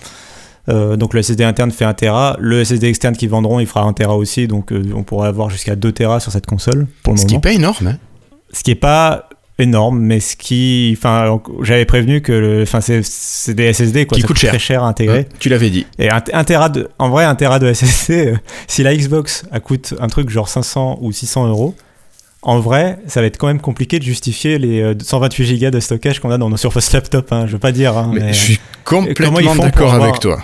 Euh, 0.71 0.97
donc 0.97 1.15
le 1.15 1.23
SSD 1.23 1.45
interne 1.45 1.71
fait 1.71 1.85
1 1.85 1.95
Tera, 1.95 2.37
le 2.39 2.65
SSD 2.65 2.87
externe 2.89 3.17
qu'ils 3.17 3.29
vendront, 3.31 3.61
il 3.61 3.67
fera 3.67 3.83
1 3.83 3.93
Tera 3.93 4.17
aussi, 4.17 4.47
donc 4.47 4.73
euh, 4.73 4.83
on 4.95 5.03
pourrait 5.03 5.29
avoir 5.29 5.51
jusqu'à 5.51 5.75
2 5.77 5.93
Tera 5.93 6.21
sur 6.21 6.31
cette 6.33 6.47
console 6.47 6.87
pour 7.03 7.13
le 7.15 7.19
Ce 7.19 7.25
qui 7.27 7.33
est 7.33 7.35
moment. 7.35 7.41
pas 7.41 7.53
énorme, 7.53 7.87
hein. 7.89 7.99
Ce 8.53 8.63
qui 8.63 8.71
est 8.71 8.75
pas 8.77 9.29
énorme, 9.59 9.99
mais 10.01 10.21
ce 10.21 10.37
qui, 10.37 10.95
enfin, 10.97 11.39
j'avais 11.63 11.85
prévenu 11.85 12.21
que, 12.23 12.33
le- 12.33 12.63
enfin, 12.63 12.81
c'est 12.81 13.55
des 13.55 13.73
SSD 13.75 14.07
quoi, 14.07 14.17
Qui 14.17 14.23
ça 14.23 14.27
coûte 14.27 14.37
coûte 14.37 14.41
cher. 14.41 14.51
très 14.51 14.59
cher 14.59 14.83
à 14.85 14.89
intégrer. 14.89 15.27
Tu 15.39 15.49
l'avais 15.51 15.69
dit. 15.71 15.87
Et 15.99 16.09
un, 16.11 16.23
un 16.33 16.45
Tera 16.45 16.69
de, 16.71 16.89
en 16.99 17.11
vrai, 17.11 17.25
un 17.25 17.35
Tera 17.35 17.59
de 17.59 17.71
SSD, 17.73 18.27
euh, 18.29 18.37
si 18.69 18.83
la 18.83 18.95
Xbox 18.97 19.45
elle 19.53 19.61
coûte 19.61 19.95
un 20.01 20.07
truc 20.09 20.31
genre 20.31 20.49
500 20.49 20.99
ou 21.03 21.13
600 21.13 21.47
euros, 21.49 21.75
en 22.43 22.59
vrai, 22.59 22.99
ça 23.07 23.21
va 23.21 23.27
être 23.27 23.37
quand 23.37 23.49
même 23.49 23.61
compliqué 23.61 23.99
de 23.99 24.05
justifier 24.05 24.59
les 24.59 24.81
euh, 24.81 24.95
128 24.99 25.59
Go 25.61 25.71
de 25.71 25.79
stockage 25.81 26.21
qu'on 26.21 26.31
a 26.31 26.39
dans 26.39 26.49
nos 26.49 26.57
Surface 26.57 26.91
Laptop. 26.95 27.31
Hein, 27.33 27.45
je 27.47 27.53
veux 27.53 27.59
pas 27.59 27.71
dire. 27.73 27.99
hein, 27.99 28.11
Mais 28.15 28.21
mais 28.21 28.33
je 28.33 28.39
suis 28.39 28.61
complètement 28.85 29.55
d'accord 29.57 29.93
avec 29.93 30.21
toi. 30.21 30.39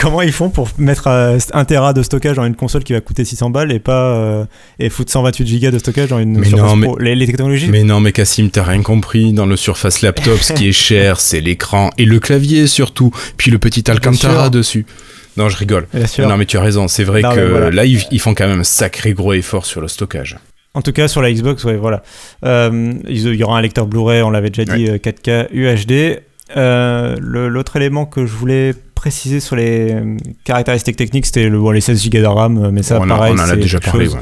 Comment 0.00 0.22
ils 0.22 0.32
font 0.32 0.48
pour 0.50 0.68
mettre 0.78 1.06
euh, 1.08 1.38
un 1.52 1.64
Tera 1.64 1.92
de 1.92 2.02
stockage 2.02 2.36
dans 2.36 2.44
une 2.46 2.54
console 2.56 2.84
qui 2.84 2.92
va 2.92 3.00
coûter 3.00 3.24
600 3.24 3.50
balles 3.50 3.70
et 3.72 3.78
pas 3.78 4.14
euh, 4.14 4.44
et 4.78 4.88
foutre 4.88 5.12
128 5.12 5.60
Go 5.60 5.70
de 5.70 5.78
stockage 5.78 6.08
dans 6.08 6.18
une 6.18 6.38
Mais 6.38 6.46
Surface 6.48 6.66
non, 6.70 6.76
mais- 6.76 6.86
Pro 6.86 6.98
les, 6.98 7.14
les 7.14 7.26
technologies. 7.26 7.68
Mais 7.68 7.82
non, 7.84 8.00
mais 8.00 8.12
Cassim, 8.12 8.48
t'as 8.50 8.62
rien 8.64 8.82
compris. 8.82 9.32
Dans 9.32 9.46
le 9.46 9.56
Surface 9.56 10.02
Laptop, 10.02 10.38
ce 10.40 10.52
qui 10.54 10.68
est 10.68 10.72
cher, 10.72 11.20
c'est 11.20 11.40
l'écran 11.40 11.90
et 11.98 12.04
le 12.06 12.18
clavier 12.18 12.66
surtout. 12.66 13.10
Puis 13.36 13.50
le 13.50 13.58
petit 13.58 13.90
Alcantara 13.90 14.48
dessus. 14.50 14.86
Non, 15.36 15.48
je 15.48 15.56
rigole. 15.56 15.86
Non, 16.18 16.36
mais 16.36 16.46
tu 16.46 16.56
as 16.56 16.62
raison. 16.62 16.88
C'est 16.88 17.04
vrai 17.04 17.22
Non, 17.22 17.34
que 17.34 17.40
voilà. 17.40 17.70
là, 17.70 17.84
ils, 17.84 18.02
ils 18.10 18.20
font 18.20 18.34
quand 18.34 18.46
même 18.48 18.60
un 18.60 18.64
sacré 18.64 19.12
gros 19.12 19.32
effort 19.32 19.64
sur 19.66 19.80
le 19.80 19.88
stockage. 19.88 20.36
En 20.74 20.82
tout 20.82 20.92
cas, 20.92 21.08
sur 21.08 21.20
la 21.20 21.32
Xbox, 21.32 21.64
ouais, 21.64 21.76
voilà. 21.76 22.02
Euh, 22.44 22.92
il 23.08 23.34
y 23.34 23.42
aura 23.42 23.58
un 23.58 23.60
lecteur 23.60 23.86
Blu-ray, 23.86 24.22
on 24.22 24.30
l'avait 24.30 24.50
déjà 24.50 24.76
dit, 24.76 24.88
euh, 24.88 24.98
4K 24.98 25.48
UHD. 25.52 26.20
Euh, 26.56 27.16
L'autre 27.20 27.76
élément 27.76 28.06
que 28.06 28.24
je 28.26 28.32
voulais 28.32 28.74
préciser 29.00 29.40
sur 29.40 29.56
les 29.56 29.92
euh, 29.92 30.16
caractéristiques 30.44 30.96
techniques, 30.96 31.24
c'était 31.26 31.48
le, 31.48 31.58
bon, 31.58 31.70
les 31.70 31.80
16 31.80 32.10
Go 32.10 32.18
de 32.18 32.24
RAM, 32.26 32.58
euh, 32.58 32.70
mais 32.70 32.82
ça, 32.82 33.00
on, 33.00 33.08
pareil, 33.08 33.32
on 33.34 33.40
en 33.40 33.44
a 33.44 33.46
c'est 33.48 33.56
déjà 33.56 33.78
quelque 33.78 33.90
parlé. 33.90 34.04
chose- 34.06 34.14
ouais. 34.14 34.20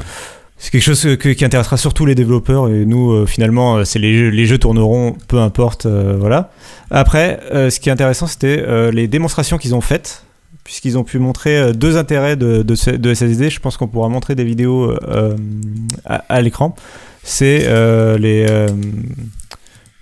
C'est 0.61 0.71
quelque 0.71 0.83
chose 0.83 1.01
que- 1.17 1.29
qui 1.29 1.45
intéressera 1.45 1.77
surtout 1.77 2.05
les 2.05 2.15
développeurs 2.15 2.67
et 2.69 2.85
nous, 2.85 3.11
euh, 3.11 3.25
finalement, 3.25 3.83
c'est 3.85 3.99
les, 3.99 4.13
jeux- 4.17 4.29
les 4.29 4.45
jeux 4.45 4.57
tourneront, 4.57 5.15
peu 5.27 5.39
importe, 5.39 5.85
euh, 5.85 6.15
voilà. 6.19 6.51
Après, 6.91 7.39
euh, 7.53 7.69
ce 7.69 7.79
qui 7.79 7.87
est 7.89 7.91
intéressant, 7.91 8.27
c'était 8.27 8.91
les 8.91 9.07
démonstrations 9.07 9.57
qu'ils 9.57 9.73
ont 9.75 9.81
faites, 9.81 10.23
puisqu'ils 10.63 10.97
ont 10.97 11.03
pu 11.03 11.17
montrer 11.19 11.71
deux 11.73 11.97
intérêts 11.97 12.35
de, 12.35 12.61
de, 12.63 12.75
SSD. 13.13 13.49
Je 13.49 13.59
pense 13.59 13.75
qu'on 13.77 13.87
pourra 13.87 14.07
montrer 14.09 14.35
des 14.35 14.43
vidéos 14.45 14.93
à, 16.05 16.15
à 16.29 16.41
l'écran. 16.41 16.75
C'est 17.23 17.59
les 18.17 18.45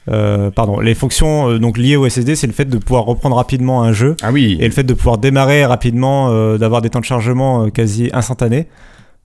euh, 0.10 0.52
pardon, 0.52 0.80
les 0.80 0.96
fonctions 0.96 1.50
euh, 1.50 1.60
donc 1.60 1.78
liées 1.78 1.98
au 1.98 2.08
SSD, 2.08 2.36
c'est 2.36 2.48
le 2.48 2.54
fait 2.54 2.66
de 2.66 2.78
pouvoir 2.78 3.06
reprendre 3.06 3.36
rapidement 3.36 3.84
un 3.84 3.92
jeu 3.92 4.16
Ah 4.22 4.32
oui. 4.32 4.58
et 4.60 4.66
le 4.66 4.72
fait 4.72 4.84
de 4.84 4.94
pouvoir 4.94 5.18
démarrer 5.18 5.66
rapidement, 5.66 6.30
euh, 6.32 6.58
d'avoir 6.58 6.82
des 6.82 6.90
temps 6.90 7.00
de 7.00 7.06
chargement 7.06 7.70
quasi 7.70 8.10
instantanés. 8.14 8.68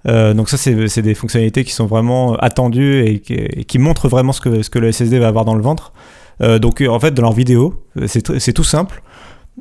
Donc 0.04 0.48
ça, 0.48 0.56
c'est 0.56 1.02
des 1.02 1.14
fonctionnalités 1.14 1.62
qui 1.62 1.70
sont 1.70 1.86
vraiment 1.86 2.34
attendues 2.34 3.04
et 3.06 3.20
qui, 3.20 3.34
et 3.34 3.62
qui 3.64 3.78
montrent 3.78 4.08
vraiment 4.08 4.32
ce 4.32 4.40
que, 4.40 4.62
ce 4.62 4.68
que 4.68 4.80
le 4.80 4.90
SSD 4.90 5.20
va 5.20 5.28
avoir 5.28 5.44
dans 5.44 5.54
le 5.54 5.62
ventre. 5.62 5.92
Donc 6.40 6.82
en 6.82 6.98
fait, 6.98 7.14
dans 7.14 7.22
leur 7.22 7.32
vidéo, 7.32 7.84
c'est 8.06 8.52
tout 8.52 8.64
simple. 8.64 9.00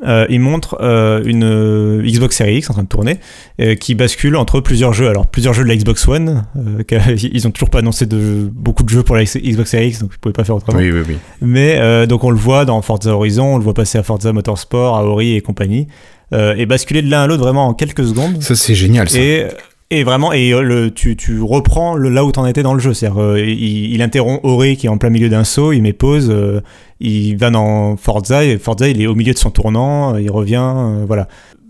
Euh, 0.04 0.26
ils 0.30 0.40
montrent 0.40 0.78
euh, 0.82 1.22
une 1.26 1.44
euh, 1.44 2.02
Xbox 2.04 2.36
Series 2.38 2.58
X 2.58 2.70
en 2.70 2.74
train 2.74 2.84
de 2.84 2.88
tourner 2.88 3.20
euh, 3.60 3.76
qui 3.76 3.94
bascule 3.94 4.36
entre 4.36 4.60
plusieurs 4.60 4.94
jeux. 4.94 5.08
Alors 5.08 5.28
plusieurs 5.28 5.54
jeux 5.54 5.64
de 5.64 5.68
la 5.70 5.76
Xbox 5.76 6.08
One. 6.08 6.44
euh, 6.58 7.16
ils 7.22 7.48
ont 7.48 7.52
toujours 7.52 7.70
pas 7.70 7.80
annoncé 7.80 8.06
de 8.06 8.50
beaucoup 8.52 8.84
de 8.84 8.90
jeux 8.90 9.04
pour 9.04 9.16
la 9.16 9.24
Xbox 9.26 9.70
Series 9.70 9.90
X, 9.90 10.00
donc 10.00 10.12
ils 10.14 10.20
pouvaient 10.20 10.34
pas 10.34 10.44
faire 10.44 10.56
autrement. 10.56 10.80
Oui, 10.80 10.92
oui, 10.92 11.02
oui. 11.08 11.18
Mais 11.42 11.76
euh, 11.78 12.06
donc 12.08 12.24
on 12.24 12.32
le 12.32 12.38
voit 12.38 12.66
dans 12.66 12.82
Forza 12.82 13.12
Horizon, 13.12 13.56
on 13.56 13.58
le 13.58 13.64
voit 13.64 13.74
passer 13.76 13.98
à 13.98 14.04
Forza 14.04 14.34
Motorsport, 14.34 14.98
à 14.98 15.04
Ori 15.06 15.36
et 15.36 15.42
compagnie, 15.42 15.88
euh, 16.34 16.56
et 16.58 16.66
basculer 16.66 17.02
de 17.02 17.10
l'un 17.10 17.22
à 17.24 17.28
l'autre 17.28 17.44
vraiment 17.44 17.68
en 17.68 17.74
quelques 17.74 18.06
secondes. 18.06 18.42
Ça, 18.42 18.56
c'est 18.56 18.76
génial, 18.76 19.08
ça. 19.10 19.20
Et, 19.20 19.48
et 19.94 20.06
vraiment, 20.06 20.32
et 20.32 20.54
euh, 20.54 20.90
tu, 20.90 21.42
reprends 21.42 21.98
là 21.98 22.24
où 22.24 22.32
t'en 22.32 22.46
étais 22.46 22.64
dans 22.64 22.74
le 22.74 22.80
jeu. 22.80 22.94
C'est-à-dire, 22.94 23.22
euh, 23.22 23.42
il, 23.42 24.02
interrompt 24.02 24.40
Ori 24.44 24.78
qui 24.78 24.86
est 24.86 24.90
en 24.90 24.98
plein 24.98 25.10
milieu 25.10 25.28
d'un 25.28 25.44
saut, 25.44 25.74
il 25.74 25.82
met 25.82 25.92
pause, 25.92 26.30
euh, 26.32 26.62
il 27.02 27.36
va 27.36 27.50
dans 27.50 27.98
Forza, 27.98 28.46
et 28.46 28.58
Forza 28.58 28.88
il 28.88 29.02
est 29.02 29.08
au 29.08 29.16
milieu 29.16 29.34
de 29.34 29.38
son 29.38 29.52
tournant, 29.52 30.16
il 30.16 30.32
revient, 30.32 30.74
voilà. 31.06 31.28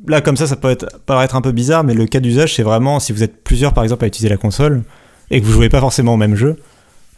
Là, 0.08 0.22
comme 0.22 0.38
ça, 0.38 0.46
ça 0.46 0.56
peut 0.56 0.78
paraître 1.08 1.36
un 1.36 1.42
peu 1.42 1.52
bizarre, 1.52 1.84
mais 1.84 1.96
le 1.96 2.06
cas 2.06 2.20
d'usage, 2.20 2.56
c'est 2.56 2.64
vraiment 2.64 3.00
si 3.00 3.12
vous 3.12 3.24
êtes 3.24 3.44
plusieurs, 3.44 3.74
par 3.74 3.84
exemple, 3.84 4.04
à 4.04 4.08
utiliser 4.08 4.30
la 4.30 4.38
console, 4.38 4.84
et 5.32 5.42
que 5.42 5.46
vous 5.46 5.54
jouez 5.54 5.70
pas 5.70 5.80
forcément 5.80 6.14
au 6.14 6.18
même 6.18 6.36
jeu. 6.36 6.58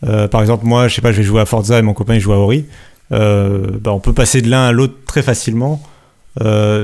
Par 0.01 0.41
exemple, 0.41 0.65
moi, 0.65 0.87
je 0.87 0.95
sais 0.95 1.01
pas, 1.01 1.11
je 1.11 1.17
vais 1.17 1.23
jouer 1.23 1.41
à 1.41 1.45
Forza 1.45 1.79
et 1.79 1.81
mon 1.81 1.93
copain 1.93 2.15
il 2.15 2.19
joue 2.19 2.33
à 2.33 2.37
Ori. 2.37 2.65
Bah, 3.09 3.91
on 3.91 3.99
peut 3.99 4.13
passer 4.13 4.41
de 4.41 4.49
l'un 4.49 4.67
à 4.67 4.71
l'autre 4.71 4.95
très 5.05 5.21
facilement. 5.21 5.81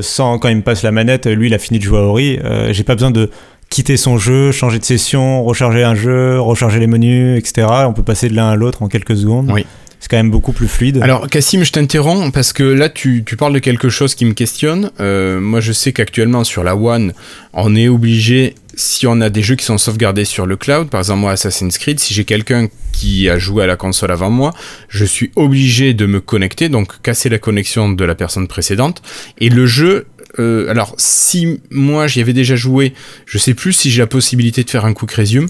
Sans 0.02 0.40
quand 0.40 0.48
il 0.50 0.58
me 0.58 0.62
passe 0.62 0.84
la 0.84 0.92
manette, 0.92 1.28
lui 1.28 1.48
il 1.48 1.54
a 1.54 1.60
fini 1.60 1.80
de 1.80 1.84
jouer 1.84 2.00
à 2.00 2.04
Ori. 2.04 2.40
J'ai 2.72 2.84
pas 2.84 2.96
besoin 2.96 3.12
de 3.12 3.30
quitter 3.70 3.98
son 3.98 4.18
jeu, 4.18 4.52
changer 4.52 4.80
de 4.80 4.86
session, 4.86 5.44
recharger 5.44 5.84
un 5.84 5.96
jeu, 5.96 6.40
recharger 6.40 6.80
les 6.80 6.88
menus, 6.88 7.38
etc. 7.38 7.68
On 7.86 7.94
peut 7.94 8.04
passer 8.04 8.30
de 8.30 8.36
l'un 8.36 8.50
à 8.50 8.56
l'autre 8.56 8.82
en 8.82 8.88
quelques 8.88 9.18
secondes. 9.18 9.52
Oui. 9.52 9.66
C'est 10.00 10.10
quand 10.10 10.18
même 10.18 10.32
beaucoup 10.32 10.54
plus 10.54 10.70
fluide. 10.70 11.00
Alors, 11.02 11.28
Cassim, 11.28 11.64
je 11.64 11.72
t'interromps 11.74 12.32
parce 12.32 12.54
que 12.54 12.64
là, 12.64 12.88
tu, 12.88 13.24
tu 13.26 13.36
parles 13.36 13.54
de 13.54 13.60
quelque 13.60 13.90
chose 13.90 14.16
qui 14.16 14.24
me 14.24 14.32
questionne. 14.32 14.92
Euh, 15.02 15.42
moi, 15.42 15.60
je 15.60 15.74
sais 15.74 15.92
qu'actuellement, 15.92 16.46
sur 16.46 16.64
la 16.64 16.76
One, 16.78 17.14
on 17.52 17.76
est 17.76 17.90
obligé, 17.90 18.56
si 18.76 19.08
on 19.08 19.20
a 19.20 19.30
des 19.30 19.42
jeux 19.42 19.56
qui 19.56 19.66
sont 19.66 19.78
sauvegardés 19.78 20.24
sur 20.24 20.46
le 20.46 20.56
cloud, 20.56 20.90
par 20.90 21.02
exemple, 21.02 21.20
moi, 21.20 21.34
Assassin's 21.34 21.78
Creed, 21.78 22.00
si 22.00 22.14
j'ai 22.14 22.24
quelqu'un 22.24 22.70
qui 22.94 23.30
a 23.30 23.38
joué 23.38 23.66
à 23.66 23.68
la 23.68 23.76
console 23.76 24.12
avant 24.12 24.30
moi, 24.30 24.54
je 24.88 25.04
suis 25.04 25.32
obligé 25.36 25.94
de 25.94 26.06
me 26.06 26.22
connecter, 26.22 26.70
donc 26.70 27.02
casser 27.02 27.28
la 27.28 27.38
connexion 27.38 27.92
de 27.92 28.06
la 28.06 28.16
personne 28.16 28.48
précédente. 28.48 29.02
Et 29.40 29.50
le 29.50 29.66
jeu, 29.66 30.08
euh, 30.38 30.70
alors, 30.70 30.94
si 30.98 31.60
moi 31.72 32.06
j'y 32.08 32.22
avais 32.22 32.34
déjà 32.34 32.56
joué, 32.56 32.94
je 33.26 33.38
sais 33.38 33.54
plus 33.54 33.74
si 33.74 33.90
j'ai 33.90 34.02
la 34.02 34.08
possibilité 34.08 34.64
de 34.64 34.70
faire 34.70 34.86
un 34.86 34.94
quick 34.94 35.12
resume, 35.12 35.48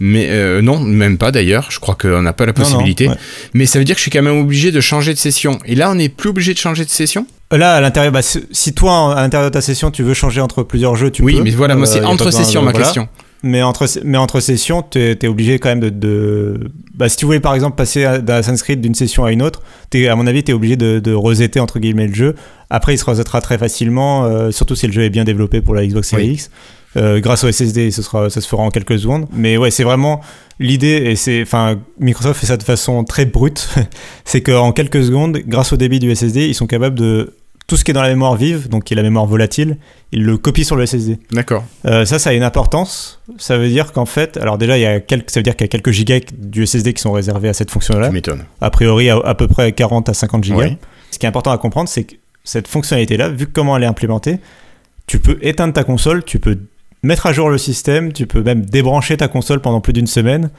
mais 0.00 0.28
euh, 0.30 0.62
non, 0.62 0.80
même 0.80 1.18
pas 1.18 1.30
d'ailleurs, 1.32 1.68
je 1.70 1.78
crois 1.80 1.94
qu'on 1.94 2.22
n'a 2.22 2.32
pas 2.32 2.46
la 2.46 2.52
Non, 2.52 2.58
non, 2.60 2.64
possibilité. 2.64 3.08
ouais. 3.08 3.14
Mais 3.52 3.66
ça 3.66 3.78
veut 3.78 3.84
dire 3.84 3.94
que 3.94 3.98
je 3.98 4.02
suis 4.04 4.10
quand 4.10 4.22
même 4.22 4.38
obligé 4.38 4.70
de 4.72 4.80
changer 4.80 5.12
de 5.12 5.18
session. 5.18 5.58
Et 5.66 5.74
là, 5.74 5.90
on 5.90 5.96
n'est 5.96 6.08
plus 6.08 6.30
obligé 6.30 6.54
de 6.54 6.58
changer 6.58 6.84
de 6.84 6.90
session? 6.90 7.26
Là, 7.50 7.74
à 7.74 7.80
l'intérieur, 7.82 8.12
bah, 8.12 8.22
si- 8.22 8.72
toi, 8.74 9.14
à 9.14 9.20
l'intérieur 9.20 9.50
de 9.50 9.52
ta 9.54 9.60
session, 9.60 9.90
tu 9.90 10.02
veux 10.02 10.14
changer 10.14 10.40
entre 10.40 10.62
plusieurs 10.62 10.96
jeux, 10.96 11.10
tu 11.10 11.20
Oui, 11.22 11.36
peux. 11.36 11.42
mais 11.42 11.50
voilà, 11.50 11.76
moi, 11.76 11.86
Euh, 11.86 11.92
c'est 11.92 12.02
entre 12.02 12.30
sessions 12.30 12.62
ma 12.62 12.70
voilà. 12.70 12.86
question. 12.86 13.08
Mais 13.42 13.62
entre, 13.62 13.86
mais 14.04 14.18
entre 14.18 14.38
sessions, 14.40 14.82
tu 14.88 15.00
es, 15.00 15.26
obligé 15.26 15.58
quand 15.58 15.68
même 15.70 15.80
de, 15.80 15.88
de- 15.90 16.60
Bah, 16.94 17.08
si 17.08 17.16
tu 17.16 17.24
voulais 17.24 17.40
par 17.40 17.54
exemple 17.54 17.74
passer 17.76 18.04
d'Assassin's 18.22 18.62
Creed 18.62 18.80
d'une 18.80 18.94
session 18.94 19.24
à 19.24 19.32
une 19.32 19.42
autre, 19.42 19.62
t'es- 19.90 20.06
à 20.08 20.14
mon 20.14 20.26
avis, 20.28 20.44
tu 20.44 20.52
es 20.52 20.54
obligé 20.54 20.76
de, 20.76 21.00
de 21.00 21.12
resetter 21.12 21.58
entre 21.58 21.80
guillemets 21.80 22.06
le 22.06 22.14
jeu. 22.14 22.34
Après, 22.70 22.94
il 22.94 22.98
se 22.98 23.04
resettera 23.04 23.40
très 23.40 23.58
facilement, 23.58 24.24
euh, 24.24 24.50
surtout 24.52 24.76
si 24.76 24.86
le 24.86 24.92
jeu 24.92 25.02
est 25.02 25.10
bien 25.10 25.24
développé 25.24 25.60
pour 25.60 25.74
la 25.74 25.84
Xbox 25.86 26.08
Series 26.08 26.24
Oui. 26.28 26.32
X. 26.34 26.50
Euh, 26.96 27.20
grâce 27.20 27.42
au 27.42 27.50
SSD, 27.50 27.90
ce 27.90 28.02
sera, 28.02 28.28
ça 28.30 28.40
se 28.42 28.46
fera 28.46 28.62
en 28.62 28.70
quelques 28.70 28.98
secondes. 28.98 29.26
Mais 29.32 29.56
ouais, 29.56 29.70
c'est 29.70 29.82
vraiment 29.82 30.20
l'idée, 30.60 31.02
et 31.06 31.16
c'est, 31.16 31.40
enfin, 31.42 31.76
Microsoft 31.98 32.38
fait 32.38 32.46
ça 32.46 32.56
de 32.58 32.62
façon 32.62 33.02
très 33.02 33.24
brute. 33.24 33.68
c'est 34.24 34.42
qu'en 34.42 34.72
quelques 34.72 35.02
secondes, 35.02 35.38
grâce 35.46 35.72
au 35.72 35.76
débit 35.76 35.98
du 35.98 36.14
SSD, 36.14 36.46
ils 36.48 36.54
sont 36.54 36.66
capables 36.66 36.98
de 36.98 37.32
tout 37.66 37.76
ce 37.76 37.84
qui 37.84 37.90
est 37.90 37.94
dans 37.94 38.02
la 38.02 38.08
mémoire 38.08 38.34
vive, 38.36 38.68
donc 38.68 38.84
qui 38.84 38.94
est 38.94 38.96
la 38.96 39.02
mémoire 39.02 39.26
volatile, 39.26 39.78
il 40.10 40.24
le 40.24 40.36
copie 40.36 40.64
sur 40.64 40.76
le 40.76 40.84
SSD. 40.84 41.18
D'accord. 41.30 41.64
Euh, 41.86 42.04
ça, 42.04 42.18
ça 42.18 42.30
a 42.30 42.32
une 42.32 42.42
importance. 42.42 43.20
Ça 43.38 43.56
veut 43.56 43.68
dire 43.68 43.92
qu'en 43.92 44.04
fait, 44.04 44.36
alors 44.36 44.58
déjà, 44.58 44.76
il 44.76 44.82
y 44.82 44.86
a 44.86 45.00
quelques, 45.00 45.30
ça 45.30 45.40
veut 45.40 45.44
dire 45.44 45.54
qu'il 45.56 45.64
y 45.64 45.66
a 45.66 45.68
quelques 45.68 45.90
gigas 45.90 46.20
du 46.36 46.66
SSD 46.66 46.92
qui 46.92 47.00
sont 47.00 47.12
réservés 47.12 47.48
à 47.48 47.54
cette 47.54 47.70
fonction-là. 47.70 48.08
Tu 48.08 48.12
m'étonnes. 48.12 48.44
A 48.60 48.70
priori, 48.70 49.08
à, 49.10 49.16
à 49.16 49.34
peu 49.34 49.48
près 49.48 49.72
40 49.72 50.08
à 50.08 50.14
50 50.14 50.44
gigas. 50.44 50.56
Ouais. 50.56 50.78
Ce 51.10 51.18
qui 51.18 51.26
est 51.26 51.28
important 51.28 51.50
à 51.52 51.58
comprendre, 51.58 51.88
c'est 51.88 52.04
que 52.04 52.14
cette 52.44 52.68
fonctionnalité-là, 52.68 53.28
vu 53.28 53.46
comment 53.46 53.76
elle 53.76 53.84
est 53.84 53.86
implémentée, 53.86 54.38
tu 55.06 55.18
peux 55.18 55.38
éteindre 55.42 55.72
ta 55.72 55.84
console, 55.84 56.24
tu 56.24 56.38
peux 56.38 56.58
mettre 57.02 57.26
à 57.26 57.32
jour 57.32 57.48
le 57.50 57.58
système, 57.58 58.12
tu 58.12 58.26
peux 58.26 58.42
même 58.42 58.64
débrancher 58.64 59.16
ta 59.16 59.28
console 59.28 59.60
pendant 59.60 59.80
plus 59.80 59.92
d'une 59.92 60.06
semaine. 60.06 60.50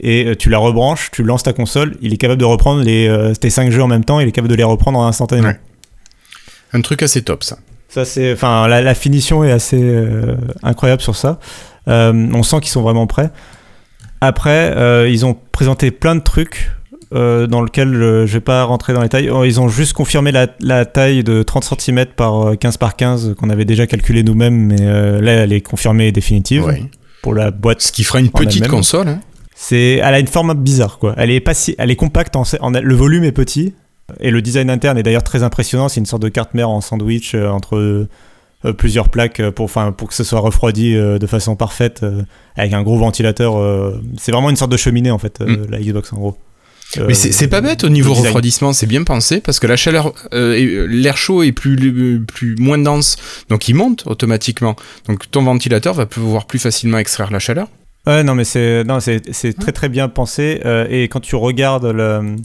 Et 0.00 0.26
euh, 0.26 0.36
tu 0.36 0.50
la 0.50 0.58
rebranches, 0.58 1.10
tu 1.10 1.22
lances 1.22 1.42
ta 1.44 1.52
console, 1.52 1.96
il 2.02 2.12
est 2.12 2.16
capable 2.18 2.40
de 2.40 2.44
reprendre 2.44 2.82
les, 2.82 3.08
euh, 3.08 3.32
tes 3.34 3.50
5 3.50 3.70
jeux 3.70 3.82
en 3.82 3.86
même 3.86 4.04
temps, 4.04 4.20
il 4.20 4.28
est 4.28 4.32
capable 4.32 4.50
de 4.50 4.56
les 4.56 4.64
reprendre 4.64 5.00
instantanément. 5.00 5.48
Ouais. 5.48 5.60
Un 6.72 6.80
truc 6.80 7.02
assez 7.02 7.22
top, 7.22 7.42
ça. 7.44 7.58
Ça, 7.88 8.04
c'est, 8.04 8.32
enfin, 8.32 8.66
la, 8.68 8.82
la 8.82 8.94
finition 8.94 9.44
est 9.44 9.52
assez 9.52 9.80
euh, 9.80 10.34
incroyable 10.62 11.00
sur 11.02 11.16
ça. 11.16 11.38
Euh, 11.88 12.12
on 12.34 12.42
sent 12.42 12.60
qu'ils 12.60 12.70
sont 12.70 12.82
vraiment 12.82 13.06
prêts. 13.06 13.30
Après, 14.20 14.72
euh, 14.76 15.08
ils 15.08 15.24
ont 15.24 15.36
présenté 15.52 15.90
plein 15.90 16.14
de 16.16 16.20
trucs 16.22 16.72
dans 17.12 17.62
lesquels 17.62 17.92
je 17.94 18.32
vais 18.32 18.40
pas 18.40 18.64
rentrer 18.64 18.92
dans 18.92 19.00
les 19.00 19.08
tailles. 19.08 19.30
Oh, 19.30 19.44
Ils 19.44 19.58
ont 19.60 19.68
juste 19.68 19.92
confirmé 19.94 20.32
la, 20.32 20.48
la 20.60 20.84
taille 20.84 21.22
de 21.22 21.42
30 21.42 21.64
cm 21.80 22.04
par 22.16 22.48
euh, 22.48 22.54
15 22.56 22.76
par 22.78 22.96
15 22.96 23.34
qu'on 23.38 23.48
avait 23.48 23.64
déjà 23.64 23.86
calculé 23.86 24.22
nous-mêmes, 24.22 24.54
mais 24.66 24.76
là, 24.76 25.32
elle 25.32 25.52
est 25.52 25.60
confirmée 25.62 26.08
et 26.08 26.12
définitive 26.12 26.64
Ouais. 26.64 26.82
pour 27.22 27.32
la 27.32 27.50
boîte. 27.52 27.80
Ce 27.80 27.92
qui 27.92 28.04
fera 28.04 28.18
une 28.20 28.30
petite 28.30 28.66
console. 28.68 29.08
hein. 29.08 29.20
C'est, 29.54 29.92
elle 30.02 30.14
a 30.14 30.18
une 30.18 30.26
forme 30.26 30.52
bizarre, 30.54 30.98
quoi. 30.98 31.14
Elle 31.16 31.30
est 31.30 31.40
pas 31.40 31.54
si, 31.54 31.74
elle 31.78 31.90
est 31.90 31.96
compacte, 31.96 32.36
en, 32.36 32.42
en- 32.60 32.70
le 32.72 32.94
volume 32.94 33.24
est 33.24 33.32
petit 33.32 33.72
et 34.20 34.30
le 34.30 34.40
design 34.42 34.70
interne 34.70 34.98
est 34.98 35.02
d'ailleurs 35.02 35.24
très 35.24 35.42
impressionnant. 35.42 35.88
C'est 35.88 36.00
une 36.00 36.06
sorte 36.06 36.22
de 36.22 36.28
carte 36.28 36.54
mère 36.54 36.70
en 36.70 36.80
sandwich 36.80 37.34
euh, 37.34 37.48
entre 37.48 37.76
euh, 37.76 38.72
plusieurs 38.78 39.08
plaques 39.08 39.40
euh, 39.40 39.50
pour, 39.50 39.70
pour 39.70 40.08
que 40.08 40.14
ce 40.14 40.24
soit 40.24 40.40
refroidi 40.40 40.94
de 40.94 41.26
façon 41.26 41.56
parfaite 41.56 42.04
avec 42.56 42.72
un 42.72 42.82
gros 42.82 42.98
ventilateur. 42.98 43.54
c'est 44.18 44.32
vraiment 44.32 44.50
une 44.50 44.56
sorte 44.56 44.72
de 44.72 44.76
cheminée 44.76 45.10
en 45.10 45.18
fait, 45.18 45.40
Mm. 45.40 45.66
la 45.70 45.78
Xbox 45.80 46.12
en 46.12 46.16
gros. 46.16 46.36
Mais 47.08 47.14
c'est 47.14 47.48
pas 47.48 47.60
bête 47.60 47.82
au 47.82 47.88
niveau 47.88 48.14
refroidissement, 48.14 48.72
c'est 48.72 48.86
bien 48.86 49.02
pensé 49.02 49.40
parce 49.40 49.58
que 49.58 49.66
la 49.66 49.76
chaleur, 49.76 50.12
euh, 50.32 50.86
l'air 50.88 51.16
chaud 51.16 51.42
est 51.42 51.50
plus, 51.52 52.24
plus 52.24 52.54
moins 52.60 52.78
dense, 52.78 53.16
donc 53.48 53.68
il 53.68 53.74
monte 53.74 54.04
automatiquement. 54.06 54.76
Donc 55.08 55.28
ton 55.30 55.42
ventilateur 55.42 55.94
va 55.94 56.06
pouvoir 56.06 56.46
plus 56.46 56.60
facilement 56.60 56.98
extraire 56.98 57.30
la 57.32 57.40
chaleur. 57.40 57.66
Ouais, 58.06 58.22
non, 58.22 58.36
mais 58.36 58.44
c'est 58.44 58.84
non, 58.84 59.00
c'est 59.00 59.20
c'est 59.34 59.52
très 59.58 59.72
très 59.72 59.88
bien 59.88 60.08
pensé. 60.08 60.60
euh, 60.64 60.86
et 60.88 61.08
quand 61.08 61.18
tu 61.20 61.34
regardes 61.34 61.86
le- 61.86 62.36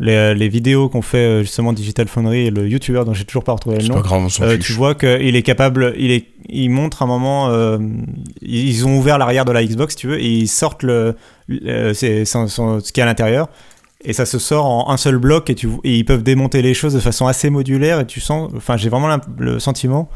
les, 0.00 0.34
les 0.34 0.48
vidéos 0.48 0.88
qu'ont 0.88 1.02
fait 1.02 1.18
euh, 1.18 1.40
justement 1.42 1.72
Digital 1.72 2.06
Foundry 2.08 2.46
et 2.46 2.50
le 2.50 2.68
YouTuber 2.68 3.02
dont 3.04 3.14
j'ai 3.14 3.24
toujours 3.24 3.44
pas 3.44 3.52
retrouvé 3.52 3.78
le 3.78 3.82
nom, 3.88 3.94
pas 3.96 4.00
grave, 4.02 4.22
on 4.24 4.28
s'en 4.28 4.44
Euh, 4.44 4.56
tu 4.58 4.72
vois 4.72 4.94
qu'il 4.94 5.34
est 5.36 5.42
capable, 5.42 5.94
il, 5.98 6.10
est, 6.12 6.26
il 6.48 6.68
montre 6.70 7.02
un 7.02 7.06
moment, 7.06 7.48
euh, 7.50 7.78
ils 8.42 8.86
ont 8.86 8.96
ouvert 8.98 9.18
l'arrière 9.18 9.44
de 9.44 9.52
la 9.52 9.64
Xbox, 9.64 9.94
si 9.94 10.00
tu 10.00 10.06
veux, 10.06 10.20
et 10.20 10.26
ils 10.28 10.48
sortent 10.48 10.82
le, 10.84 11.16
le- 11.48 11.92
c'est- 11.94 12.24
ce 12.24 12.92
qu'il 12.92 13.00
y 13.00 13.00
a 13.00 13.04
à 13.04 13.06
l'intérieur, 13.06 13.48
et 14.04 14.12
ça 14.12 14.26
se 14.26 14.38
sort 14.38 14.66
en 14.66 14.90
un 14.90 14.96
seul 14.96 15.18
bloc, 15.18 15.50
et, 15.50 15.54
tu, 15.54 15.68
et 15.84 15.96
ils 15.96 16.04
peuvent 16.04 16.22
démonter 16.22 16.62
les 16.62 16.74
choses 16.74 16.94
de 16.94 17.00
façon 17.00 17.26
assez 17.26 17.50
modulaire, 17.50 18.00
et 18.00 18.06
tu 18.06 18.20
sens, 18.20 18.50
enfin 18.56 18.76
j'ai 18.76 18.88
vraiment 18.88 19.18
le 19.38 19.58
sentiment 19.58 20.08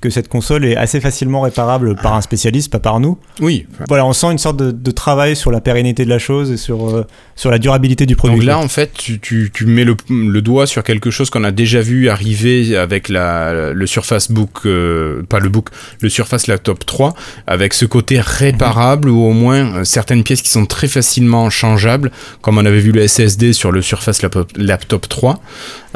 que 0.00 0.10
cette 0.10 0.28
console 0.28 0.66
est 0.66 0.76
assez 0.76 1.00
facilement 1.00 1.40
réparable 1.40 1.96
par 1.96 2.14
un 2.14 2.20
spécialiste, 2.20 2.70
pas 2.70 2.78
par 2.78 3.00
nous. 3.00 3.18
Oui. 3.40 3.66
Voilà, 3.88 4.04
on 4.04 4.12
sent 4.12 4.32
une 4.32 4.38
sorte 4.38 4.58
de, 4.58 4.70
de 4.70 4.90
travail 4.90 5.34
sur 5.34 5.50
la 5.50 5.60
pérennité 5.60 6.04
de 6.04 6.10
la 6.10 6.18
chose 6.18 6.50
et 6.50 6.56
sur, 6.56 6.90
euh, 6.90 7.06
sur 7.36 7.50
la 7.50 7.58
durabilité 7.58 8.04
du 8.04 8.14
produit. 8.14 8.36
Donc 8.36 8.46
là, 8.46 8.58
en 8.58 8.68
fait, 8.68 8.92
tu, 8.92 9.18
tu, 9.18 9.50
tu 9.52 9.64
mets 9.64 9.84
le, 9.84 9.96
le 10.10 10.42
doigt 10.42 10.66
sur 10.66 10.82
quelque 10.82 11.10
chose 11.10 11.30
qu'on 11.30 11.42
a 11.44 11.52
déjà 11.52 11.80
vu 11.80 12.10
arriver 12.10 12.76
avec 12.76 13.08
la, 13.08 13.72
le 13.72 13.86
Surface 13.86 14.30
Book, 14.30 14.66
euh, 14.66 15.22
pas 15.22 15.40
le 15.40 15.48
Book, 15.48 15.70
le 16.00 16.08
Surface 16.10 16.48
Laptop 16.48 16.84
3, 16.84 17.14
avec 17.46 17.72
ce 17.72 17.86
côté 17.86 18.20
réparable 18.20 19.08
ou 19.08 19.22
au 19.22 19.32
moins 19.32 19.76
euh, 19.76 19.84
certaines 19.84 20.22
pièces 20.22 20.42
qui 20.42 20.50
sont 20.50 20.66
très 20.66 20.88
facilement 20.88 21.48
changeables, 21.48 22.10
comme 22.42 22.58
on 22.58 22.66
avait 22.66 22.80
vu 22.80 22.92
le 22.92 23.00
SSD 23.28 23.52
sur 23.52 23.72
le 23.72 23.82
Surface 23.82 24.22
Laptop, 24.22 24.50
Laptop 24.56 25.08
3. 25.08 25.40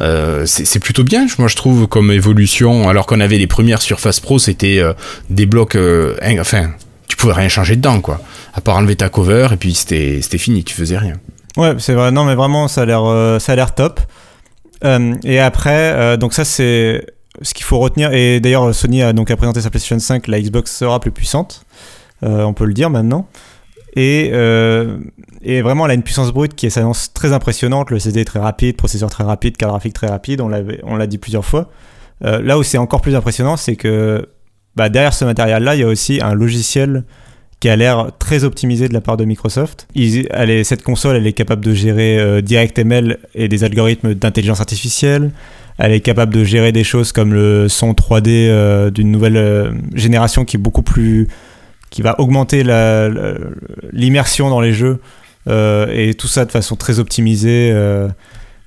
Euh, 0.00 0.44
c'est 0.46 0.78
plutôt 0.78 1.04
bien, 1.04 1.26
moi 1.38 1.48
je 1.48 1.56
trouve, 1.56 1.86
comme 1.86 2.10
évolution, 2.12 2.88
alors 2.88 3.06
qu'on 3.06 3.20
avait 3.20 3.38
les 3.38 3.46
premières 3.46 3.82
Surface 3.82 4.20
Pro, 4.20 4.38
c'était 4.38 4.78
euh, 4.78 4.92
des 5.30 5.46
blocs, 5.46 5.74
euh, 5.76 6.16
in- 6.22 6.40
enfin, 6.40 6.70
tu 7.08 7.16
pouvais 7.16 7.32
rien 7.34 7.48
changer 7.48 7.76
dedans, 7.76 8.00
quoi. 8.00 8.20
À 8.54 8.60
part 8.60 8.76
enlever 8.76 8.96
ta 8.96 9.08
cover, 9.08 9.48
et 9.52 9.56
puis 9.56 9.74
c'était 9.74 10.20
fini, 10.38 10.64
tu 10.64 10.74
faisais 10.74 10.98
rien. 10.98 11.14
Ouais, 11.56 11.74
c'est 11.78 11.94
vrai. 11.94 12.10
Non, 12.12 12.24
mais 12.24 12.34
vraiment, 12.34 12.68
ça 12.68 12.82
a 12.82 12.86
l'air, 12.86 13.74
top. 13.74 14.00
Et 15.24 15.40
après, 15.40 16.16
donc 16.18 16.32
ça, 16.32 16.44
c'est 16.44 17.04
ce 17.42 17.54
qu'il 17.54 17.64
faut 17.64 17.78
retenir. 17.78 18.12
Et 18.12 18.38
d'ailleurs, 18.40 18.72
Sony 18.74 19.02
a 19.02 19.12
donc 19.12 19.30
a 19.30 19.36
présenté 19.36 19.60
sa 19.60 19.70
PlayStation 19.70 19.98
5. 19.98 20.28
La 20.28 20.40
Xbox 20.40 20.76
sera 20.76 21.00
plus 21.00 21.10
puissante. 21.10 21.62
On 22.22 22.52
peut 22.52 22.64
le 22.64 22.74
dire 22.74 22.90
maintenant. 22.90 23.28
Et, 23.94 24.30
euh, 24.32 24.98
et 25.42 25.62
vraiment, 25.62 25.86
elle 25.86 25.92
a 25.92 25.94
une 25.94 26.02
puissance 26.02 26.32
brute 26.32 26.54
qui 26.54 26.70
s'annonce 26.70 27.12
très 27.12 27.32
impressionnante. 27.32 27.90
Le 27.90 27.98
SSD 27.98 28.20
est 28.20 28.24
très 28.24 28.38
rapide, 28.38 28.76
processeur 28.76 29.10
très 29.10 29.24
rapide, 29.24 29.56
carte 29.56 29.72
graphique 29.72 29.94
très 29.94 30.08
rapide. 30.08 30.40
On 30.40 30.48
l'a 30.96 31.06
dit 31.06 31.18
plusieurs 31.18 31.44
fois. 31.44 31.70
Euh, 32.24 32.42
là 32.42 32.58
où 32.58 32.62
c'est 32.62 32.78
encore 32.78 33.00
plus 33.00 33.14
impressionnant, 33.14 33.56
c'est 33.56 33.76
que 33.76 34.28
bah, 34.76 34.88
derrière 34.88 35.14
ce 35.14 35.24
matériel-là, 35.24 35.74
il 35.74 35.80
y 35.80 35.84
a 35.84 35.86
aussi 35.86 36.20
un 36.22 36.34
logiciel 36.34 37.04
qui 37.60 37.68
a 37.68 37.76
l'air 37.76 38.10
très 38.18 38.44
optimisé 38.44 38.88
de 38.88 38.92
la 38.92 39.00
part 39.00 39.16
de 39.16 39.24
Microsoft. 39.24 39.88
Cette 40.62 40.82
console, 40.82 41.16
elle 41.16 41.26
est 41.26 41.32
capable 41.32 41.64
de 41.64 41.74
gérer 41.74 42.18
euh, 42.18 42.40
DirectML 42.40 43.18
et 43.34 43.48
des 43.48 43.64
algorithmes 43.64 44.14
d'intelligence 44.14 44.60
artificielle. 44.60 45.32
Elle 45.78 45.92
est 45.92 46.00
capable 46.00 46.32
de 46.34 46.44
gérer 46.44 46.72
des 46.72 46.84
choses 46.84 47.12
comme 47.12 47.32
le 47.32 47.68
son 47.68 47.92
3D 47.92 48.28
euh, 48.28 48.90
d'une 48.90 49.10
nouvelle 49.10 49.72
génération 49.94 50.44
qui 50.44 50.56
est 50.56 50.60
beaucoup 50.60 50.82
plus, 50.82 51.28
qui 51.90 52.02
va 52.02 52.20
augmenter 52.20 52.62
l'immersion 53.92 54.50
dans 54.50 54.60
les 54.60 54.72
jeux 54.72 55.00
euh, 55.48 55.86
et 55.90 56.14
tout 56.14 56.26
ça 56.26 56.44
de 56.44 56.52
façon 56.52 56.76
très 56.76 56.98
optimisée 56.98 57.70
euh, 57.72 58.08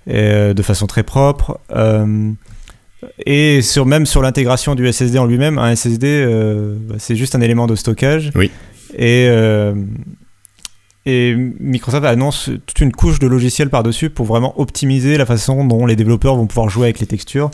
et 0.08 0.16
euh, 0.16 0.54
de 0.54 0.64
façon 0.64 0.88
très 0.88 1.04
propre. 1.04 1.60
Et 3.26 3.62
sur, 3.62 3.86
même 3.86 4.06
sur 4.06 4.22
l'intégration 4.22 4.76
du 4.76 4.92
SSD 4.92 5.18
en 5.18 5.26
lui-même, 5.26 5.58
un 5.58 5.76
SSD, 5.76 6.26
bah, 6.88 6.96
c'est 7.00 7.16
juste 7.16 7.36
un 7.36 7.42
élément 7.42 7.68
de 7.68 7.76
stockage. 7.76 8.32
Oui. 8.36 8.52
Et, 8.98 9.28
et 11.08 11.36
Microsoft 11.36 12.06
annonce 12.06 12.52
toute 12.66 12.80
une 12.80 12.92
couche 12.92 13.18
de 13.18 13.26
logiciels 13.26 13.70
par-dessus 13.70 14.12
pour 14.12 14.28
vraiment 14.28 14.60
optimiser 14.60 15.18
la 15.18 15.26
façon 15.26 15.66
dont 15.66 15.88
les 15.88 15.96
développeurs 15.96 16.36
vont 16.36 16.46
pouvoir 16.46 16.70
jouer 16.70 16.86
avec 16.86 17.00
les 17.00 17.08
textures. 17.08 17.50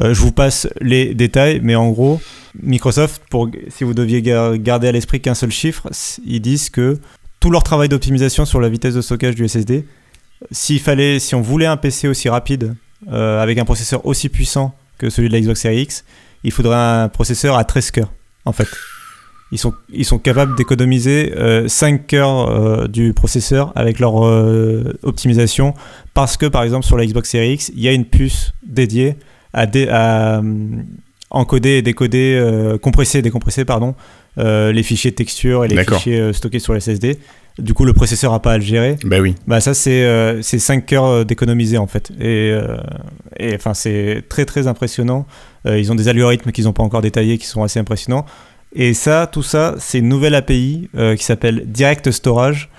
Euh, 0.00 0.12
je 0.14 0.20
vous 0.20 0.32
passe 0.32 0.68
les 0.80 1.14
détails, 1.14 1.60
mais 1.62 1.74
en 1.76 1.90
gros, 1.90 2.20
Microsoft, 2.62 3.22
pour, 3.30 3.48
si 3.68 3.84
vous 3.84 3.94
deviez 3.94 4.22
gar- 4.22 4.56
garder 4.58 4.88
à 4.88 4.92
l'esprit 4.92 5.20
qu'un 5.20 5.34
seul 5.34 5.50
chiffre, 5.50 5.88
ils 6.26 6.40
disent 6.40 6.68
que 6.70 6.98
tout 7.40 7.50
leur 7.50 7.62
travail 7.62 7.88
d'optimisation 7.88 8.44
sur 8.44 8.60
la 8.60 8.68
vitesse 8.68 8.94
de 8.94 9.00
stockage 9.02 9.34
du 9.36 9.46
SSD, 9.46 9.84
s'il 10.50 10.80
fallait, 10.80 11.18
si 11.20 11.34
on 11.34 11.40
voulait 11.42 11.66
un 11.66 11.76
PC 11.76 12.08
aussi 12.08 12.28
rapide, 12.28 12.74
euh, 13.12 13.40
avec 13.42 13.58
un 13.58 13.64
processeur 13.64 14.04
aussi 14.06 14.28
puissant 14.28 14.74
que 14.98 15.10
celui 15.10 15.28
de 15.28 15.34
la 15.34 15.40
Xbox 15.40 15.60
Series 15.60 15.82
X, 15.82 16.04
il 16.42 16.50
faudrait 16.52 16.76
un 16.76 17.08
processeur 17.08 17.56
à 17.56 17.64
13 17.64 17.90
cœurs, 17.92 18.12
en 18.44 18.52
fait. 18.52 18.68
Ils 19.52 19.58
sont, 19.58 19.74
ils 19.92 20.04
sont 20.04 20.18
capables 20.18 20.56
d'économiser 20.56 21.32
euh, 21.36 21.68
5 21.68 22.06
cœurs 22.08 22.48
euh, 22.50 22.88
du 22.88 23.12
processeur 23.12 23.72
avec 23.76 24.00
leur 24.00 24.14
optimisation 25.02 25.74
parce 26.14 26.36
que, 26.36 26.46
par 26.46 26.62
exemple, 26.64 26.84
sur 26.86 26.96
la 26.96 27.06
Xbox 27.06 27.30
Series 27.30 27.52
X, 27.54 27.70
il 27.74 27.82
y 27.82 27.88
a 27.88 27.92
une 27.92 28.04
puce 28.04 28.52
dédiée 28.66 29.16
à, 29.54 29.66
dé- 29.66 29.88
à, 29.88 30.38
hum, 30.40 30.84
encoder 31.30 31.70
et 31.78 31.82
décoder, 31.82 32.36
euh, 32.38 32.76
compresser 32.78 33.18
et 33.18 33.22
décompresser, 33.22 33.64
pardon, 33.64 33.94
euh, 34.38 34.70
les 34.72 34.82
fichiers 34.82 35.10
de 35.10 35.16
texture 35.16 35.64
et 35.64 35.68
les 35.68 35.74
fichiers 35.96 36.20
euh, 36.20 36.32
stockés 36.32 36.58
sur 36.60 36.74
le 36.74 36.80
SSD. 36.80 37.18
Du 37.58 37.72
coup, 37.72 37.84
le 37.84 37.92
processeur 37.92 38.32
n'a 38.32 38.40
pas 38.40 38.52
à 38.52 38.58
le 38.58 38.64
gérer. 38.64 38.96
Bah 39.04 39.20
oui. 39.20 39.36
Bah 39.46 39.60
ça 39.60 39.74
c'est 39.74 40.02
euh, 40.04 40.42
c'est 40.42 40.58
5 40.58 40.86
cœurs 40.86 41.04
euh, 41.06 41.24
d'économiser 41.24 41.78
en 41.78 41.86
fait 41.86 42.10
et 42.20 42.50
euh, 42.50 42.76
et 43.38 43.54
enfin 43.54 43.74
c'est 43.74 44.24
très 44.28 44.44
très 44.44 44.66
impressionnant. 44.66 45.24
Euh, 45.66 45.78
ils 45.78 45.92
ont 45.92 45.94
des 45.94 46.08
algorithmes 46.08 46.50
qu'ils 46.50 46.64
n'ont 46.64 46.72
pas 46.72 46.82
encore 46.82 47.00
détaillés 47.00 47.38
qui 47.38 47.46
sont 47.46 47.62
assez 47.62 47.78
impressionnants. 47.78 48.26
Et 48.74 48.92
ça 48.92 49.28
tout 49.30 49.44
ça 49.44 49.76
c'est 49.78 50.00
une 50.00 50.08
nouvelle 50.08 50.34
API 50.34 50.88
euh, 50.96 51.14
qui 51.14 51.22
s'appelle 51.24 51.62
Direct 51.66 52.10
Storage 52.10 52.70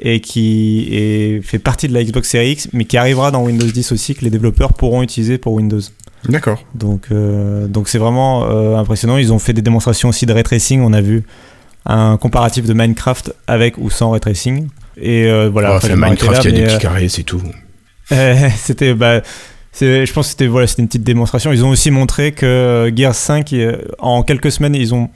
et 0.00 0.20
qui 0.20 0.88
est, 0.90 1.40
fait 1.42 1.60
partie 1.60 1.86
de 1.86 1.94
la 1.94 2.02
Xbox 2.02 2.28
Series 2.28 2.50
X 2.50 2.68
mais 2.72 2.84
qui 2.84 2.96
arrivera 2.96 3.30
dans 3.30 3.44
Windows 3.44 3.64
10 3.66 3.92
aussi 3.92 4.16
que 4.16 4.24
les 4.24 4.30
développeurs 4.30 4.72
pourront 4.72 5.02
utiliser 5.04 5.38
pour 5.38 5.52
Windows. 5.52 5.80
D'accord. 6.28 6.62
Donc 6.74 7.06
euh, 7.10 7.66
donc 7.68 7.88
c'est 7.88 7.98
vraiment 7.98 8.44
euh, 8.44 8.76
impressionnant. 8.76 9.16
Ils 9.16 9.32
ont 9.32 9.38
fait 9.38 9.52
des 9.52 9.62
démonstrations 9.62 10.08
aussi 10.08 10.26
de 10.26 10.32
ray 10.32 10.42
tracing. 10.42 10.80
On 10.80 10.92
a 10.92 11.00
vu 11.00 11.24
un 11.84 12.16
comparatif 12.16 12.66
de 12.66 12.72
Minecraft 12.72 13.32
avec 13.46 13.78
ou 13.78 13.90
sans 13.90 14.10
ray 14.10 14.20
tracing. 14.20 14.68
Et 14.96 15.26
euh, 15.26 15.48
voilà. 15.50 15.78
Fait 15.80 15.94
m'arrêter 15.94 16.24
Minecraft, 16.26 16.44
il 16.44 16.50
y 16.50 16.54
a 16.54 16.66
des 16.66 16.66
petits 16.66 16.78
carrés, 16.78 17.08
c'est 17.08 17.22
tout. 17.22 17.42
c'était 18.56 18.94
bah 18.94 19.20
je 19.80 20.10
pense 20.12 20.26
que 20.26 20.30
c'était 20.30 20.46
voilà 20.46 20.66
c'était 20.68 20.82
une 20.82 20.88
petite 20.88 21.02
démonstration 21.02 21.52
ils 21.52 21.64
ont 21.64 21.68
aussi 21.68 21.90
montré 21.90 22.30
que 22.30 22.90
Gears 22.94 23.16
5 23.16 23.52
euh, 23.52 23.78
en 23.98 24.22
quelques 24.22 24.52
semaines 24.52 24.76
ils 24.76 24.94
ont 24.94 25.10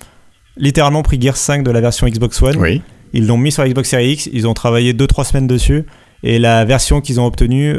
littéralement 0.57 1.03
pris 1.03 1.19
Gears 1.19 1.37
5 1.37 1.63
de 1.63 1.71
la 1.71 1.81
version 1.81 2.09
Xbox 2.09 2.43
One 2.43 2.57
Oui. 2.57 2.83
ils 3.13 3.29
l'ont 3.29 3.39
mis 3.39 3.53
sur 3.53 3.63
la 3.63 3.69
Xbox 3.69 3.89
Series 3.89 4.11
X 4.15 4.29
ils 4.33 4.49
ont 4.49 4.55
travaillé 4.55 4.93
2-3 4.93 5.25
semaines 5.25 5.47
dessus 5.47 5.87
et 6.25 6.41
la 6.41 6.65
version 6.65 7.01
qu'ils 7.01 7.21
ont 7.21 7.27
obtenue 7.27 7.75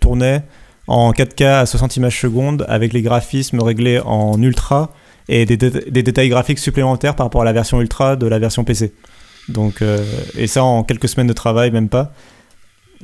tournait 0.00 0.42
en 0.88 1.12
4K 1.12 1.44
à 1.60 1.66
60 1.66 1.96
images 1.96 2.20
secondes 2.20 2.64
avec 2.68 2.92
les 2.92 3.02
graphismes 3.02 3.60
réglés 3.60 4.00
en 4.04 4.40
ultra 4.42 4.90
et 5.28 5.44
des, 5.46 5.56
dé- 5.56 5.70
des 5.90 6.02
détails 6.02 6.28
graphiques 6.30 6.58
supplémentaires 6.58 7.14
par 7.14 7.26
rapport 7.26 7.42
à 7.42 7.44
la 7.44 7.52
version 7.52 7.80
ultra 7.80 8.16
de 8.16 8.26
la 8.26 8.38
version 8.38 8.64
PC. 8.64 8.92
Donc, 9.48 9.82
euh, 9.82 9.98
et 10.36 10.46
ça 10.46 10.64
en 10.64 10.82
quelques 10.82 11.08
semaines 11.08 11.26
de 11.26 11.32
travail, 11.34 11.70
même 11.70 11.88
pas. 11.88 12.12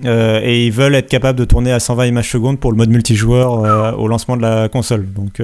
Euh, 0.05 0.41
et 0.43 0.67
ils 0.67 0.73
veulent 0.73 0.97
être 0.97 1.09
capables 1.09 1.39
de 1.39 1.45
tourner 1.45 1.71
à 1.71 1.79
120 1.79 2.07
images 2.07 2.29
secondes 2.29 2.59
pour 2.59 2.73
le 2.73 2.77
mode 2.77 2.89
multijoueur 2.91 3.65
euh, 3.65 3.93
au 3.93 4.09
lancement 4.09 4.37
de 4.37 4.43
la 4.43 4.69
console. 4.69 5.07
Donc, 5.13 5.41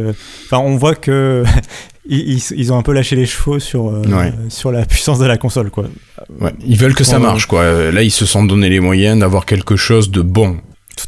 on 0.50 0.76
voit 0.76 0.96
que 0.96 1.44
ils, 2.08 2.38
ils- 2.56 2.72
ont 2.72 2.76
un 2.78 2.82
peu 2.82 2.92
lâché 2.92 3.14
les 3.14 3.26
chevaux 3.26 3.60
sur 3.60 3.84
Ouais. 3.84 4.32
sur 4.48 4.72
la 4.72 4.84
puissance 4.84 5.20
de 5.20 5.26
la 5.26 5.36
console, 5.36 5.70
quoi. 5.70 5.84
Ouais, 6.40 6.50
ils 6.66 6.76
veulent 6.76 6.94
que 6.96 7.04
ça 7.04 7.18
marche, 7.20 7.46
quoi. 7.46 7.92
Là, 7.92 8.02
ils 8.02 8.10
se 8.10 8.26
sont 8.26 8.42
donné 8.44 8.68
les 8.68 8.80
moyens 8.80 9.20
d'avoir 9.20 9.46
quelque 9.46 9.76
chose 9.76 10.10
de 10.10 10.20
bon. 10.22 10.56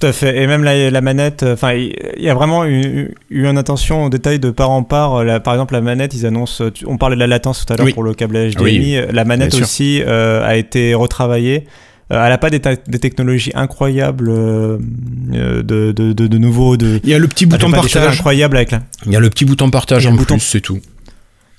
Tout 0.01 0.07
à 0.07 0.13
fait. 0.13 0.43
Et 0.43 0.47
même 0.47 0.65
la, 0.65 0.91
la 0.91 1.01
manette, 1.01 1.43
euh, 1.43 1.55
enfin, 1.55 1.73
il 1.75 1.93
y 2.23 2.29
a 2.29 2.35
vraiment 2.35 2.65
eu, 2.65 3.15
eu 3.31 3.49
une 3.49 3.59
attention 3.59 4.05
au 4.05 4.09
détail 4.11 4.39
de 4.39 4.51
part 4.51 4.71
en 4.71 4.83
part. 4.83 5.17
Euh, 5.17 5.25
la- 5.25 5.41
par 5.41 5.55
exemple, 5.55 5.75
la 5.75 5.81
manette, 5.81 6.15
ils 6.15 6.25
annoncent. 6.25 6.71
tu- 6.71 6.87
On 6.87 6.97
parlait 6.97 7.17
de 7.17 7.21
la 7.21 7.27
latence 7.27 7.65
tout 7.67 7.73
à 7.73 7.77
l'heure 7.77 7.87
Oui. 7.87 7.93
pour 7.93 8.03
le 8.03 8.15
câblage 8.15 8.55
Oui, 8.61 8.79
HDMI. 8.97 9.13
La 9.13 9.25
manette 9.25 9.51
bien 9.51 9.59
sûr. 9.59 9.65
aussi 9.67 10.03
euh, 10.07 10.47
a 10.47 10.57
été 10.57 10.95
retravaillée. 10.95 11.67
Euh, 12.13 12.23
elle 12.25 12.31
n'a 12.31 12.39
pas 12.39 12.51
des, 12.51 12.61
des 12.61 12.99
technologies 12.99 13.53
incroyables 13.55 14.29
euh, 14.31 14.79
euh, 15.35 15.63
de, 15.63 15.93
de, 15.93 16.13
de, 16.13 16.27
de 16.27 16.39
nouveau. 16.39 16.77
De, 16.77 17.01
Il 17.05 17.11
y 17.11 17.15
a 17.15 17.19
le 17.19 17.29
petit 17.29 17.47
bouton 17.47 17.71
partage. 17.71 18.15
incroyables 18.19 18.57
avec 18.57 18.71
la. 18.71 18.81
Il 19.07 19.13
y 19.13 19.17
a 19.17 19.21
le 19.21 19.31
petit 19.31 19.45
bouton 19.45 19.71
partage 19.71 20.07
en 20.07 20.13
bouton- 20.13 20.35
plus, 20.37 20.41
c'est 20.47 20.61
tout. 20.61 20.79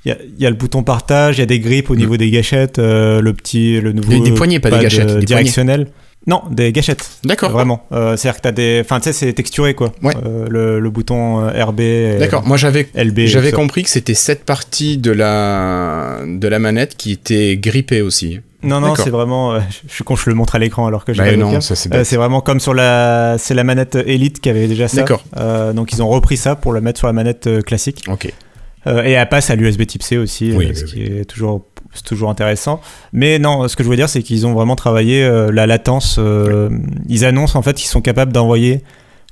Il 0.06 0.10
y 0.10 0.12
a, 0.12 0.18
il 0.38 0.44
y 0.44 0.46
a 0.46 0.50
le 0.50 0.56
bouton 0.58 0.84
partage, 0.84 1.38
il 1.38 1.40
y 1.40 1.44
a 1.44 1.46
des 1.46 1.60
grippes 1.60 1.90
au 1.90 1.96
niveau 1.96 2.18
des 2.18 2.30
gâchettes, 2.30 2.78
euh, 2.78 3.22
le 3.22 3.32
petit, 3.34 3.80
le 3.80 3.94
nouveau. 3.94 4.12
Des- 4.12 4.20
des 4.20 4.32
poignées, 4.36 4.60
pas 4.60 4.70
des 4.70 4.80
gâchettes, 4.80 5.10
euh, 5.12 5.20
des 5.20 5.26
directionnel. 5.26 5.88
Non, 6.26 6.42
des 6.50 6.72
gâchettes. 6.72 7.10
D'accord. 7.26 7.52
Vraiment. 7.52 7.86
Euh, 7.92 8.16
C'est-à-dire 8.16 8.38
que 8.38 8.44
t'as 8.44 8.52
des. 8.54 8.82
Enfin, 8.84 9.00
tu 9.00 9.06
sais, 9.06 9.14
c'est 9.14 9.34
texturé 9.34 9.74
quoi. 9.74 9.92
Ouais. 10.02 10.14
Euh, 10.26 10.48
le, 10.50 10.80
le 10.80 10.90
bouton 10.90 11.42
euh, 11.42 11.66
RB. 11.66 11.82
D'accord. 12.20 12.46
Moi, 12.46 12.56
j'avais 12.58 12.88
LB. 12.96 13.20
j'avais 13.26 13.52
compris 13.52 13.84
que 13.84 13.90
c'était 13.90 14.14
cette 14.14 14.46
partie 14.46 14.98
de 14.98 15.12
la 15.12 16.20
de 16.26 16.48
la 16.48 16.60
manette 16.60 16.96
qui 16.96 17.12
était 17.12 17.58
grippée 17.58 18.02
aussi. 18.02 18.40
Non, 18.64 18.80
non, 18.80 18.96
c'est 18.96 19.10
vraiment. 19.10 19.56
euh, 19.56 19.60
je 19.90 19.94
suis 19.94 20.06
con, 20.06 20.16
je 20.16 20.30
le 20.30 20.36
montre 20.36 20.56
à 20.56 20.60
l'écran 20.60 20.88
alors 20.88 21.04
que 21.04 21.12
j'ai 21.12 21.22
Bah 21.22 21.36
non, 21.36 21.60
ça 21.60 21.76
c'est 21.76 21.94
Euh, 21.94 22.06
c'est 22.06 22.16
vraiment 22.16 22.40
comme 22.40 22.62
sur 22.62 22.74
la. 22.74 23.36
C'est 23.38 23.54
la 23.54 23.66
manette 23.66 23.96
Elite 23.96 24.40
qui 24.40 24.50
avait 24.50 24.68
déjà 24.70 24.88
ça. 24.88 24.98
D'accord. 25.02 25.26
Euh, 25.36 25.74
donc 25.74 25.92
ils 25.92 26.02
ont 26.02 26.08
repris 26.08 26.38
ça 26.38 26.56
pour 26.56 26.72
le 26.72 26.80
mettre 26.80 27.00
sur 27.00 27.08
la 27.08 27.14
manette 27.14 27.50
classique. 27.66 28.06
Ok. 28.08 28.32
Et 28.86 29.12
elle 29.12 29.30
passe 29.30 29.50
à 29.50 29.56
l'USB 29.56 29.86
Type 29.86 30.04
C 30.04 30.18
aussi, 30.18 30.52
Oui, 30.54 30.68
oui, 30.70 30.76
ce 30.76 30.84
qui 30.84 31.04
est 31.04 31.24
toujours, 31.26 31.66
c'est 31.94 32.04
toujours 32.06 32.30
intéressant. 32.30 32.82
Mais 33.12 33.40
non, 33.40 33.68
ce 33.68 33.76
que 33.76 33.84
je 33.84 33.90
veux 33.90 33.96
dire, 33.96 34.10
c'est 34.10 34.24
qu'ils 34.24 34.46
ont 34.48 34.54
vraiment 34.54 34.76
travaillé 34.76 35.24
euh, 35.24 35.52
la 35.52 35.66
latence. 35.68 36.18
euh, 36.20 36.70
Ils 37.10 37.26
annoncent 37.26 37.58
en 37.58 37.62
fait 37.62 37.74
qu'ils 37.76 37.88
sont 37.90 38.02
capables 38.02 38.32
d'envoyer 38.34 38.84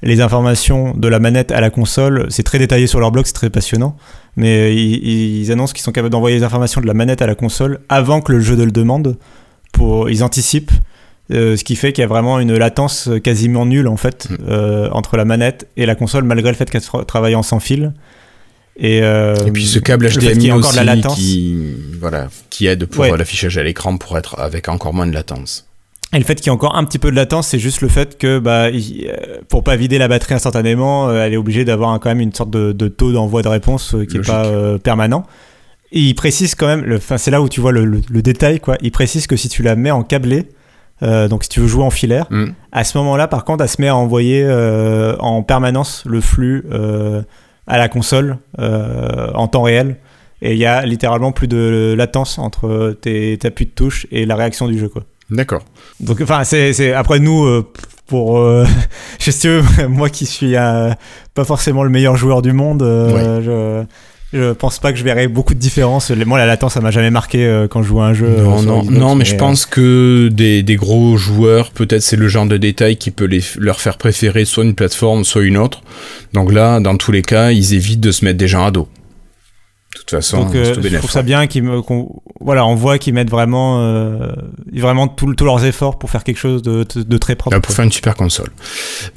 les 0.03 0.20
informations 0.22 0.93
de 0.95 1.07
la 1.07 1.20
manette 1.20 1.51
à 1.51 1.62
la 1.62 1.70
console. 1.70 2.26
C'est 2.30 2.43
très 2.43 2.57
détaillé 2.59 2.88
sur 2.88 2.99
leur 2.99 3.12
blog, 3.12 3.26
c'est 3.26 3.34
très 3.34 3.49
passionnant. 3.51 3.95
Mais 4.36 4.76
ils, 4.76 5.41
ils 5.43 5.51
annoncent 5.51 5.74
qu'ils 5.74 5.84
sont 5.84 5.91
capables 5.91 6.12
d'envoyer 6.12 6.38
les 6.38 6.43
informations 6.43 6.82
de 6.82 6.88
la 6.88 6.93
manette 6.93 7.22
à 7.22 7.28
la 7.28 7.36
console 7.36 7.80
avant 7.89 8.22
que 8.22 8.32
le 8.32 8.39
jeu 8.39 8.55
ne 8.55 8.64
le 8.64 8.72
demande. 8.72 9.18
Pour, 9.74 10.09
ils 10.09 10.24
anticipent. 10.24 10.72
euh, 11.32 11.55
ce 11.55 11.64
qui 11.64 11.76
fait 11.76 11.93
qu'il 11.93 12.01
y 12.01 12.05
a 12.05 12.07
vraiment 12.07 12.39
une 12.39 12.57
latence 12.57 13.09
quasiment 13.24 13.66
nulle 13.66 13.88
en 13.88 13.95
fait 13.95 14.28
Mm. 14.30 14.36
euh, 14.49 14.89
entre 14.91 15.16
la 15.18 15.24
manette 15.24 15.68
et 15.78 15.86
la 15.86 15.95
console 15.95 16.24
malgré 16.26 16.49
le 16.49 16.55
fait 16.57 16.70
qu'elle 16.70 16.82
tra- 16.82 17.05
travaille 17.05 17.36
en 17.36 17.43
sans 17.43 17.59
fil. 17.59 17.93
Et, 18.78 19.02
euh, 19.04 19.36
Et 19.46 19.52
puis 19.52 19.66
ce 19.68 19.80
câble 19.80 20.06
y 20.08 20.10
HDMI 20.10 20.52
encore 20.54 20.70
aussi 20.70 20.80
de 20.80 20.86
la 20.86 20.96
latence. 20.96 21.16
qui 21.16 21.58
voilà 22.00 22.30
qui 22.50 22.68
aide 22.68 22.86
pour 22.86 23.02
Ouais. 23.04 23.16
l'affichage 23.18 23.58
à 23.58 23.64
l'écran 23.64 23.98
pour 23.98 24.18
être 24.18 24.40
avec 24.40 24.70
encore 24.70 24.94
moins 24.94 25.06
de 25.08 25.14
latence. 25.14 25.68
Et 26.14 26.18
le 26.18 26.26
fait 26.26 26.36
qu'il 26.36 26.48
y 26.48 26.50
ait 26.50 26.52
encore 26.52 26.76
un 26.76 26.84
petit 26.84 27.00
peu 27.00 27.10
de 27.12 27.16
latence, 27.16 27.48
c'est 27.48 27.60
juste 27.60 27.80
le 27.82 27.88
fait 27.88 28.18
que 28.18 28.40
bah, 28.40 28.68
euh, 28.68 28.72
pour 29.48 29.64
pas 29.64 29.76
vider 29.78 29.98
la 29.98 30.08
batterie 30.10 30.34
instantanément, 30.34 31.08
euh, 31.10 31.24
elle 31.26 31.34
est 31.34 31.38
obligée 31.38 31.64
d'avoir 31.64 31.98
quand 32.00 32.10
même 32.10 32.20
une 32.20 32.34
sorte 32.34 32.50
de, 32.50 32.72
de 32.74 32.88
taux 32.90 33.12
d'envoi 33.14 33.42
de 33.44 33.48
réponse 33.48 33.92
qui 34.10 34.18
Logique. 34.18 34.18
est 34.18 34.22
pas 34.28 34.46
euh, 34.46 34.78
permanent. 34.78 35.26
Et 35.94 36.00
il 36.00 36.14
précise 36.16 36.56
quand 36.56 36.68
même, 36.68 36.86
enfin 36.96 37.18
c'est 37.18 37.32
là 37.32 37.42
où 37.42 37.50
tu 37.50 37.60
vois 37.62 37.72
le, 37.74 37.84
le- 37.86 38.02
le 38.10 38.22
détail 38.22 38.60
quoi. 38.62 38.78
Il 38.82 38.92
précise 38.92 39.28
que 39.28 39.36
si 39.38 39.48
tu 39.50 39.64
la 39.64 39.76
mets 39.76 39.92
en 39.92 40.04
câblé, 40.04 40.48
euh, 41.04 41.28
donc 41.30 41.44
si 41.44 41.50
tu 41.50 41.60
veux 41.62 41.68
jouer 41.68 41.84
en 41.84 41.90
filaire, 41.92 42.26
Hmm. 42.30 42.52
à 42.72 42.84
ce 42.86 42.98
moment-là 42.98 43.28
par 43.28 43.44
contre, 43.46 43.64
elle 43.64 43.70
se 43.70 43.82
met 43.82 43.88
à 43.90 43.96
envoyer 43.96 44.46
en 45.20 45.44
permanence 45.44 46.04
le 46.06 46.20
flux 46.22 46.64
à 47.72 47.78
la 47.78 47.88
console 47.88 48.38
euh, 48.60 49.32
en 49.34 49.48
temps 49.48 49.64
réel. 49.64 49.96
Et 50.42 50.54
il 50.54 50.58
y 50.58 50.66
a 50.66 50.86
littéralement 50.86 51.32
plus 51.32 51.48
de 51.48 51.96
latence 51.98 52.38
entre 52.38 52.98
tes, 53.00 53.38
tes 53.38 53.48
appuis 53.48 53.66
de 53.66 53.72
touche 53.72 54.08
et 54.12 54.26
la 54.26 54.36
réaction 54.36 54.68
du 54.68 54.78
jeu 54.78 54.90
quoi. 54.90 55.04
D'accord. 55.30 55.64
Donc, 56.02 56.20
enfin, 56.20 56.44
c'est, 56.44 56.94
après 56.94 57.20
nous, 57.20 57.46
euh, 57.46 57.66
pour. 58.06 58.38
Euh, 58.38 58.66
je 59.20 59.32
sais, 59.32 59.62
moi 59.88 60.10
qui 60.10 60.26
suis 60.26 60.58
euh, 60.58 60.92
pas 61.34 61.46
forcément 61.46 61.84
le 61.84 61.90
meilleur 61.90 62.18
joueur 62.18 62.42
du 62.42 62.52
monde, 62.52 62.84
euh, 62.84 63.42
je, 63.42 63.86
je 64.34 64.54
pense 64.54 64.80
pas 64.80 64.92
que 64.94 64.98
je 64.98 65.04
verrai 65.04 65.28
beaucoup 65.28 65.54
de 65.54 65.60
différence. 65.60 66.10
Moi, 66.12 66.38
la 66.38 66.46
latence, 66.46 66.74
ça 66.74 66.82
m'a 66.82 66.92
jamais 66.92 67.12
marqué 67.12 67.46
euh, 67.46 67.68
quand 67.68 67.84
je 67.84 67.88
joue 67.90 68.00
à 68.02 68.06
un 68.08 68.14
jeu. 68.14 68.28
euh, 68.28 68.44
Non, 68.44 68.62
non, 68.62 68.82
Xbox, 68.82 68.98
non, 69.00 69.16
mais 69.16 69.26
je 69.26 69.36
euh, 69.36 69.38
pense 69.38 69.66
que 69.66 70.30
des, 70.32 70.64
des 70.64 70.76
gros 70.76 71.18
joueurs, 71.18 71.72
peut-être 71.72 72.02
c'est 72.02 72.16
le 72.16 72.28
genre 72.28 72.46
de 72.46 72.58
détail 72.58 72.96
qui 72.96 73.12
peut 73.12 73.26
les, 73.26 73.42
leur 73.58 73.82
faire 73.82 73.98
préférer 73.98 74.46
soit 74.46 74.64
une 74.64 74.76
plateforme, 74.76 75.24
soit 75.24 75.44
une 75.44 75.58
autre. 75.58 75.82
Donc 76.34 76.52
là, 76.54 76.80
dans 76.80 76.96
tous 76.98 77.12
les 77.12 77.22
cas, 77.24 77.52
ils 77.52 77.74
évitent 77.74 78.00
de 78.00 78.12
se 78.12 78.24
mettre 78.24 78.38
des 78.38 78.48
gens 78.48 78.66
à 78.66 78.72
dos. 78.72 78.88
De 79.94 80.00
toute 80.00 80.10
façon, 80.12 80.46
Donc, 80.46 80.56
euh, 80.56 80.74
tout 80.74 80.82
je 80.84 80.96
trouve 80.98 81.12
ça 81.12 81.22
bien 81.22 81.48
qu'ils 81.48 81.64
me, 81.64 81.82
qu'on- 81.82 82.22
voilà, 82.39 82.66
on 82.66 82.76
voit 82.76 82.98
qu'ils 82.98 83.14
mettent 83.14 83.30
vraiment, 83.30 83.82
euh, 83.82 84.32
vraiment 84.74 85.10
tout- 85.10 85.34
tous 85.36 85.44
leurs 85.44 85.66
efforts 85.66 86.00
pour 86.00 86.10
faire 86.10 86.24
quelque 86.24 86.38
chose 86.39 86.62
de, 86.62 86.86
de, 86.96 87.04
de 87.04 87.18
très 87.18 87.36
propre. 87.36 87.56
Là, 87.58 87.60
pour 87.60 87.74
faire 87.74 87.84
une 87.84 87.92
super 87.92 88.16
console. 88.16 88.50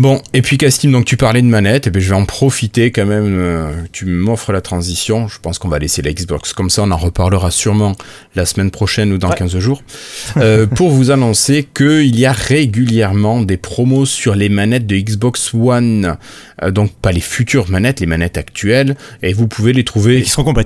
Bon, 0.01 0.20
et 0.33 0.43
puis 0.43 0.59
Castim, 0.59 0.91
donc 0.91 1.05
tu 1.05 1.16
parlais 1.16 1.43
de 1.43 1.47
manette, 1.47 1.87
et 1.87 1.91
bien 1.91 2.01
je 2.01 2.09
vais 2.09 2.16
en 2.16 2.25
profiter 2.25 2.91
quand 2.91 3.07
même. 3.07 3.37
euh, 3.39 3.72
tu 3.93 4.05
m'offres 4.05 4.51
la 4.53 4.61
transition. 4.61 5.29
Je 5.29 5.39
pense 5.41 5.61
qu'on 5.61 5.68
va 5.68 5.79
laisser 5.79 6.03
la 6.03 6.12
Xbox 6.12 6.53
comme 6.53 6.70
ça. 6.70 6.83
On 6.83 6.91
en 6.91 6.97
reparlera 6.97 7.53
sûrement 7.53 7.93
la 8.35 8.45
semaine 8.45 8.72
prochaine 8.72 9.12
ou 9.12 9.18
dans 9.18 9.29
Ouais. 9.31 9.37
15 9.37 9.57
jours. 9.59 9.81
Euh, 10.39 10.66
pour 10.66 10.91
vous 10.91 11.11
annoncer 11.12 11.62
qu'il 11.72 12.18
y 12.18 12.27
a 12.27 12.33
régulièrement 12.33 13.41
des 13.43 13.57
promos 13.57 14.05
sur 14.07 14.35
les 14.35 14.49
manettes 14.49 14.87
de 14.87 14.97
Xbox 14.97 15.53
One. 15.55 16.16
Euh, 16.62 16.70
donc 16.72 16.93
pas 16.95 17.12
les 17.12 17.20
futures 17.20 17.70
manettes, 17.70 18.01
les 18.01 18.07
manettes 18.07 18.37
actuelles. 18.37 18.97
Et 19.22 19.33
vous 19.33 19.47
pouvez 19.47 19.72
les 19.72 19.85
trouver 19.85 20.20
qui 20.22 20.29
seront 20.31 20.43
compatibles. 20.43 20.64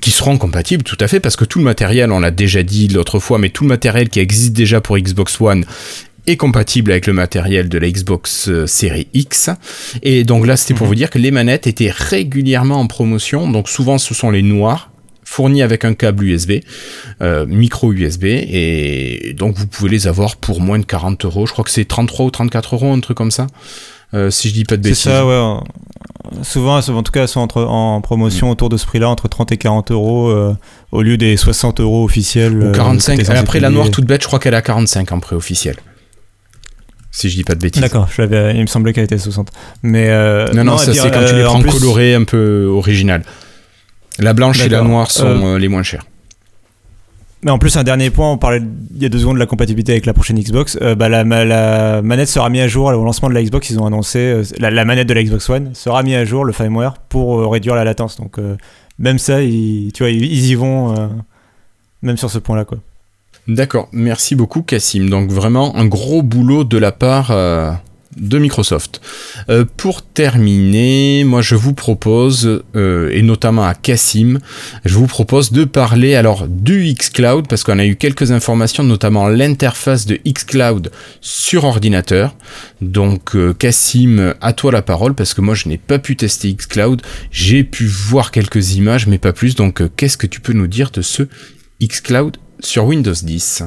Qui 0.00 0.10
seront 0.10 0.36
compatibles 0.38 0.82
tout 0.84 0.98
à 1.00 1.08
fait 1.08 1.20
parce 1.20 1.36
que 1.36 1.44
tout 1.44 1.58
le 1.58 1.64
matériel, 1.64 2.12
on 2.12 2.20
l'a 2.20 2.30
déjà 2.30 2.62
dit 2.62 2.88
l'autre 2.88 3.18
fois, 3.18 3.38
mais 3.38 3.48
tout 3.48 3.64
le 3.64 3.68
matériel 3.68 4.08
qui 4.08 4.20
existe 4.20 4.52
déjà 4.52 4.80
pour 4.80 4.98
Xbox 4.98 5.40
One 5.40 5.64
est 6.26 6.36
compatible 6.36 6.92
avec 6.92 7.06
le 7.08 7.12
matériel 7.14 7.68
de 7.68 7.78
la 7.78 7.90
Xbox 7.90 8.48
euh, 8.48 8.66
série 8.66 9.08
X. 9.12 9.50
Et 10.04 10.22
donc 10.22 10.46
là, 10.46 10.56
c'était 10.56 10.74
pour 10.74 10.84
Mhm. 10.86 10.88
vous 10.90 10.94
dire 10.94 11.10
que 11.10 11.18
les 11.18 11.30
manettes 11.32 11.66
étaient 11.66 11.90
régulièrement 11.90 12.78
en 12.78 12.86
promotion. 12.86 13.50
Donc 13.50 13.68
souvent, 13.68 13.98
ce 13.98 14.14
sont 14.14 14.30
les 14.30 14.42
noirs 14.42 14.90
fournis 15.24 15.62
avec 15.62 15.84
un 15.84 15.94
câble 15.94 16.24
USB, 16.24 16.60
euh, 17.22 17.46
micro 17.46 17.92
USB, 17.92 18.24
et 18.24 19.34
donc 19.36 19.56
vous 19.56 19.66
pouvez 19.66 19.88
les 19.90 20.06
avoir 20.06 20.36
pour 20.36 20.60
moins 20.60 20.78
de 20.78 20.84
40 20.84 21.24
euros. 21.24 21.46
Je 21.46 21.52
crois 21.52 21.64
que 21.64 21.70
c'est 21.70 21.86
33 21.86 22.26
ou 22.26 22.30
34 22.30 22.74
euros, 22.76 22.92
un 22.92 23.00
truc 23.00 23.16
comme 23.16 23.30
ça. 23.30 23.46
Euh, 24.14 24.30
si 24.30 24.50
je 24.50 24.54
dis 24.54 24.64
pas 24.64 24.76
de 24.76 24.82
C'est 24.82 24.90
bêtises. 24.90 25.02
ça, 25.04 25.26
ouais. 25.26 25.56
Souvent, 26.42 26.78
en 26.78 27.02
tout 27.02 27.12
cas, 27.12 27.22
elles 27.22 27.28
sont 27.28 27.40
entre, 27.40 27.62
en 27.62 28.00
promotion 28.00 28.50
autour 28.50 28.68
de 28.68 28.76
ce 28.76 28.86
prix-là, 28.86 29.08
entre 29.08 29.28
30 29.28 29.52
et 29.52 29.56
40 29.56 29.90
euros, 29.90 30.28
euh, 30.28 30.56
au 30.90 31.02
lieu 31.02 31.16
des 31.16 31.36
60 31.36 31.80
euros 31.80 32.04
officiels. 32.04 32.56
Ou 32.56 32.64
euh, 32.66 32.72
45. 32.72 33.12
que 33.12 33.18
t'es 33.18 33.24
censé 33.26 33.38
Après, 33.38 33.60
la 33.60 33.70
noire 33.70 33.90
toute 33.90 34.04
bête, 34.06 34.22
je 34.22 34.26
crois 34.26 34.38
qu'elle 34.38 34.54
est 34.54 34.58
à 34.58 34.62
45 34.62 35.12
en 35.12 35.20
préofficiel. 35.20 35.76
Si 37.10 37.28
je 37.28 37.36
dis 37.36 37.44
pas 37.44 37.54
de 37.54 37.60
bêtises. 37.60 37.82
D'accord, 37.82 38.08
il 38.18 38.60
me 38.60 38.66
semblait 38.66 38.92
qu'elle 38.92 39.04
était 39.04 39.16
à 39.16 39.18
60. 39.18 39.50
Mais 39.82 40.08
euh, 40.08 40.50
Non, 40.54 40.64
non, 40.64 40.78
ça 40.78 40.94
c'est 40.94 41.10
quand 41.10 41.24
tu 41.26 41.34
les 41.34 41.44
en 41.44 41.50
prends 41.50 41.60
plus- 41.60 41.72
colorés 41.72 42.14
un 42.14 42.24
peu 42.24 42.66
original. 42.66 43.22
La 44.18 44.32
blanche 44.32 44.64
et 44.64 44.68
la 44.68 44.82
noire 44.82 45.10
sont 45.10 45.56
les 45.56 45.68
moins 45.68 45.82
chères. 45.82 46.06
Mais 47.44 47.50
en 47.50 47.58
plus, 47.58 47.76
un 47.76 47.82
dernier 47.82 48.10
point, 48.10 48.30
on 48.30 48.38
parlait 48.38 48.62
il 48.94 49.02
y 49.02 49.04
a 49.04 49.08
deux 49.08 49.18
secondes 49.18 49.34
de 49.34 49.40
la 49.40 49.46
compatibilité 49.46 49.90
avec 49.92 50.06
la 50.06 50.12
prochaine 50.14 50.38
Xbox. 50.38 50.78
Euh, 50.80 50.94
bah, 50.94 51.08
la, 51.08 51.24
ma- 51.24 51.44
la 51.44 52.00
manette 52.00 52.28
sera 52.28 52.48
mise 52.48 52.60
à 52.60 52.68
jour 52.68 52.86
au 52.86 53.04
lancement 53.04 53.28
de 53.28 53.34
la 53.34 53.42
Xbox. 53.42 53.70
Ils 53.70 53.80
ont 53.80 53.86
annoncé 53.86 54.18
euh, 54.18 54.42
la, 54.58 54.84
manette 54.84 55.08
de 55.08 55.14
la 55.14 55.24
Xbox 55.24 55.50
One 55.50 55.74
sera 55.74 56.04
mise 56.04 56.14
à 56.14 56.24
jour, 56.24 56.44
le 56.44 56.52
firmware, 56.52 56.94
pour 57.08 57.40
euh, 57.40 57.48
réduire 57.48 57.74
la 57.74 57.82
latence. 57.82 58.16
Donc 58.16 58.38
même 58.98 59.18
ça, 59.18 59.42
ils, 59.42 59.90
tu 59.92 60.04
vois, 60.04 60.10
ils, 60.10 60.46
y 60.46 60.54
vont, 60.54 60.94
même 62.02 62.16
sur 62.16 62.30
ce 62.30 62.38
point-là. 62.38 62.64
D'accord, 63.48 63.88
merci 63.92 64.36
beaucoup 64.36 64.62
Cassim. 64.62 65.08
Donc 65.08 65.30
vraiment 65.30 65.74
un 65.76 65.86
gros 65.86 66.22
boulot 66.22 66.62
de 66.62 66.78
la 66.78 66.92
part 66.92 67.32
de 68.16 68.38
Microsoft. 68.38 69.00
Euh, 69.48 69.64
pour 69.76 70.02
terminer, 70.02 71.24
moi 71.24 71.42
je 71.42 71.54
vous 71.54 71.72
propose, 71.72 72.62
euh, 72.76 73.10
et 73.12 73.22
notamment 73.22 73.64
à 73.64 73.74
Cassim, 73.74 74.38
je 74.84 74.94
vous 74.94 75.06
propose 75.06 75.52
de 75.52 75.64
parler 75.64 76.14
alors 76.14 76.46
du 76.48 76.92
xCloud, 76.92 77.48
parce 77.48 77.64
qu'on 77.64 77.78
a 77.78 77.86
eu 77.86 77.96
quelques 77.96 78.30
informations, 78.30 78.84
notamment 78.84 79.28
l'interface 79.28 80.06
de 80.06 80.18
xCloud 80.26 80.90
sur 81.20 81.64
ordinateur. 81.64 82.34
Donc 82.80 83.34
euh, 83.34 83.54
Cassim, 83.54 84.34
à 84.40 84.52
toi 84.52 84.72
la 84.72 84.82
parole, 84.82 85.14
parce 85.14 85.34
que 85.34 85.40
moi 85.40 85.54
je 85.54 85.68
n'ai 85.68 85.78
pas 85.78 85.98
pu 85.98 86.16
tester 86.16 86.52
xCloud, 86.52 87.02
j'ai 87.30 87.64
pu 87.64 87.86
voir 87.86 88.30
quelques 88.30 88.74
images, 88.74 89.06
mais 89.06 89.18
pas 89.18 89.32
plus. 89.32 89.54
Donc 89.54 89.82
qu'est-ce 89.96 90.16
que 90.16 90.26
tu 90.26 90.40
peux 90.40 90.52
nous 90.52 90.66
dire 90.66 90.90
de 90.90 91.02
ce 91.02 91.24
xCloud 91.80 92.36
sur 92.60 92.84
Windows 92.84 93.12
10 93.12 93.64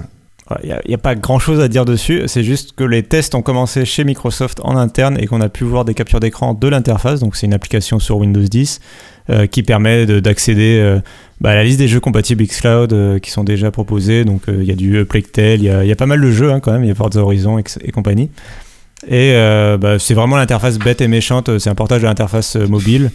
Il 0.64 0.78
n'y 0.88 0.94
a, 0.94 0.98
pas 1.00 1.16
grand 1.16 1.40
chose 1.40 1.60
à 1.60 1.68
dire 1.68 1.86
dessus, 1.86 2.22
c'est 2.28 2.44
juste 2.44 2.74
que 2.76 2.84
les 2.84 3.02
tests 3.02 3.34
ont 3.34 3.42
commencé 3.42 3.84
chez 3.84 4.04
Microsoft 4.04 4.60
en 4.64 4.78
interne 4.78 5.18
et 5.20 5.26
qu'on 5.26 5.42
a 5.42 5.50
pu 5.50 5.64
voir 5.64 5.86
des 5.86 5.96
captures 5.96 6.20
d'écran 6.20 6.54
de 6.54 6.68
l'interface. 6.68 7.20
Donc, 7.20 7.36
c'est 7.36 7.48
une 7.48 7.54
application 7.54 7.98
sur 7.98 8.18
Windows 8.18 8.44
10 8.44 8.80
euh, 9.32 9.48
qui 9.48 9.64
permet 9.64 10.06
de- 10.06 10.20
d'accéder 10.20 10.80
euh, 10.80 11.00
bah, 11.42 11.50
à 11.50 11.56
la 11.56 11.64
liste 11.64 11.80
des 11.80 11.88
jeux 11.88 12.00
compatibles 12.00 12.44
Xcloud 12.44 12.94
euh, 12.94 13.18
qui 13.18 13.32
sont 13.32 13.44
déjà 13.44 13.72
proposés. 13.72 14.24
Donc, 14.24 14.44
euh, 14.48 14.60
il 14.62 14.68
y 14.68 14.72
a 14.72 14.76
du 14.76 15.04
Tale, 15.34 15.62
il 15.62 15.64
y 15.64 15.92
a, 15.92 15.96
pas 15.96 16.06
mal 16.06 16.22
de 16.22 16.30
jeux 16.30 16.52
hein, 16.52 16.60
quand 16.60 16.72
même, 16.72 16.84
il 16.84 16.90
y 16.90 16.92
a 16.92 16.96
Forza 16.96 17.22
Horizon 17.22 17.58
et, 17.58 17.64
et 17.82 17.92
compagnie. 17.92 18.30
Et 19.08 19.34
euh, 19.34 19.78
bah, 19.78 20.00
c'est 20.00 20.14
vraiment 20.14 20.38
l'interface 20.38 20.78
bête 20.80 21.02
et 21.02 21.08
méchante, 21.08 21.58
c'est 21.60 21.70
un 21.70 21.76
portage 21.76 22.02
de 22.02 22.08
l'interface 22.08 22.56
euh, 22.56 22.68
mobile. 22.68 23.12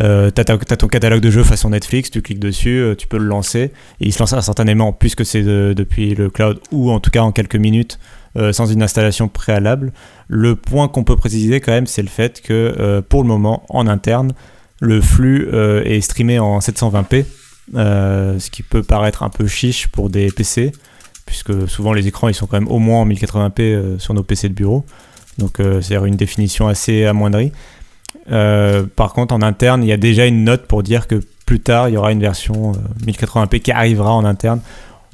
Euh, 0.00 0.30
t'as, 0.30 0.42
ta- 0.44 0.58
t'as 0.58 0.76
ton 0.76 0.88
catalogue 0.88 1.20
de 1.20 1.30
jeux 1.30 1.44
façon 1.44 1.70
Netflix, 1.70 2.10
tu 2.10 2.20
cliques 2.20 2.40
dessus, 2.40 2.80
euh, 2.80 2.94
tu 2.96 3.06
peux 3.06 3.18
le 3.18 3.26
lancer, 3.26 3.60
et 4.00 4.06
il 4.06 4.12
se 4.12 4.18
lance 4.18 4.32
instantanément 4.32 4.92
puisque 4.92 5.24
c'est 5.24 5.42
de- 5.42 5.72
depuis 5.76 6.14
le 6.16 6.30
cloud 6.30 6.58
ou 6.72 6.90
en 6.90 6.98
tout 6.98 7.10
cas 7.10 7.20
en 7.22 7.30
quelques 7.30 7.54
minutes 7.56 7.98
euh, 8.36 8.52
sans 8.52 8.66
une 8.66 8.82
installation 8.82 9.28
préalable. 9.28 9.92
Le 10.26 10.56
point 10.56 10.88
qu'on 10.88 11.04
peut 11.04 11.14
préciser 11.14 11.60
quand 11.60 11.70
même, 11.70 11.86
c'est 11.86 12.02
le 12.02 12.08
fait 12.08 12.40
que 12.42 12.74
euh, 12.80 13.00
pour 13.02 13.22
le 13.22 13.28
moment, 13.28 13.64
en 13.68 13.86
interne, 13.86 14.32
le 14.80 15.00
flux 15.00 15.48
euh, 15.52 15.84
est 15.84 16.00
streamé 16.00 16.40
en 16.40 16.58
720p, 16.58 17.24
euh, 17.76 18.38
ce 18.40 18.50
qui 18.50 18.64
peut 18.64 18.82
paraître 18.82 19.22
un 19.22 19.28
peu 19.30 19.46
chiche 19.46 19.86
pour 19.86 20.10
des 20.10 20.26
PC, 20.32 20.72
puisque 21.26 21.68
souvent 21.68 21.92
les 21.92 22.08
écrans 22.08 22.28
ils 22.28 22.34
sont 22.34 22.46
quand 22.46 22.58
même 22.58 22.68
au 22.68 22.80
moins 22.80 23.02
en 23.02 23.06
1080p 23.06 23.60
euh, 23.60 23.98
sur 24.00 24.12
nos 24.14 24.24
PC 24.24 24.48
de 24.48 24.54
bureau, 24.54 24.84
donc 25.38 25.60
euh, 25.60 25.80
c'est-à-dire 25.80 26.04
une 26.04 26.16
définition 26.16 26.66
assez 26.66 27.04
amoindrie. 27.04 27.52
Euh, 28.30 28.84
par 28.96 29.12
contre, 29.12 29.34
en 29.34 29.42
interne, 29.42 29.82
il 29.82 29.88
y 29.88 29.92
a 29.92 29.96
déjà 29.96 30.26
une 30.26 30.44
note 30.44 30.66
pour 30.66 30.82
dire 30.82 31.06
que 31.06 31.20
plus 31.46 31.60
tard, 31.60 31.88
il 31.88 31.92
y 31.94 31.96
aura 31.96 32.12
une 32.12 32.20
version 32.20 32.72
euh, 32.72 33.06
1080p 33.10 33.60
qui 33.60 33.72
arrivera 33.72 34.12
en 34.12 34.24
interne. 34.24 34.60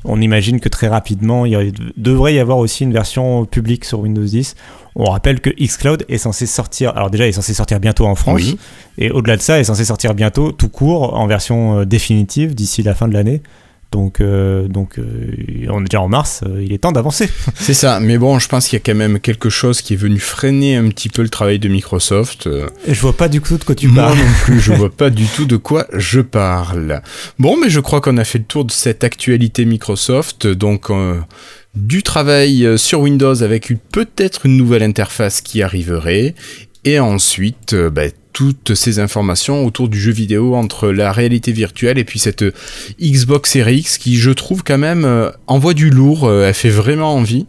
On 0.04 0.20
imagine 0.20 0.60
que 0.60 0.68
très 0.68 0.88
rapidement, 0.88 1.44
il 1.44 1.52
y 1.52 1.72
devrait 1.96 2.34
y 2.34 2.38
avoir 2.38 2.58
aussi 2.58 2.84
une 2.84 2.92
version 2.92 3.44
publique 3.44 3.84
sur 3.84 4.00
Windows 4.00 4.22
10. 4.24 4.54
On 4.96 5.04
rappelle 5.10 5.40
que 5.40 5.50
Xcloud 5.50 6.06
est 6.08 6.18
censé 6.18 6.46
sortir, 6.46 6.96
alors 6.96 7.10
déjà, 7.10 7.26
il 7.26 7.30
est 7.30 7.32
censé 7.32 7.52
sortir 7.52 7.80
bientôt 7.80 8.06
en 8.06 8.14
France, 8.14 8.40
Oui. 8.42 8.58
et 8.96 9.10
au-delà 9.10 9.36
de 9.36 9.42
ça, 9.42 9.58
il 9.58 9.60
est 9.60 9.64
censé 9.64 9.84
sortir 9.84 10.14
bientôt 10.14 10.52
tout 10.52 10.68
court 10.68 11.14
en 11.18 11.26
version 11.26 11.80
euh, 11.80 11.84
définitive 11.84 12.54
d'ici 12.54 12.82
la 12.82 12.94
fin 12.94 13.08
de 13.08 13.12
l'année. 13.12 13.42
Donc, 13.90 14.20
euh, 14.20 14.68
donc 14.68 14.98
euh, 14.98 15.34
on 15.68 15.80
est 15.80 15.88
déjà 15.88 16.00
en 16.00 16.08
mars, 16.08 16.42
euh, 16.46 16.62
il 16.62 16.72
est 16.72 16.78
temps 16.78 16.92
d'avancer. 16.92 17.28
C'est 17.54 17.74
ça, 17.74 17.98
mais 17.98 18.18
bon, 18.18 18.38
je 18.38 18.48
pense 18.48 18.68
qu'il 18.68 18.78
y 18.78 18.82
a 18.82 18.84
quand 18.84 18.94
même 18.94 19.18
quelque 19.18 19.50
chose 19.50 19.82
qui 19.82 19.94
est 19.94 19.96
venu 19.96 20.20
freiner 20.20 20.76
un 20.76 20.88
petit 20.88 21.08
peu 21.08 21.22
le 21.22 21.28
travail 21.28 21.58
de 21.58 21.68
Microsoft. 21.68 22.48
Et 22.86 22.94
je 22.94 23.00
vois 23.00 23.16
pas 23.16 23.28
du 23.28 23.40
coup 23.40 23.58
de 23.58 23.64
quoi 23.64 23.74
tu 23.74 23.88
Moi 23.88 24.04
parles. 24.04 24.18
non 24.18 24.24
plus, 24.44 24.60
je 24.60 24.72
vois 24.72 24.90
pas 24.96 25.10
du 25.10 25.26
tout 25.26 25.44
de 25.44 25.56
quoi 25.56 25.86
je 25.92 26.20
parle. 26.20 27.02
Bon, 27.40 27.56
mais 27.60 27.68
je 27.68 27.80
crois 27.80 28.00
qu'on 28.00 28.16
a 28.16 28.24
fait 28.24 28.38
le 28.38 28.44
tour 28.44 28.64
de 28.64 28.72
cette 28.72 29.02
actualité 29.02 29.64
Microsoft, 29.64 30.46
donc 30.46 30.90
du 31.74 32.02
travail 32.02 32.78
sur 32.78 33.00
Windows 33.00 33.42
avec 33.42 33.72
peut-être 33.90 34.46
une 34.46 34.56
nouvelle 34.56 34.82
interface 34.84 35.40
qui 35.40 35.62
arriverait, 35.62 36.34
et 36.84 36.98
ensuite 36.98 37.74
euh, 37.74 37.90
bah, 37.90 38.04
toutes 38.32 38.74
ces 38.74 39.00
informations 39.00 39.64
autour 39.66 39.88
du 39.88 40.00
jeu 40.00 40.12
vidéo 40.12 40.54
entre 40.54 40.88
la 40.88 41.12
réalité 41.12 41.52
virtuelle 41.52 41.98
et 41.98 42.04
puis 42.04 42.18
cette 42.18 42.42
euh, 42.42 42.52
Xbox 43.00 43.50
Series 43.50 43.78
X 43.78 43.98
qui, 43.98 44.16
je 44.16 44.30
trouve 44.30 44.62
quand 44.62 44.78
même, 44.78 45.04
euh, 45.04 45.30
envoie 45.46 45.74
du 45.74 45.90
lourd, 45.90 46.30
elle 46.30 46.54
fait 46.54 46.70
vraiment 46.70 47.14
envie. 47.14 47.46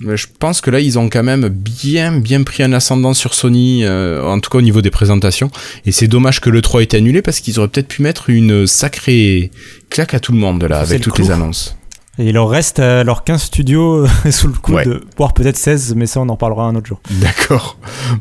Je 0.00 0.26
pense 0.38 0.60
que 0.60 0.70
là, 0.70 0.80
ils 0.80 0.98
ont 0.98 1.08
quand 1.08 1.22
même 1.22 1.48
bien, 1.48 2.18
bien 2.18 2.42
pris 2.42 2.62
un 2.62 2.72
ascendant 2.72 3.14
sur 3.14 3.34
Sony, 3.34 3.84
euh, 3.84 4.24
en 4.24 4.40
tout 4.40 4.50
cas 4.50 4.58
au 4.58 4.62
niveau 4.62 4.82
des 4.82 4.90
présentations. 4.90 5.50
Et 5.86 5.92
c'est 5.92 6.08
dommage 6.08 6.40
que 6.40 6.50
le 6.50 6.60
3 6.60 6.80
ait 6.80 6.84
été 6.84 6.96
annulé 6.96 7.22
parce 7.22 7.40
qu'ils 7.40 7.58
auraient 7.58 7.68
peut-être 7.68 7.88
pu 7.88 8.02
mettre 8.02 8.30
une 8.30 8.66
sacrée 8.66 9.50
claque 9.90 10.14
à 10.14 10.20
tout 10.20 10.32
le 10.32 10.38
monde 10.38 10.64
là, 10.64 10.76
Ça, 10.76 10.82
avec 10.82 11.02
toutes 11.02 11.18
les 11.18 11.30
annonces. 11.30 11.76
Et 12.18 12.26
il 12.28 12.32
leur 12.34 12.48
reste 12.50 12.78
euh, 12.78 13.04
leurs 13.04 13.24
15 13.24 13.42
studios 13.42 14.04
euh, 14.04 14.08
sous 14.30 14.48
le 14.48 14.52
coup 14.54 14.72
Ouais. 14.74 14.84
de 14.84 15.02
voire 15.16 15.32
peut-être 15.32 15.56
16, 15.56 15.94
mais 15.96 16.06
ça 16.06 16.20
on 16.20 16.28
en 16.28 16.36
parlera 16.36 16.64
un 16.64 16.74
autre 16.76 16.86
jour. 16.86 17.00
D'accord. 17.10 17.78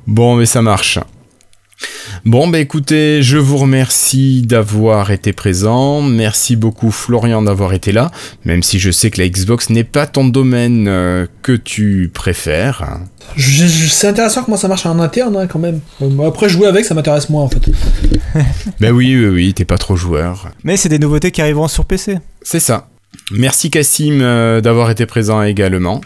Bon, 0.07 0.35
mais 0.35 0.45
ça 0.45 0.61
marche. 0.61 0.97
Bon, 2.25 2.47
bah 2.47 2.59
écoutez, 2.59 3.23
je 3.23 3.37
vous 3.39 3.57
remercie 3.57 4.43
d'avoir 4.43 5.09
été 5.09 5.33
présent. 5.33 6.01
Merci 6.03 6.55
beaucoup 6.55 6.91
Florian 6.91 7.41
d'avoir 7.41 7.73
été 7.73 7.91
là, 7.91 8.11
même 8.45 8.61
si 8.61 8.77
je 8.77 8.91
sais 8.91 9.09
que 9.09 9.19
la 9.19 9.27
Xbox 9.27 9.71
n'est 9.71 9.83
pas 9.83 10.05
ton 10.05 10.25
domaine 10.25 10.85
euh, 10.87 11.25
que 11.41 11.53
tu 11.53 12.11
préfères. 12.13 12.99
C'est 13.37 14.07
intéressant 14.07 14.43
comment 14.43 14.57
ça 14.57 14.67
marche 14.67 14.85
en 14.85 14.99
interne 14.99 15.35
hein, 15.35 15.47
quand 15.47 15.57
même. 15.59 15.79
Moi, 15.99 16.27
Après 16.27 16.49
jouer 16.49 16.67
avec 16.67 16.85
ça 16.85 16.93
m'intéresse 16.93 17.29
moins 17.29 17.43
en 17.43 17.49
fait. 17.49 17.67
Ben 18.79 18.91
oui, 18.91 19.15
oui, 19.17 19.25
oui, 19.29 19.53
t'es 19.55 19.65
pas 19.65 19.79
trop 19.79 19.95
joueur. 19.95 20.49
Mais 20.63 20.77
c'est 20.77 20.89
des 20.89 20.99
nouveautés 20.99 21.31
qui 21.31 21.41
arriveront 21.41 21.67
sur 21.67 21.85
PC. 21.85 22.19
C'est 22.43 22.59
ça. 22.59 22.89
Merci 23.31 23.69
Cassim 23.69 24.19
euh, 24.21 24.61
d'avoir 24.61 24.89
été 24.89 25.05
présent 25.05 25.41
également. 25.41 26.01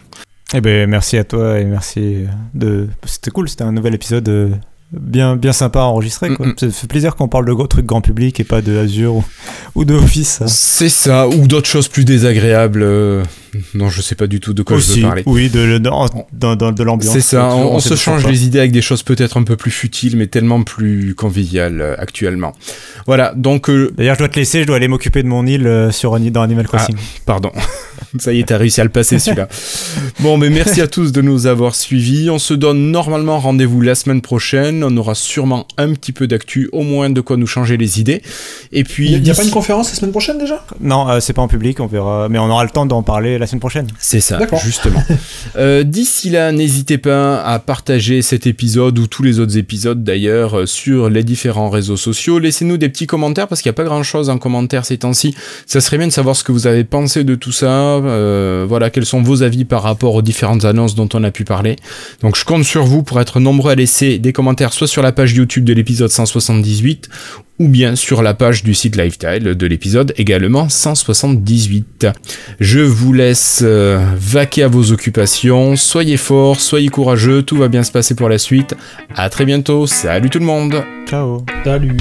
Eh 0.53 0.61
ben 0.61 0.89
merci 0.89 1.17
à 1.17 1.23
toi 1.23 1.59
et 1.59 1.65
merci 1.65 2.25
de. 2.53 2.87
C'était 3.05 3.31
cool, 3.31 3.49
c'était 3.49 3.63
un 3.63 3.71
nouvel 3.71 3.95
épisode 3.95 4.29
euh, 4.29 4.49
bien 4.91 5.35
bien 5.35 5.53
sympa 5.53 5.79
à 5.79 5.83
enregistrer. 5.83 6.33
Quoi. 6.33 6.47
Mm, 6.47 6.51
mm. 6.51 6.55
Ça 6.57 6.71
fait 6.71 6.87
plaisir 6.87 7.15
qu'on 7.15 7.27
parle 7.27 7.45
de 7.45 7.53
gros 7.53 7.67
trucs 7.67 7.85
grand 7.85 8.01
public 8.01 8.39
et 8.39 8.43
pas 8.43 8.61
de 8.61 8.77
Azure 8.77 9.15
ou, 9.15 9.23
ou 9.75 9.85
de 9.85 9.93
Office. 9.93 10.41
C'est 10.47 10.89
ça, 10.89 11.27
ou 11.27 11.47
d'autres 11.47 11.69
choses 11.69 11.87
plus 11.87 12.05
désagréables 12.05 12.83
euh, 12.83 13.23
dont 13.73 13.89
je 13.89 14.01
sais 14.01 14.15
pas 14.15 14.27
du 14.27 14.39
tout 14.39 14.53
de 14.53 14.63
quoi 14.63 14.77
je 14.77 14.93
veux 14.93 15.01
parler. 15.01 15.23
oui, 15.25 15.49
de, 15.49 15.77
de, 15.77 15.79
dans- 15.79 16.71
de 16.71 16.83
l'ambiance. 16.83 17.13
C'est 17.13 17.21
ça, 17.21 17.53
on, 17.55 17.79
se 17.79 17.95
change 17.95 18.25
les 18.27 18.45
idées 18.45 18.59
avec 18.59 18.71
des 18.71 18.81
choses 18.81 19.03
peut-être 19.03 19.37
un 19.37 19.43
peu 19.43 19.55
plus 19.55 19.71
futiles, 19.71 20.17
mais 20.17 20.27
tellement 20.27 20.63
plus 20.63 21.15
conviviales 21.15 21.81
euh, 21.81 21.95
actuellement. 21.97 22.53
Voilà, 23.07 23.33
donc, 23.35 23.69
euh, 23.69 23.91
D'ailleurs, 23.97 24.15
je 24.15 24.19
dois 24.19 24.29
te 24.29 24.39
laisser, 24.39 24.61
je 24.61 24.67
dois 24.67 24.77
aller 24.77 24.87
m'occuper 24.87 25.23
de 25.23 25.27
mon 25.27 25.45
île 25.45 25.89
sur, 25.91 26.19
dans 26.19 26.41
Animal 26.41 26.67
Crossing. 26.67 26.95
pardon, 27.25 27.51
ça 28.19 28.33
y 28.33 28.39
est, 28.39 28.43
t'as 28.43 28.57
réussi 28.57 28.81
à 28.81 28.83
le 28.83 28.89
passer 28.89 29.19
celui-là. 29.19 29.47
bon, 30.19 30.37
mais 30.37 30.49
merci 30.49 30.81
à 30.81 30.87
tous 30.87 31.11
de 31.11 31.21
nous 31.21 31.47
avoir 31.47 31.75
suivis. 31.75 32.29
On 32.29 32.39
se 32.39 32.53
donne 32.53 32.91
normalement 32.91 33.39
rendez-vous 33.39 33.81
la 33.81 33.95
semaine 33.95 34.21
prochaine. 34.21 34.83
On 34.83 34.95
aura 34.97 35.15
sûrement 35.15 35.67
un 35.77 35.93
petit 35.93 36.11
peu 36.11 36.27
d'actu, 36.27 36.69
au 36.71 36.81
moins 36.81 37.09
de 37.09 37.21
quoi 37.21 37.37
nous 37.37 37.47
changer 37.47 37.77
les 37.77 37.99
idées. 37.99 38.21
Et 38.71 38.83
puis, 38.83 39.11
Il 39.11 39.25
y 39.25 39.31
a, 39.31 39.35
pas 39.35 39.43
une 39.43 39.51
conférence 39.51 39.89
la 39.89 39.95
semaine 39.95 40.11
prochaine 40.11 40.37
déjà? 40.37 40.65
Non, 40.79 41.09
euh, 41.09 41.19
c'est 41.19 41.33
pas 41.33 41.41
en 41.41 41.47
public, 41.47 41.79
on 41.79 41.87
verra. 41.87 42.27
Mais 42.29 42.39
on 42.39 42.49
aura 42.49 42.63
le 42.63 42.69
temps 42.69 42.85
d'en 42.85 43.03
parler 43.03 43.37
la 43.37 43.47
semaine 43.47 43.59
prochaine. 43.59 43.87
C'est 43.99 44.21
ça, 44.21 44.37
D'accord. 44.37 44.59
justement. 44.59 45.03
Euh, 45.57 45.83
D'ici 45.83 46.29
là, 46.29 46.51
n'hésitez 46.51 46.97
pas 46.97 47.41
à 47.41 47.59
partager 47.59 48.21
cet 48.21 48.45
épisode 48.45 48.99
ou 48.99 49.07
tous 49.07 49.23
les 49.23 49.39
autres 49.39 49.57
épisodes 49.57 50.03
d'ailleurs 50.03 50.59
euh, 50.59 50.65
sur 50.65 51.09
les 51.09 51.23
différents 51.23 51.69
réseaux 51.69 51.95
sociaux. 51.95 52.39
Laissez-nous 52.39 52.77
des 52.77 52.89
petits 52.89 53.07
commentaires 53.07 53.47
parce 53.47 53.61
qu'il 53.61 53.69
n'y 53.69 53.75
a 53.75 53.77
pas 53.77 53.85
grand-chose 53.85 54.29
en 54.29 54.37
commentaire 54.37 54.85
ces 54.85 54.97
temps-ci. 54.97 55.33
Ça 55.65 55.79
serait 55.79 55.97
bien 55.97 56.07
de 56.07 56.11
savoir 56.11 56.35
ce 56.35 56.43
que 56.43 56.51
vous 56.51 56.67
avez 56.67 56.83
pensé 56.83 57.23
de 57.23 57.35
tout 57.35 57.51
ça. 57.51 58.01
Euh, 58.07 58.65
voilà, 58.67 58.89
quels 58.89 59.05
sont 59.05 59.21
vos 59.21 59.43
avis 59.43 59.65
par 59.65 59.83
rapport 59.83 60.15
aux 60.15 60.21
différentes 60.21 60.65
annonces 60.65 60.95
dont 60.95 61.09
on 61.13 61.23
a 61.23 61.31
pu 61.31 61.43
parler. 61.43 61.75
Donc 62.21 62.37
je 62.37 62.45
compte 62.45 62.63
sur 62.63 62.83
vous 62.83 63.03
pour 63.03 63.19
être 63.19 63.39
nombreux 63.39 63.71
à 63.71 63.75
laisser 63.75 64.17
des 64.19 64.33
commentaires 64.33 64.73
soit 64.73 64.87
sur 64.87 65.01
la 65.01 65.11
page 65.11 65.33
YouTube 65.33 65.65
de 65.65 65.73
l'épisode 65.73 66.09
178 66.09 67.09
ou 67.59 67.67
bien 67.67 67.95
sur 67.95 68.21
la 68.21 68.33
page 68.33 68.63
du 68.63 68.73
site 68.73 68.95
Lifestyle 68.97 69.43
de 69.43 69.67
l'épisode 69.67 70.13
également 70.17 70.67
178. 70.67 72.07
Je 72.59 72.79
vous 72.79 73.13
laisse 73.13 73.61
euh, 73.63 74.05
vaquer 74.17 74.63
à 74.63 74.67
vos 74.67 74.91
occupations, 74.91 75.75
soyez 75.75 76.17
forts, 76.17 76.59
soyez 76.59 76.89
courageux, 76.89 77.43
tout 77.43 77.57
va 77.57 77.67
bien 77.67 77.83
se 77.83 77.91
passer 77.91 78.15
pour 78.15 78.29
la 78.29 78.37
suite. 78.37 78.75
À 79.15 79.29
très 79.29 79.45
bientôt, 79.45 79.87
salut 79.87 80.29
tout 80.29 80.39
le 80.39 80.45
monde 80.45 80.83
Ciao 81.07 81.45
Salut 81.63 81.97